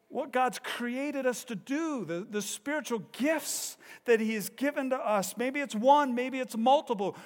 What 0.09 0.33
God's 0.33 0.59
created 0.59 1.27
us 1.27 1.45
to 1.45 1.55
do, 1.55 2.07
the, 2.07 2.27
the 2.29 2.41
spiritual 2.41 3.03
gifts 3.13 3.77
that 4.07 4.21
He 4.21 4.33
has 4.33 4.49
given 4.49 4.89
to 4.91 4.97
us. 4.97 5.37
Maybe 5.37 5.61
it's 5.61 5.75
one, 5.75 6.15
maybe 6.15 6.39
it's 6.39 6.57
multiple. 6.57 7.17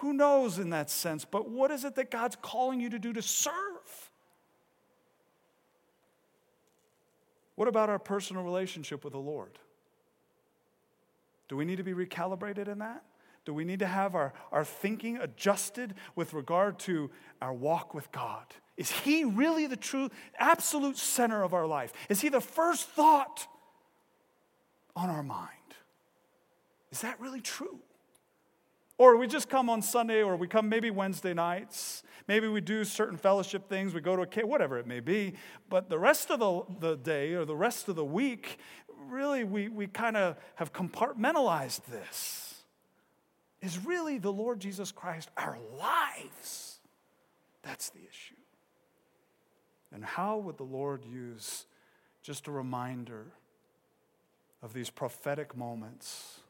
Who 0.00 0.14
knows 0.14 0.58
in 0.58 0.70
that 0.70 0.88
sense? 0.88 1.26
But 1.26 1.50
what 1.50 1.70
is 1.70 1.84
it 1.84 1.94
that 1.96 2.10
God's 2.10 2.36
calling 2.40 2.80
you 2.80 2.88
to 2.88 2.98
do 2.98 3.12
to 3.12 3.20
serve? 3.20 3.54
What 7.54 7.68
about 7.68 7.90
our 7.90 7.98
personal 7.98 8.42
relationship 8.42 9.04
with 9.04 9.12
the 9.12 9.18
Lord? 9.18 9.58
Do 11.48 11.56
we 11.56 11.66
need 11.66 11.76
to 11.76 11.82
be 11.82 11.92
recalibrated 11.92 12.66
in 12.66 12.78
that? 12.78 13.02
Do 13.44 13.52
we 13.52 13.66
need 13.66 13.80
to 13.80 13.86
have 13.86 14.14
our, 14.14 14.32
our 14.52 14.64
thinking 14.64 15.18
adjusted 15.18 15.94
with 16.16 16.32
regard 16.32 16.78
to 16.80 17.10
our 17.42 17.52
walk 17.52 17.92
with 17.92 18.10
God? 18.10 18.46
Is 18.78 18.90
He 18.90 19.24
really 19.24 19.66
the 19.66 19.76
true, 19.76 20.08
absolute 20.38 20.96
center 20.96 21.42
of 21.42 21.52
our 21.52 21.66
life? 21.66 21.92
Is 22.08 22.22
He 22.22 22.30
the 22.30 22.40
first 22.40 22.88
thought 22.88 23.46
on 24.96 25.10
our 25.10 25.22
mind? 25.22 25.48
Is 26.90 27.02
that 27.02 27.20
really 27.20 27.42
true? 27.42 27.80
Or 29.00 29.16
we 29.16 29.26
just 29.26 29.48
come 29.48 29.70
on 29.70 29.80
Sunday, 29.80 30.22
or 30.22 30.36
we 30.36 30.46
come 30.46 30.68
maybe 30.68 30.90
Wednesday 30.90 31.32
nights. 31.32 32.02
Maybe 32.28 32.48
we 32.48 32.60
do 32.60 32.84
certain 32.84 33.16
fellowship 33.16 33.66
things, 33.66 33.94
we 33.94 34.02
go 34.02 34.14
to 34.14 34.20
a 34.20 34.26
cave, 34.26 34.46
whatever 34.46 34.76
it 34.76 34.86
may 34.86 35.00
be. 35.00 35.36
But 35.70 35.88
the 35.88 35.98
rest 35.98 36.30
of 36.30 36.38
the, 36.38 36.64
the 36.86 36.96
day 36.98 37.32
or 37.32 37.46
the 37.46 37.56
rest 37.56 37.88
of 37.88 37.96
the 37.96 38.04
week, 38.04 38.58
really, 39.08 39.42
we, 39.42 39.68
we 39.68 39.86
kind 39.86 40.18
of 40.18 40.36
have 40.56 40.74
compartmentalized 40.74 41.86
this. 41.86 42.62
Is 43.62 43.82
really 43.86 44.18
the 44.18 44.30
Lord 44.30 44.60
Jesus 44.60 44.92
Christ 44.92 45.30
our 45.38 45.56
lives? 45.78 46.80
That's 47.62 47.88
the 47.88 48.00
issue. 48.00 48.34
And 49.94 50.04
how 50.04 50.36
would 50.36 50.58
the 50.58 50.64
Lord 50.64 51.06
use 51.06 51.64
just 52.22 52.48
a 52.48 52.50
reminder 52.50 53.28
of 54.62 54.74
these 54.74 54.90
prophetic 54.90 55.56
moments 55.56 56.40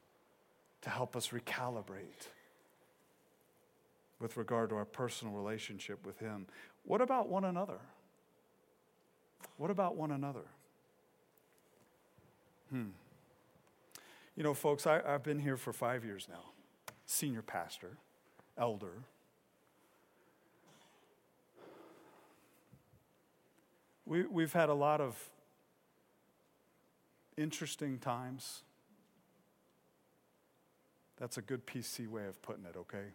to 0.82 0.90
help 0.90 1.14
us 1.14 1.28
recalibrate? 1.28 2.26
With 4.20 4.36
regard 4.36 4.68
to 4.70 4.76
our 4.76 4.84
personal 4.84 5.34
relationship 5.34 6.04
with 6.06 6.18
Him. 6.18 6.46
What 6.84 7.00
about 7.00 7.28
one 7.28 7.44
another? 7.44 7.78
What 9.56 9.70
about 9.70 9.96
one 9.96 10.10
another? 10.10 10.44
Hmm. 12.70 12.90
You 14.36 14.44
know, 14.44 14.54
folks, 14.54 14.86
I, 14.86 15.02
have 15.04 15.22
been 15.22 15.40
here 15.40 15.56
for 15.56 15.72
five 15.72 16.04
years 16.04 16.28
now, 16.30 16.44
senior 17.06 17.42
pastor, 17.42 17.96
elder. 18.56 19.02
We, 24.06 24.22
we've 24.22 24.52
had 24.52 24.68
a 24.68 24.74
lot 24.74 25.00
of 25.00 25.16
interesting 27.36 27.98
times. 27.98 28.62
That's 31.18 31.36
a 31.36 31.42
good 31.42 31.66
PC 31.66 32.08
way 32.08 32.26
of 32.26 32.40
putting 32.40 32.64
it, 32.64 32.76
okay? 32.76 33.12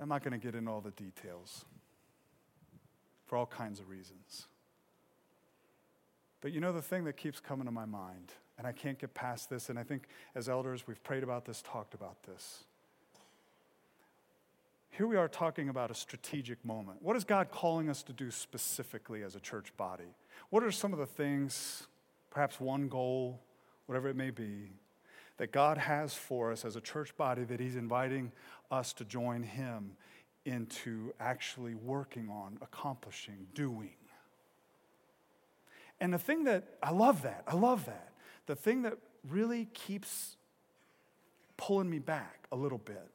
I'm 0.00 0.08
not 0.08 0.22
going 0.22 0.32
to 0.32 0.44
get 0.44 0.54
into 0.54 0.70
all 0.70 0.80
the 0.80 0.92
details 0.92 1.64
for 3.26 3.36
all 3.36 3.46
kinds 3.46 3.80
of 3.80 3.88
reasons. 3.88 4.46
But 6.40 6.52
you 6.52 6.60
know, 6.60 6.72
the 6.72 6.82
thing 6.82 7.04
that 7.04 7.16
keeps 7.16 7.38
coming 7.38 7.66
to 7.66 7.70
my 7.70 7.84
mind, 7.84 8.32
and 8.56 8.66
I 8.66 8.72
can't 8.72 8.98
get 8.98 9.12
past 9.12 9.50
this, 9.50 9.68
and 9.68 9.78
I 9.78 9.82
think 9.82 10.04
as 10.34 10.48
elders, 10.48 10.86
we've 10.86 11.02
prayed 11.02 11.22
about 11.22 11.44
this, 11.44 11.62
talked 11.62 11.94
about 11.94 12.22
this. 12.22 12.64
Here 14.90 15.06
we 15.06 15.16
are 15.16 15.28
talking 15.28 15.68
about 15.68 15.90
a 15.90 15.94
strategic 15.94 16.64
moment. 16.64 16.98
What 17.00 17.14
is 17.16 17.24
God 17.24 17.50
calling 17.50 17.88
us 17.88 18.02
to 18.04 18.12
do 18.12 18.30
specifically 18.30 19.22
as 19.22 19.36
a 19.36 19.40
church 19.40 19.74
body? 19.76 20.16
What 20.48 20.64
are 20.64 20.72
some 20.72 20.92
of 20.92 20.98
the 20.98 21.06
things, 21.06 21.86
perhaps 22.30 22.58
one 22.58 22.88
goal, 22.88 23.40
whatever 23.86 24.08
it 24.08 24.16
may 24.16 24.30
be, 24.30 24.72
that 25.40 25.52
God 25.52 25.78
has 25.78 26.12
for 26.12 26.52
us 26.52 26.66
as 26.66 26.76
a 26.76 26.82
church 26.82 27.16
body 27.16 27.44
that 27.44 27.60
He's 27.60 27.74
inviting 27.74 28.30
us 28.70 28.92
to 28.92 29.06
join 29.06 29.42
Him 29.42 29.92
into 30.44 31.14
actually 31.18 31.74
working 31.74 32.28
on, 32.28 32.58
accomplishing, 32.60 33.46
doing. 33.54 33.94
And 35.98 36.12
the 36.12 36.18
thing 36.18 36.44
that, 36.44 36.64
I 36.82 36.90
love 36.90 37.22
that, 37.22 37.44
I 37.48 37.54
love 37.54 37.86
that. 37.86 38.12
The 38.44 38.54
thing 38.54 38.82
that 38.82 38.98
really 39.30 39.64
keeps 39.72 40.36
pulling 41.56 41.88
me 41.88 42.00
back 42.00 42.46
a 42.52 42.56
little 42.56 42.76
bit 42.76 43.08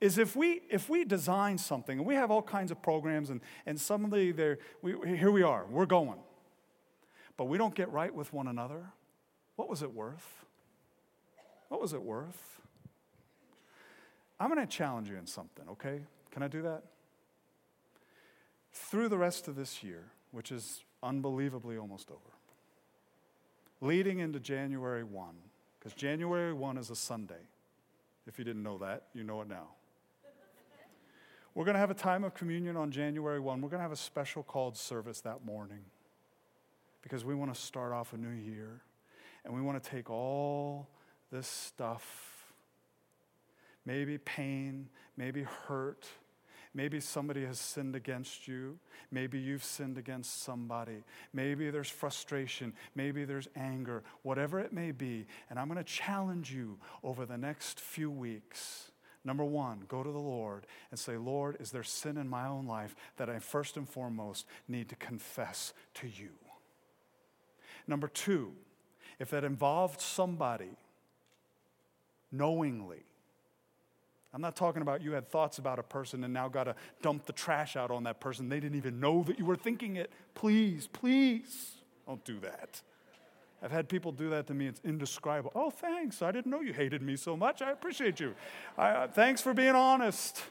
is 0.00 0.18
if 0.18 0.34
we 0.34 0.62
if 0.68 0.88
we 0.88 1.04
design 1.04 1.58
something 1.58 1.98
and 1.98 2.06
we 2.06 2.16
have 2.16 2.32
all 2.32 2.42
kinds 2.42 2.72
of 2.72 2.82
programs 2.82 3.30
and 3.30 3.40
and 3.66 3.80
suddenly 3.80 4.32
there 4.32 4.58
we 4.82 4.94
here 5.16 5.30
we 5.30 5.42
are 5.42 5.64
we're 5.70 5.86
going 5.86 6.18
but 7.36 7.44
we 7.44 7.56
don't 7.56 7.74
get 7.74 7.90
right 7.90 8.14
with 8.14 8.32
one 8.32 8.48
another 8.48 8.92
what 9.56 9.68
was 9.68 9.82
it 9.82 9.92
worth? 9.92 10.44
What 11.68 11.80
was 11.80 11.92
it 11.92 12.02
worth? 12.02 12.60
I'm 14.38 14.52
going 14.52 14.60
to 14.60 14.66
challenge 14.66 15.08
you 15.08 15.16
in 15.16 15.26
something, 15.26 15.64
okay? 15.70 16.00
Can 16.30 16.42
I 16.42 16.48
do 16.48 16.62
that? 16.62 16.82
Through 18.72 19.08
the 19.08 19.18
rest 19.18 19.46
of 19.48 19.54
this 19.54 19.82
year, 19.82 20.04
which 20.32 20.50
is 20.50 20.82
unbelievably 21.02 21.78
almost 21.78 22.10
over, 22.10 22.20
leading 23.80 24.18
into 24.18 24.40
January 24.40 25.04
1, 25.04 25.34
because 25.78 25.94
January 25.94 26.52
1 26.52 26.78
is 26.78 26.90
a 26.90 26.96
Sunday. 26.96 27.34
If 28.26 28.38
you 28.38 28.44
didn't 28.44 28.62
know 28.62 28.78
that, 28.78 29.04
you 29.14 29.22
know 29.22 29.40
it 29.42 29.48
now. 29.48 29.68
We're 31.54 31.64
going 31.64 31.74
to 31.74 31.80
have 31.80 31.92
a 31.92 31.94
time 31.94 32.24
of 32.24 32.34
communion 32.34 32.76
on 32.76 32.90
January 32.90 33.38
1. 33.38 33.60
We're 33.60 33.68
going 33.68 33.78
to 33.78 33.82
have 33.82 33.92
a 33.92 33.96
special 33.96 34.42
called 34.42 34.76
service 34.76 35.20
that 35.20 35.44
morning 35.44 35.84
because 37.00 37.24
we 37.24 37.34
want 37.34 37.54
to 37.54 37.60
start 37.60 37.92
off 37.92 38.12
a 38.12 38.16
new 38.16 38.30
year. 38.30 38.80
And 39.44 39.54
we 39.54 39.60
want 39.60 39.82
to 39.82 39.90
take 39.90 40.10
all 40.10 40.88
this 41.30 41.46
stuff, 41.46 42.54
maybe 43.84 44.18
pain, 44.18 44.88
maybe 45.16 45.42
hurt, 45.42 46.06
maybe 46.74 46.98
somebody 47.00 47.44
has 47.44 47.58
sinned 47.58 47.94
against 47.94 48.48
you, 48.48 48.78
maybe 49.10 49.38
you've 49.38 49.64
sinned 49.64 49.98
against 49.98 50.42
somebody, 50.42 51.04
maybe 51.32 51.70
there's 51.70 51.88
frustration, 51.88 52.72
maybe 52.94 53.24
there's 53.24 53.48
anger, 53.56 54.02
whatever 54.22 54.58
it 54.58 54.72
may 54.72 54.90
be. 54.90 55.26
And 55.50 55.58
I'm 55.58 55.68
going 55.68 55.78
to 55.78 55.84
challenge 55.84 56.52
you 56.52 56.78
over 57.02 57.26
the 57.26 57.38
next 57.38 57.80
few 57.80 58.10
weeks. 58.10 58.90
Number 59.24 59.44
one, 59.44 59.84
go 59.88 60.02
to 60.02 60.10
the 60.10 60.18
Lord 60.18 60.66
and 60.90 61.00
say, 61.00 61.16
Lord, 61.16 61.56
is 61.58 61.70
there 61.70 61.82
sin 61.82 62.18
in 62.18 62.28
my 62.28 62.46
own 62.46 62.66
life 62.66 62.94
that 63.16 63.30
I 63.30 63.38
first 63.38 63.76
and 63.76 63.88
foremost 63.88 64.46
need 64.68 64.90
to 64.90 64.96
confess 64.96 65.72
to 65.94 66.06
you? 66.06 66.30
Number 67.86 68.08
two, 68.08 68.52
if 69.18 69.30
that 69.30 69.44
involved 69.44 70.00
somebody 70.00 70.76
knowingly, 72.32 73.04
I'm 74.34 74.40
not 74.40 74.56
talking 74.56 74.82
about 74.82 75.00
you 75.00 75.12
had 75.12 75.28
thoughts 75.28 75.58
about 75.58 75.78
a 75.78 75.82
person 75.84 76.24
and 76.24 76.34
now 76.34 76.48
got 76.48 76.64
to 76.64 76.74
dump 77.02 77.24
the 77.24 77.32
trash 77.32 77.76
out 77.76 77.92
on 77.92 78.02
that 78.02 78.18
person. 78.18 78.48
They 78.48 78.58
didn't 78.58 78.76
even 78.76 78.98
know 78.98 79.22
that 79.24 79.38
you 79.38 79.44
were 79.44 79.54
thinking 79.54 79.94
it. 79.94 80.10
Please, 80.34 80.88
please 80.88 81.76
don't 82.04 82.24
do 82.24 82.40
that. 82.40 82.82
I've 83.62 83.70
had 83.70 83.88
people 83.88 84.10
do 84.10 84.28
that 84.30 84.48
to 84.48 84.54
me. 84.54 84.66
It's 84.66 84.80
indescribable. 84.84 85.52
Oh, 85.54 85.70
thanks. 85.70 86.20
I 86.20 86.32
didn't 86.32 86.50
know 86.50 86.60
you 86.60 86.72
hated 86.72 87.00
me 87.00 87.16
so 87.16 87.36
much. 87.36 87.62
I 87.62 87.70
appreciate 87.70 88.18
you. 88.18 88.34
I, 88.76 88.88
uh, 88.90 89.08
thanks 89.08 89.40
for 89.40 89.54
being 89.54 89.76
honest. 89.76 90.42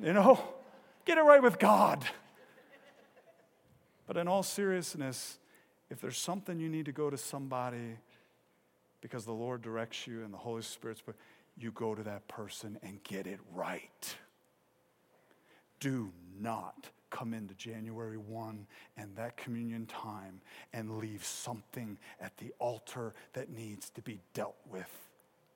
You 0.00 0.14
know, 0.14 0.42
get 1.04 1.18
it 1.18 1.22
right 1.22 1.42
with 1.42 1.58
God. 1.58 2.04
But 4.06 4.16
in 4.16 4.26
all 4.26 4.42
seriousness, 4.42 5.38
if 5.90 6.00
there's 6.00 6.18
something 6.18 6.58
you 6.58 6.68
need 6.68 6.86
to 6.86 6.92
go 6.92 7.10
to 7.10 7.18
somebody 7.18 7.98
because 9.00 9.24
the 9.24 9.32
Lord 9.32 9.62
directs 9.62 10.06
you 10.06 10.24
and 10.24 10.32
the 10.32 10.38
Holy 10.38 10.62
Spirit's, 10.62 11.02
but 11.04 11.14
you 11.56 11.70
go 11.70 11.94
to 11.94 12.02
that 12.02 12.26
person 12.28 12.78
and 12.82 13.02
get 13.02 13.26
it 13.26 13.40
right. 13.54 14.16
Do 15.80 16.10
not 16.40 16.88
come 17.10 17.32
into 17.32 17.54
January 17.54 18.18
1 18.18 18.66
and 18.96 19.16
that 19.16 19.36
communion 19.36 19.86
time 19.86 20.40
and 20.72 20.98
leave 20.98 21.24
something 21.24 21.98
at 22.20 22.36
the 22.38 22.52
altar 22.58 23.14
that 23.34 23.50
needs 23.50 23.90
to 23.90 24.02
be 24.02 24.20
dealt 24.34 24.56
with. 24.70 24.90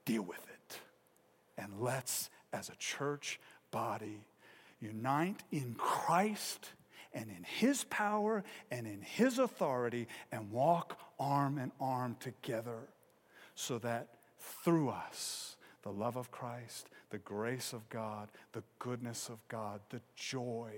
Deal 0.04 0.22
with 0.22 0.42
it. 0.48 0.80
And 1.58 1.80
let's, 1.80 2.30
as 2.52 2.68
a 2.68 2.76
church 2.76 3.40
body, 3.70 4.24
unite 4.80 5.42
in 5.50 5.74
Christ 5.76 6.70
and 7.12 7.30
in 7.30 7.44
His 7.44 7.84
power 7.84 8.44
and 8.70 8.86
in 8.86 9.02
His 9.02 9.38
authority 9.38 10.06
and 10.30 10.50
walk 10.50 10.98
arm 11.18 11.58
in 11.58 11.72
arm 11.80 12.16
together 12.20 12.88
so 13.54 13.78
that 13.78 14.08
through 14.38 14.88
us, 14.88 15.56
the 15.82 15.92
love 15.92 16.16
of 16.16 16.30
Christ, 16.30 16.88
the 17.10 17.18
grace 17.18 17.72
of 17.72 17.88
God, 17.88 18.28
the 18.52 18.62
goodness 18.78 19.28
of 19.28 19.38
God, 19.48 19.80
the 19.90 20.00
joy 20.16 20.72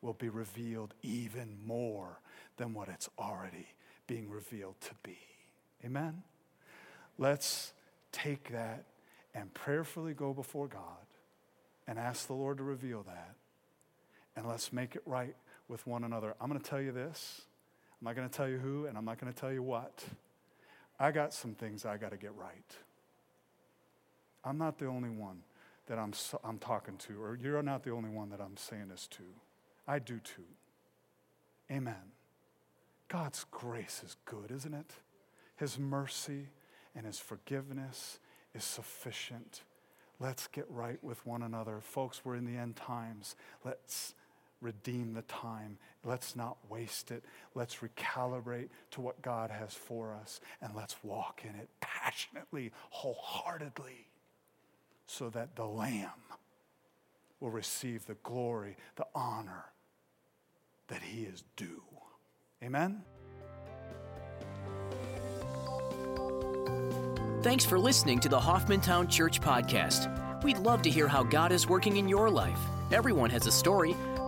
will 0.00 0.12
be 0.12 0.28
revealed 0.28 0.94
even 1.02 1.56
more 1.64 2.20
than 2.56 2.74
what 2.74 2.88
it's 2.88 3.08
already 3.18 3.68
being 4.06 4.28
revealed 4.28 4.80
to 4.80 4.90
be. 5.02 5.18
Amen? 5.84 6.22
Let's 7.18 7.72
take 8.10 8.50
that 8.52 8.84
and 9.34 9.52
prayerfully 9.54 10.14
go 10.14 10.32
before 10.32 10.66
God 10.66 10.80
and 11.86 11.98
ask 11.98 12.26
the 12.26 12.34
Lord 12.34 12.58
to 12.58 12.64
reveal 12.64 13.02
that. 13.04 13.34
And 14.36 14.46
let's 14.46 14.72
make 14.72 14.96
it 14.96 15.02
right 15.06 15.34
with 15.68 15.86
one 15.86 16.04
another. 16.04 16.34
I'm 16.40 16.48
going 16.48 16.60
to 16.60 16.68
tell 16.68 16.80
you 16.80 16.92
this. 16.92 17.42
I'm 18.00 18.06
not 18.06 18.16
going 18.16 18.28
to 18.28 18.34
tell 18.34 18.48
you 18.48 18.58
who, 18.58 18.86
and 18.86 18.98
I'm 18.98 19.04
not 19.04 19.20
going 19.20 19.32
to 19.32 19.38
tell 19.38 19.52
you 19.52 19.62
what. 19.62 20.04
I 20.98 21.10
got 21.10 21.32
some 21.32 21.54
things 21.54 21.84
I 21.84 21.96
got 21.96 22.10
to 22.10 22.16
get 22.16 22.34
right. 22.34 22.76
I'm 24.44 24.58
not 24.58 24.78
the 24.78 24.86
only 24.86 25.10
one 25.10 25.42
that 25.86 25.98
I'm, 25.98 26.12
I'm 26.44 26.58
talking 26.58 26.96
to, 26.98 27.22
or 27.22 27.38
you're 27.40 27.62
not 27.62 27.84
the 27.84 27.90
only 27.90 28.10
one 28.10 28.30
that 28.30 28.40
I'm 28.40 28.56
saying 28.56 28.88
this 28.88 29.06
to. 29.08 29.22
I 29.86 29.98
do 29.98 30.18
too. 30.18 30.42
Amen. 31.70 32.12
God's 33.08 33.44
grace 33.50 34.02
is 34.04 34.16
good, 34.24 34.50
isn't 34.50 34.74
it? 34.74 34.92
His 35.56 35.78
mercy 35.78 36.48
and 36.94 37.06
His 37.06 37.18
forgiveness 37.18 38.18
is 38.54 38.64
sufficient. 38.64 39.62
Let's 40.18 40.46
get 40.46 40.66
right 40.70 41.02
with 41.02 41.24
one 41.26 41.42
another. 41.42 41.80
Folks, 41.80 42.22
we're 42.24 42.36
in 42.36 42.44
the 42.44 42.56
end 42.56 42.76
times. 42.76 43.34
Let's 43.64 44.14
redeem 44.62 45.12
the 45.14 45.22
time. 45.22 45.78
Let's 46.04 46.36
not 46.36 46.56
waste 46.68 47.10
it. 47.10 47.24
Let's 47.54 47.76
recalibrate 47.76 48.68
to 48.92 49.00
what 49.00 49.20
God 49.20 49.50
has 49.50 49.74
for 49.74 50.14
us 50.14 50.40
and 50.60 50.74
let's 50.74 50.96
walk 51.02 51.42
in 51.44 51.54
it 51.56 51.68
passionately, 51.80 52.72
wholeheartedly, 52.90 54.08
so 55.06 55.28
that 55.30 55.56
the 55.56 55.66
Lamb 55.66 56.10
will 57.40 57.50
receive 57.50 58.06
the 58.06 58.16
glory, 58.22 58.76
the 58.96 59.06
honor 59.14 59.64
that 60.88 61.02
he 61.02 61.24
is 61.24 61.42
due. 61.56 61.82
Amen? 62.62 63.02
Thanks 67.42 67.64
for 67.64 67.76
listening 67.76 68.20
to 68.20 68.28
the 68.28 68.38
Hoffmantown 68.38 69.10
Church 69.10 69.40
Podcast. 69.40 70.44
We'd 70.44 70.58
love 70.58 70.82
to 70.82 70.90
hear 70.90 71.08
how 71.08 71.24
God 71.24 71.50
is 71.50 71.68
working 71.68 71.96
in 71.96 72.08
your 72.08 72.30
life. 72.30 72.58
Everyone 72.92 73.30
has 73.30 73.48
a 73.48 73.52
story. 73.52 73.96